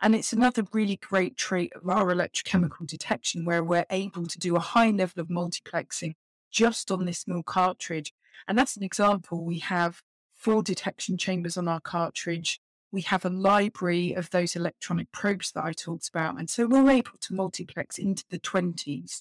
And 0.00 0.14
it's 0.14 0.32
another 0.32 0.64
really 0.72 0.96
great 0.96 1.36
trait 1.36 1.72
of 1.74 1.88
our 1.88 2.06
electrochemical 2.06 2.86
detection 2.86 3.44
where 3.44 3.62
we're 3.62 3.86
able 3.90 4.26
to 4.26 4.38
do 4.38 4.56
a 4.56 4.60
high 4.60 4.90
level 4.90 5.20
of 5.20 5.28
multiplexing 5.28 6.14
just 6.56 6.90
on 6.90 7.04
this 7.04 7.18
small 7.20 7.42
cartridge. 7.42 8.14
And 8.48 8.58
that's 8.58 8.78
an 8.78 8.82
example. 8.82 9.44
We 9.44 9.58
have 9.58 10.00
four 10.34 10.62
detection 10.62 11.18
chambers 11.18 11.58
on 11.58 11.68
our 11.68 11.80
cartridge. 11.80 12.60
We 12.90 13.02
have 13.02 13.26
a 13.26 13.30
library 13.30 14.14
of 14.14 14.30
those 14.30 14.56
electronic 14.56 15.12
probes 15.12 15.52
that 15.52 15.64
I 15.64 15.72
talked 15.72 16.08
about. 16.08 16.38
And 16.38 16.48
so 16.48 16.66
we're 16.66 16.90
able 16.90 17.18
to 17.20 17.34
multiplex 17.34 17.98
into 17.98 18.24
the 18.30 18.38
20s. 18.38 19.20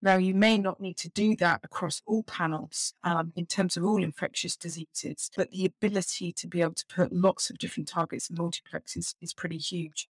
Now, 0.00 0.18
you 0.18 0.32
may 0.34 0.56
not 0.56 0.80
need 0.80 0.96
to 0.98 1.08
do 1.08 1.34
that 1.36 1.60
across 1.64 2.00
all 2.06 2.22
panels 2.22 2.94
um, 3.02 3.32
in 3.34 3.46
terms 3.46 3.76
of 3.76 3.84
all 3.84 4.00
infectious 4.00 4.56
diseases, 4.56 5.32
but 5.36 5.50
the 5.50 5.66
ability 5.66 6.32
to 6.34 6.46
be 6.46 6.62
able 6.62 6.74
to 6.74 6.86
put 6.86 7.12
lots 7.12 7.50
of 7.50 7.58
different 7.58 7.88
targets 7.88 8.30
in 8.30 8.36
multiplex 8.36 8.96
is, 8.96 9.16
is 9.20 9.34
pretty 9.34 9.58
huge. 9.58 10.08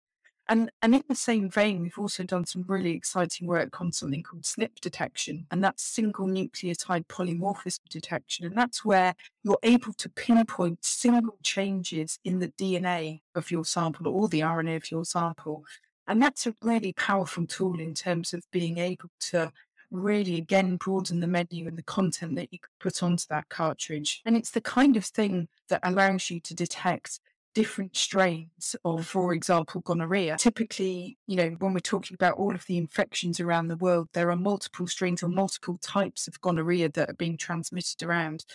And, 0.49 0.71
and 0.81 0.93
in 0.93 1.03
the 1.07 1.15
same 1.15 1.49
vein, 1.49 1.81
we've 1.81 1.97
also 1.97 2.23
done 2.23 2.45
some 2.45 2.65
really 2.67 2.91
exciting 2.91 3.47
work 3.47 3.79
on 3.79 3.93
something 3.93 4.23
called 4.23 4.43
SNP 4.43 4.81
detection, 4.81 5.47
and 5.51 5.63
that's 5.63 5.83
single 5.83 6.27
nucleotide 6.27 7.07
polymorphism 7.07 7.87
detection. 7.89 8.45
And 8.45 8.57
that's 8.57 8.83
where 8.83 9.15
you're 9.43 9.57
able 9.63 9.93
to 9.93 10.09
pinpoint 10.09 10.83
single 10.83 11.37
changes 11.43 12.19
in 12.25 12.39
the 12.39 12.49
DNA 12.49 13.21
of 13.35 13.51
your 13.51 13.63
sample 13.63 14.07
or 14.07 14.27
the 14.27 14.41
RNA 14.41 14.75
of 14.75 14.91
your 14.91 15.05
sample. 15.05 15.63
And 16.07 16.21
that's 16.21 16.45
a 16.45 16.55
really 16.61 16.91
powerful 16.93 17.47
tool 17.47 17.79
in 17.79 17.93
terms 17.93 18.33
of 18.33 18.43
being 18.51 18.77
able 18.77 19.09
to 19.31 19.51
really 19.91 20.37
again 20.37 20.75
broaden 20.75 21.19
the 21.19 21.27
menu 21.27 21.67
and 21.67 21.77
the 21.77 21.83
content 21.83 22.35
that 22.35 22.51
you 22.51 22.59
put 22.79 23.01
onto 23.01 23.25
that 23.29 23.47
cartridge. 23.49 24.21
And 24.25 24.35
it's 24.35 24.51
the 24.51 24.59
kind 24.59 24.97
of 24.97 25.05
thing 25.05 25.47
that 25.69 25.79
allows 25.83 26.29
you 26.29 26.39
to 26.41 26.53
detect 26.53 27.19
different 27.53 27.95
strains 27.95 28.75
of, 28.83 29.05
for 29.05 29.33
example, 29.33 29.81
gonorrhea. 29.81 30.37
Typically, 30.37 31.17
you 31.27 31.35
know, 31.35 31.49
when 31.59 31.73
we're 31.73 31.79
talking 31.79 32.15
about 32.15 32.37
all 32.37 32.53
of 32.53 32.65
the 32.65 32.77
infections 32.77 33.39
around 33.39 33.67
the 33.67 33.77
world, 33.77 34.09
there 34.13 34.31
are 34.31 34.35
multiple 34.35 34.87
strains 34.87 35.23
or 35.23 35.27
multiple 35.27 35.77
types 35.81 36.27
of 36.27 36.41
gonorrhea 36.41 36.89
that 36.89 37.09
are 37.09 37.15
being 37.15 37.37
transmitted 37.37 38.03
around. 38.03 38.45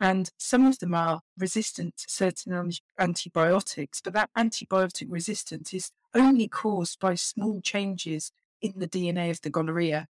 And 0.00 0.30
some 0.38 0.66
of 0.66 0.78
them 0.78 0.94
are 0.94 1.20
resistant 1.36 1.96
to 1.98 2.06
certain 2.08 2.72
antibiotics, 2.98 4.00
but 4.00 4.12
that 4.14 4.30
antibiotic 4.36 5.06
resistance 5.08 5.74
is 5.74 5.90
only 6.14 6.48
caused 6.48 7.00
by 7.00 7.14
small 7.14 7.60
changes 7.60 8.32
in 8.60 8.74
the 8.76 8.88
DNA 8.88 9.30
of 9.30 9.40
the 9.42 9.50
gonorrhea. 9.50 10.08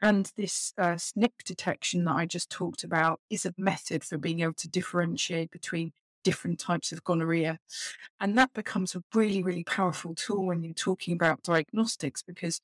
And 0.00 0.30
this 0.36 0.72
uh, 0.78 0.94
SNP 0.94 1.44
detection 1.44 2.04
that 2.04 2.16
I 2.16 2.26
just 2.26 2.50
talked 2.50 2.84
about 2.84 3.20
is 3.28 3.44
a 3.44 3.54
method 3.58 4.04
for 4.04 4.16
being 4.16 4.40
able 4.40 4.54
to 4.54 4.68
differentiate 4.68 5.50
between 5.50 5.92
different 6.28 6.58
types 6.58 6.92
of 6.92 7.02
gonorrhea. 7.04 7.58
And 8.20 8.36
that 8.36 8.52
becomes 8.52 8.94
a 8.94 9.02
really, 9.14 9.42
really 9.42 9.64
powerful 9.64 10.14
tool 10.14 10.44
when 10.44 10.62
you're 10.62 10.74
talking 10.74 11.14
about 11.14 11.42
diagnostics 11.42 12.22
because 12.22 12.60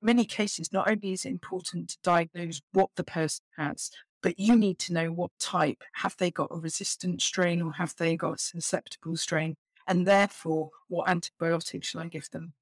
many 0.00 0.24
cases, 0.24 0.72
not 0.72 0.88
only 0.88 1.12
is 1.12 1.24
it 1.24 1.30
important 1.30 1.88
to 1.88 1.98
diagnose 2.04 2.60
what 2.72 2.90
the 2.94 3.02
person 3.02 3.44
has, 3.56 3.90
but 4.22 4.38
you 4.38 4.54
need 4.54 4.78
to 4.80 4.92
know 4.92 5.08
what 5.10 5.32
type. 5.40 5.82
Have 5.94 6.16
they 6.18 6.30
got 6.30 6.52
a 6.52 6.56
resistant 6.56 7.22
strain 7.22 7.60
or 7.60 7.72
have 7.72 7.94
they 7.96 8.16
got 8.16 8.34
a 8.34 8.38
susceptible 8.38 9.16
strain? 9.16 9.56
and 9.88 10.06
therefore 10.06 10.70
what 10.88 11.08
antibiotics 11.08 11.88
should 11.88 12.00
I 12.02 12.06
give 12.06 12.30
them? 12.30 12.52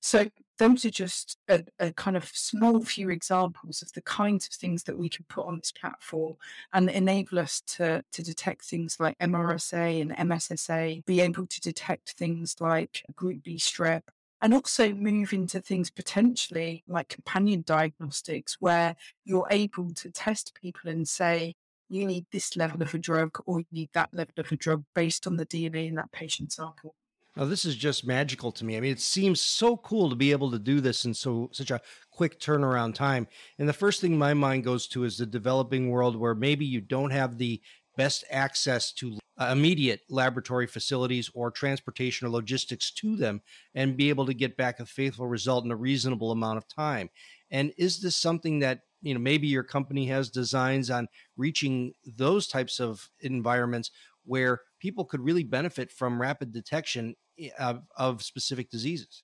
So 0.00 0.28
those 0.58 0.84
are 0.84 0.90
just 0.90 1.38
a, 1.48 1.64
a, 1.78 1.92
kind 1.92 2.16
of 2.16 2.24
small 2.34 2.82
few 2.84 3.10
examples 3.10 3.80
of 3.80 3.92
the 3.92 4.02
kinds 4.02 4.46
of 4.46 4.52
things 4.52 4.82
that 4.84 4.98
we 4.98 5.08
can 5.08 5.24
put 5.28 5.46
on 5.46 5.58
this 5.58 5.72
platform 5.72 6.34
and 6.72 6.90
enable 6.90 7.38
us 7.38 7.60
to, 7.60 8.04
to 8.12 8.22
detect 8.22 8.64
things 8.64 8.98
like 8.98 9.18
MRSA 9.18 10.00
and 10.02 10.16
MSSA, 10.30 11.04
be 11.06 11.20
able 11.20 11.46
to 11.46 11.60
detect 11.60 12.12
things 12.12 12.56
like 12.60 13.04
group 13.14 13.44
B 13.44 13.56
strep, 13.56 14.02
and 14.40 14.52
also 14.54 14.92
move 14.92 15.32
into 15.32 15.60
things 15.60 15.90
potentially 15.90 16.84
like 16.86 17.08
companion 17.08 17.62
diagnostics, 17.66 18.56
where 18.60 18.96
you're 19.24 19.48
able 19.50 19.92
to 19.94 20.10
test 20.10 20.58
people 20.60 20.90
and 20.90 21.08
say, 21.08 21.54
you 21.88 22.06
need 22.06 22.26
this 22.30 22.56
level 22.56 22.82
of 22.82 22.92
a 22.92 22.98
drug 22.98 23.38
or 23.46 23.60
you 23.60 23.66
need 23.72 23.90
that 23.94 24.10
level 24.12 24.34
of 24.36 24.52
a 24.52 24.56
drug 24.56 24.84
based 24.94 25.26
on 25.26 25.36
the 25.36 25.46
DNA 25.46 25.88
in 25.88 25.94
that 25.94 26.12
patient 26.12 26.52
sample. 26.52 26.94
Now, 27.38 27.44
this 27.44 27.64
is 27.64 27.76
just 27.76 28.04
magical 28.04 28.50
to 28.50 28.64
me. 28.64 28.76
I 28.76 28.80
mean, 28.80 28.90
it 28.90 29.00
seems 29.00 29.40
so 29.40 29.76
cool 29.76 30.10
to 30.10 30.16
be 30.16 30.32
able 30.32 30.50
to 30.50 30.58
do 30.58 30.80
this 30.80 31.04
in 31.04 31.14
so 31.14 31.48
such 31.52 31.70
a 31.70 31.80
quick 32.10 32.40
turnaround 32.40 32.94
time. 32.94 33.28
And 33.60 33.68
the 33.68 33.72
first 33.72 34.00
thing 34.00 34.18
my 34.18 34.34
mind 34.34 34.64
goes 34.64 34.88
to 34.88 35.04
is 35.04 35.18
the 35.18 35.26
developing 35.26 35.88
world 35.88 36.16
where 36.16 36.34
maybe 36.34 36.66
you 36.66 36.80
don't 36.80 37.12
have 37.12 37.38
the 37.38 37.62
best 37.96 38.24
access 38.28 38.92
to 38.94 39.18
uh, 39.40 39.50
immediate 39.52 40.00
laboratory 40.10 40.66
facilities 40.66 41.30
or 41.32 41.52
transportation 41.52 42.26
or 42.26 42.30
logistics 42.30 42.90
to 42.90 43.14
them 43.14 43.40
and 43.72 43.96
be 43.96 44.08
able 44.08 44.26
to 44.26 44.34
get 44.34 44.56
back 44.56 44.80
a 44.80 44.86
faithful 44.86 45.28
result 45.28 45.64
in 45.64 45.70
a 45.70 45.76
reasonable 45.76 46.32
amount 46.32 46.58
of 46.58 46.66
time. 46.66 47.08
And 47.52 47.72
is 47.78 48.00
this 48.00 48.16
something 48.16 48.58
that 48.60 48.80
you 49.00 49.14
know 49.14 49.20
maybe 49.20 49.46
your 49.46 49.62
company 49.62 50.06
has 50.06 50.28
designs 50.28 50.90
on 50.90 51.06
reaching 51.36 51.92
those 52.04 52.48
types 52.48 52.80
of 52.80 53.08
environments 53.20 53.92
where 54.24 54.62
people 54.80 55.04
could 55.04 55.20
really 55.20 55.44
benefit 55.44 55.92
from 55.92 56.20
rapid 56.20 56.52
detection 56.52 57.14
of, 57.58 57.82
of 57.96 58.22
specific 58.22 58.70
diseases. 58.70 59.22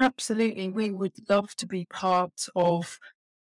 Absolutely. 0.00 0.68
We 0.68 0.90
would 0.90 1.14
love 1.28 1.54
to 1.56 1.66
be 1.66 1.86
part 1.90 2.46
of, 2.54 2.98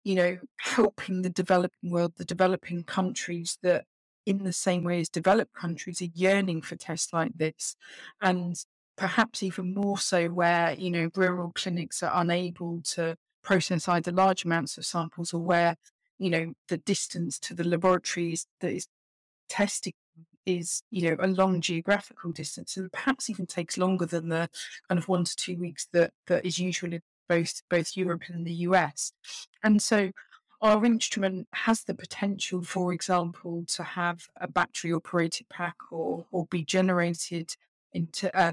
you 0.04 0.14
know, 0.14 0.38
helping 0.58 1.22
the 1.22 1.30
developing 1.30 1.90
world, 1.90 2.14
the 2.16 2.24
developing 2.24 2.82
countries 2.82 3.58
that 3.62 3.84
in 4.26 4.44
the 4.44 4.52
same 4.52 4.84
way 4.84 5.00
as 5.00 5.08
developed 5.08 5.54
countries 5.54 6.02
are 6.02 6.08
yearning 6.14 6.62
for 6.62 6.76
tests 6.76 7.12
like 7.12 7.32
this. 7.36 7.76
And 8.20 8.56
perhaps 8.96 9.42
even 9.42 9.74
more 9.74 9.98
so 9.98 10.28
where, 10.28 10.72
you 10.72 10.90
know, 10.90 11.10
rural 11.14 11.52
clinics 11.54 12.02
are 12.02 12.12
unable 12.14 12.82
to 12.82 13.16
process 13.42 13.88
either 13.88 14.12
large 14.12 14.44
amounts 14.44 14.76
of 14.76 14.84
samples 14.84 15.32
or 15.32 15.40
where, 15.40 15.76
you 16.18 16.30
know, 16.30 16.52
the 16.68 16.76
distance 16.78 17.38
to 17.38 17.54
the 17.54 17.64
laboratories 17.64 18.46
that 18.60 18.72
is 18.72 18.86
testing 19.48 19.94
is 20.46 20.82
you 20.90 21.10
know 21.10 21.16
a 21.20 21.26
long 21.26 21.60
geographical 21.60 22.32
distance 22.32 22.76
and 22.76 22.90
perhaps 22.92 23.28
even 23.28 23.46
takes 23.46 23.76
longer 23.78 24.06
than 24.06 24.28
the 24.28 24.48
kind 24.88 24.98
of 24.98 25.08
one 25.08 25.24
to 25.24 25.36
two 25.36 25.56
weeks 25.56 25.86
that 25.92 26.12
that 26.26 26.44
is 26.44 26.58
usual 26.58 26.92
in 26.92 27.02
both 27.28 27.62
both 27.70 27.96
Europe 27.96 28.22
and 28.28 28.46
the 28.46 28.54
US. 28.68 29.12
And 29.62 29.80
so 29.80 30.10
our 30.60 30.84
instrument 30.84 31.48
has 31.54 31.84
the 31.84 31.94
potential, 31.94 32.62
for 32.62 32.92
example, 32.92 33.64
to 33.68 33.82
have 33.82 34.26
a 34.38 34.48
battery 34.48 34.92
operated 34.92 35.48
pack 35.48 35.76
or 35.90 36.26
or 36.32 36.46
be 36.46 36.64
generated 36.64 37.56
into 37.92 38.36
uh, 38.36 38.52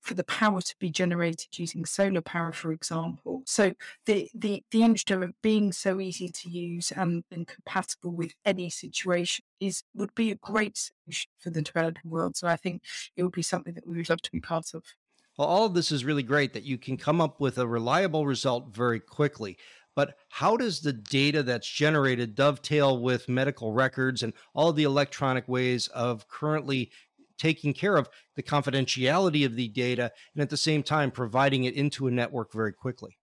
for 0.00 0.14
the 0.14 0.24
power 0.24 0.60
to 0.60 0.74
be 0.78 0.90
generated 0.90 1.58
using 1.58 1.84
solar 1.84 2.20
power, 2.20 2.52
for 2.52 2.72
example. 2.72 3.42
So 3.46 3.72
the 4.06 4.28
the 4.34 4.64
the 4.70 4.82
instrument 4.82 5.36
being 5.42 5.72
so 5.72 6.00
easy 6.00 6.28
to 6.28 6.50
use 6.50 6.92
and, 6.92 7.24
and 7.30 7.46
compatible 7.46 8.10
with 8.10 8.32
any 8.44 8.70
situation 8.70 9.44
is 9.60 9.82
would 9.94 10.14
be 10.14 10.30
a 10.30 10.36
great 10.36 10.76
solution 10.76 11.30
for 11.38 11.50
the 11.50 11.62
developing 11.62 12.10
world. 12.10 12.36
So 12.36 12.48
I 12.48 12.56
think 12.56 12.82
it 13.16 13.22
would 13.22 13.32
be 13.32 13.42
something 13.42 13.74
that 13.74 13.86
we 13.86 13.96
would 13.96 14.10
love 14.10 14.22
to 14.22 14.32
be 14.32 14.40
part 14.40 14.74
of. 14.74 14.84
Well, 15.38 15.48
all 15.48 15.64
of 15.64 15.74
this 15.74 15.90
is 15.90 16.04
really 16.04 16.22
great 16.22 16.52
that 16.52 16.64
you 16.64 16.76
can 16.76 16.96
come 16.96 17.20
up 17.20 17.40
with 17.40 17.58
a 17.58 17.66
reliable 17.66 18.26
result 18.26 18.74
very 18.74 19.00
quickly. 19.00 19.56
But 19.96 20.16
how 20.28 20.56
does 20.56 20.80
the 20.80 20.92
data 20.92 21.42
that's 21.42 21.68
generated 21.68 22.34
dovetail 22.34 22.98
with 22.98 23.28
medical 23.28 23.72
records 23.72 24.22
and 24.22 24.32
all 24.54 24.72
the 24.72 24.84
electronic 24.84 25.48
ways 25.48 25.88
of 25.88 26.28
currently 26.28 26.90
taking 27.40 27.72
care 27.72 27.96
of 27.96 28.08
the 28.36 28.42
confidentiality 28.42 29.44
of 29.46 29.56
the 29.56 29.68
data 29.68 30.12
and 30.34 30.42
at 30.42 30.50
the 30.50 30.56
same 30.56 30.82
time 30.82 31.10
providing 31.10 31.64
it 31.64 31.74
into 31.74 32.06
a 32.06 32.10
network 32.10 32.52
very 32.52 32.72
quickly? 32.72 33.16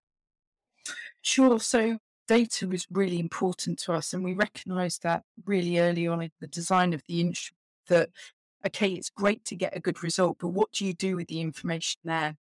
Sure. 1.22 1.60
So 1.60 2.00
data 2.28 2.70
is 2.72 2.88
really 2.92 3.20
important 3.20 3.80
to 3.80 3.94
us, 3.94 4.14
and 4.14 4.24
we 4.24 4.34
recognized 4.34 5.04
that 5.04 5.24
really 5.46 5.80
early 5.80 6.08
on 6.08 6.22
in 6.22 6.32
the 6.42 6.48
design 6.48 6.94
of 6.94 7.02
the 7.08 7.22
instrument 7.22 7.58
that 7.88 8.10
okay, 8.66 8.90
it's 8.90 9.10
great 9.10 9.46
to 9.46 9.56
get 9.56 9.78
a 9.78 9.80
good 9.80 10.04
result, 10.04 10.38
but 10.40 10.50
what 10.50 10.72
do 10.74 10.86
you 10.86 10.94
do 10.94 11.16
with 11.16 11.28
the 11.28 11.40
information 11.40 12.02
there? 12.04 12.36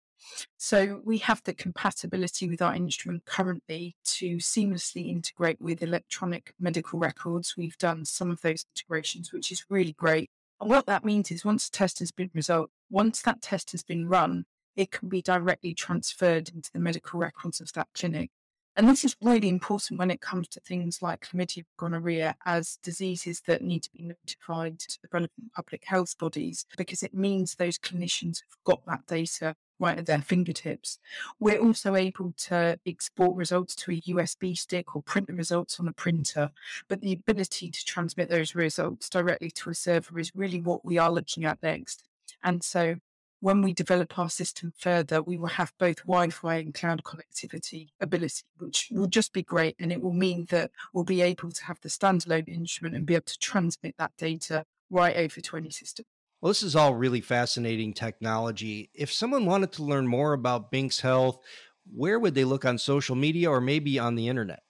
So 0.56 1.00
we 1.04 1.18
have 1.18 1.42
the 1.42 1.54
compatibility 1.54 2.48
with 2.48 2.62
our 2.62 2.76
instrument 2.76 3.24
currently 3.24 3.96
to 4.04 4.36
seamlessly 4.36 5.08
integrate 5.08 5.60
with 5.60 5.82
electronic 5.82 6.54
medical 6.60 7.00
records. 7.00 7.54
We've 7.56 7.78
done 7.78 8.04
some 8.04 8.30
of 8.30 8.40
those 8.42 8.64
integrations, 8.70 9.32
which 9.32 9.50
is 9.50 9.64
really 9.68 9.94
great. 9.94 10.30
And 10.62 10.70
what 10.70 10.86
that 10.86 11.04
means 11.04 11.32
is 11.32 11.44
once 11.44 11.66
a 11.66 11.72
test 11.72 11.98
has 11.98 12.12
been 12.12 12.30
result, 12.32 12.70
once 12.88 13.20
that 13.22 13.42
test 13.42 13.72
has 13.72 13.82
been 13.82 14.08
run, 14.08 14.44
it 14.76 14.92
can 14.92 15.08
be 15.08 15.20
directly 15.20 15.74
transferred 15.74 16.50
into 16.54 16.70
the 16.72 16.78
medical 16.78 17.18
records 17.18 17.60
of 17.60 17.72
that 17.72 17.88
clinic. 17.96 18.30
And 18.76 18.88
this 18.88 19.04
is 19.04 19.16
really 19.20 19.48
important 19.48 19.98
when 19.98 20.12
it 20.12 20.20
comes 20.20 20.46
to 20.50 20.60
things 20.60 21.02
like 21.02 21.26
chlamydia 21.26 21.64
gonorrhea 21.76 22.36
as 22.46 22.78
diseases 22.80 23.42
that 23.48 23.62
need 23.62 23.82
to 23.82 23.90
be 23.90 24.04
notified 24.04 24.78
to 24.78 24.98
the 25.02 25.08
relevant 25.12 25.52
public 25.52 25.82
health 25.84 26.16
bodies 26.16 26.64
because 26.76 27.02
it 27.02 27.12
means 27.12 27.56
those 27.56 27.76
clinicians 27.76 28.42
have 28.42 28.56
got 28.64 28.86
that 28.86 29.04
data 29.08 29.56
right 29.78 29.98
at 29.98 30.06
their 30.06 30.20
fingertips. 30.20 30.98
We're 31.40 31.60
also 31.60 31.94
able 31.94 32.32
to 32.48 32.78
export 32.86 33.36
results 33.36 33.74
to 33.76 33.92
a 33.92 34.00
USB 34.00 34.56
stick 34.56 34.94
or 34.94 35.02
print 35.02 35.26
the 35.26 35.34
results 35.34 35.80
on 35.80 35.88
a 35.88 35.92
printer, 35.92 36.50
but 36.88 37.00
the 37.00 37.12
ability 37.12 37.70
to 37.70 37.84
transmit 37.84 38.28
those 38.28 38.54
results 38.54 39.08
directly 39.08 39.50
to 39.50 39.70
a 39.70 39.74
server 39.74 40.18
is 40.18 40.32
really 40.34 40.60
what 40.60 40.84
we 40.84 40.98
are 40.98 41.10
looking 41.10 41.44
at 41.44 41.62
next. 41.62 42.04
And 42.42 42.62
so 42.62 42.96
when 43.42 43.60
we 43.60 43.72
develop 43.72 44.16
our 44.20 44.30
system 44.30 44.72
further, 44.78 45.20
we 45.20 45.36
will 45.36 45.48
have 45.48 45.72
both 45.76 46.06
Wi 46.06 46.30
Fi 46.30 46.56
and 46.58 46.72
cloud 46.72 47.02
connectivity 47.02 47.88
ability, 48.00 48.44
which 48.58 48.88
will 48.92 49.08
just 49.08 49.32
be 49.32 49.42
great. 49.42 49.74
And 49.80 49.90
it 49.90 50.00
will 50.00 50.12
mean 50.12 50.46
that 50.50 50.70
we'll 50.94 51.02
be 51.02 51.22
able 51.22 51.50
to 51.50 51.64
have 51.64 51.80
the 51.82 51.88
standalone 51.88 52.48
instrument 52.48 52.94
and 52.94 53.04
be 53.04 53.16
able 53.16 53.24
to 53.24 53.38
transmit 53.38 53.96
that 53.98 54.12
data 54.16 54.64
right 54.90 55.16
over 55.16 55.40
to 55.40 55.56
any 55.56 55.70
system. 55.70 56.04
Well, 56.42 56.50
this 56.50 56.62
is 56.62 56.76
all 56.76 56.94
really 56.94 57.20
fascinating 57.22 57.94
technology. 57.94 58.90
If 58.94 59.12
someone 59.12 59.46
wanted 59.46 59.72
to 59.72 59.84
learn 59.84 60.06
more 60.08 60.32
about 60.34 60.72
Binx 60.72 61.00
Health, 61.00 61.38
where 61.90 62.18
would 62.18 62.34
they 62.34 62.44
look 62.44 62.64
on 62.64 62.78
social 62.78 63.14
media 63.16 63.48
or 63.48 63.60
maybe 63.60 63.98
on 63.98 64.16
the 64.16 64.28
internet? 64.28 64.62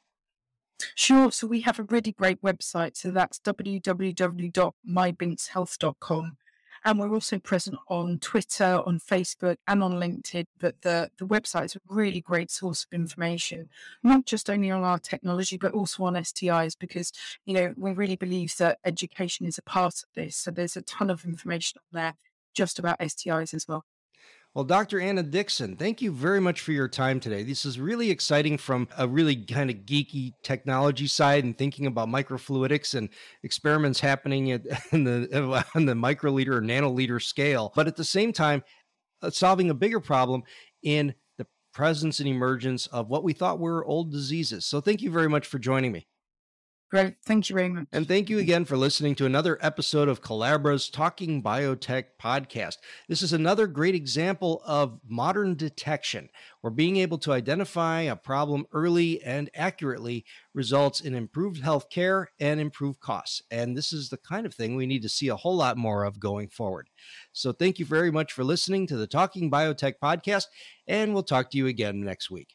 Sure. 0.95 1.31
So 1.31 1.47
we 1.47 1.61
have 1.61 1.79
a 1.79 1.85
really 1.85 2.13
great 2.13 2.41
website. 2.43 2.97
So 2.97 3.11
that's 3.11 3.39
www.mybinxhealth.com. 3.41 6.37
And 6.85 6.99
we're 6.99 7.13
also 7.13 7.39
present 7.39 7.79
on 7.89 8.19
Twitter, 8.19 8.83
on 8.85 8.99
Facebook, 8.99 9.57
and 9.69 9.83
on 9.83 9.93
LinkedIn. 9.93 10.47
But 10.59 10.83
the, 10.83 11.11
the 11.19 11.27
website 11.27 11.67
is 11.67 11.77
a 11.77 11.81
really 11.89 12.21
great 12.21 12.51
source 12.51 12.85
of 12.85 12.93
information, 12.93 13.69
not 14.03 14.27
just 14.27 14.51
only 14.51 14.71
on 14.71 14.83
our 14.83 14.99
technology, 14.99 15.57
but 15.57 15.73
also 15.73 16.05
on 16.05 16.15
STIs, 16.15 16.75
because, 16.79 17.13
you 17.47 17.55
know, 17.55 17.73
we 17.77 17.93
really 17.93 18.17
believe 18.17 18.57
that 18.57 18.79
education 18.85 19.47
is 19.47 19.59
a 19.59 19.63
part 19.63 19.95
of 20.03 20.09
this. 20.15 20.37
So 20.37 20.51
there's 20.51 20.77
a 20.77 20.83
ton 20.83 21.11
of 21.11 21.25
information 21.25 21.79
on 21.79 22.01
there 22.01 22.15
just 22.55 22.79
about 22.79 22.99
STIs 22.99 23.55
as 23.55 23.69
well. 23.69 23.85
Well, 24.55 24.65
Dr. 24.65 25.01
Anna 25.01 25.23
Dixon, 25.23 25.77
thank 25.77 26.03
you 26.03 26.13
very 26.13 26.39
much 26.39 26.61
for 26.61 26.73
your 26.73 26.87
time 26.87 27.21
today. 27.21 27.43
This 27.43 27.65
is 27.65 27.81
really 27.81 28.11
exciting 28.11 28.59
from 28.59 28.87
a 28.99 29.09
really 29.09 29.35
kind 29.35 29.71
of 29.71 29.77
geeky 29.87 30.35
technology 30.43 31.07
side 31.07 31.45
and 31.45 31.57
thinking 31.57 31.87
about 31.87 32.09
microfluidics 32.09 32.95
and 32.95 33.09
experiments 33.45 33.99
happening 33.99 34.53
at, 34.53 34.65
the 34.91 35.65
on 35.75 35.87
the 35.87 35.95
microliter 35.95 36.49
or 36.49 36.61
nanoliter 36.61 37.23
scale, 37.23 37.73
but 37.75 37.87
at 37.87 37.97
the 37.97 38.05
same 38.05 38.31
time, 38.31 38.63
uh, 39.23 39.31
solving 39.31 39.71
a 39.71 39.75
bigger 39.75 40.01
problem 40.01 40.43
in 40.83 41.15
the 41.39 41.47
presence 41.73 42.21
and 42.21 42.29
emergence 42.29 42.87
of 42.89 43.09
what 43.09 43.25
we 43.25 43.33
thought 43.33 43.59
were 43.59 43.87
old 43.87 44.13
diseases. 44.13 44.67
So, 44.67 44.83
thank 44.83 45.01
you 45.01 45.11
very 45.11 45.31
much 45.31 45.47
for 45.47 45.59
joining 45.59 45.93
me. 45.93 46.07
Great. 46.93 47.15
Thank 47.25 47.49
you 47.49 47.57
very 47.57 47.71
much. 47.71 47.87
And 47.91 48.07
thank 48.07 48.29
you 48.29 48.39
again 48.39 48.67
for 48.67 48.77
listening 48.77 49.15
to 49.15 49.25
another 49.25 49.57
episode 49.63 50.09
of 50.09 50.21
Colabra's 50.21 50.91
Talking 50.91 51.43
Biotech 51.43 52.05
podcast. 52.21 52.77
This 53.09 53.23
is 53.23 53.33
another 53.33 53.67
great 53.67 53.95
example 53.95 54.61
of 54.67 55.01
modern 55.09 55.55
detection, 55.55 56.29
where 56.61 56.71
being 56.71 56.99
able 56.99 57.17
to 57.21 57.33
identify 57.33 58.03
a 58.03 58.15
problem 58.15 58.67
early 58.73 59.23
and 59.23 59.49
accurately 59.55 60.27
results 60.53 61.01
in 61.01 61.15
improved 61.15 61.63
health 61.63 61.89
care 61.89 62.29
and 62.39 62.61
improved 62.61 63.01
costs. 63.01 63.41
And 63.51 63.75
this 63.75 63.95
is 63.95 64.11
the 64.11 64.19
kind 64.19 64.45
of 64.45 64.53
thing 64.53 64.77
we 64.77 64.85
need 64.85 65.01
to 65.01 65.09
see 65.09 65.29
a 65.29 65.37
whole 65.37 65.57
lot 65.57 65.79
more 65.79 66.05
of 66.05 66.21
going 66.21 66.49
forward. 66.49 66.91
So 67.33 67.53
thank 67.53 67.79
you 67.79 67.87
very 67.87 68.11
much 68.11 68.35
for 68.35 68.45
listening 68.45 68.87
to 68.89 68.99
the 68.99 69.07
Talking 69.07 69.51
Biotech 69.51 69.95
podcast, 70.03 70.45
and 70.87 71.15
we'll 71.15 71.23
talk 71.23 71.51
to 71.53 71.57
you 71.57 71.69
again 71.69 72.03
next 72.03 72.31
week. 72.31 72.55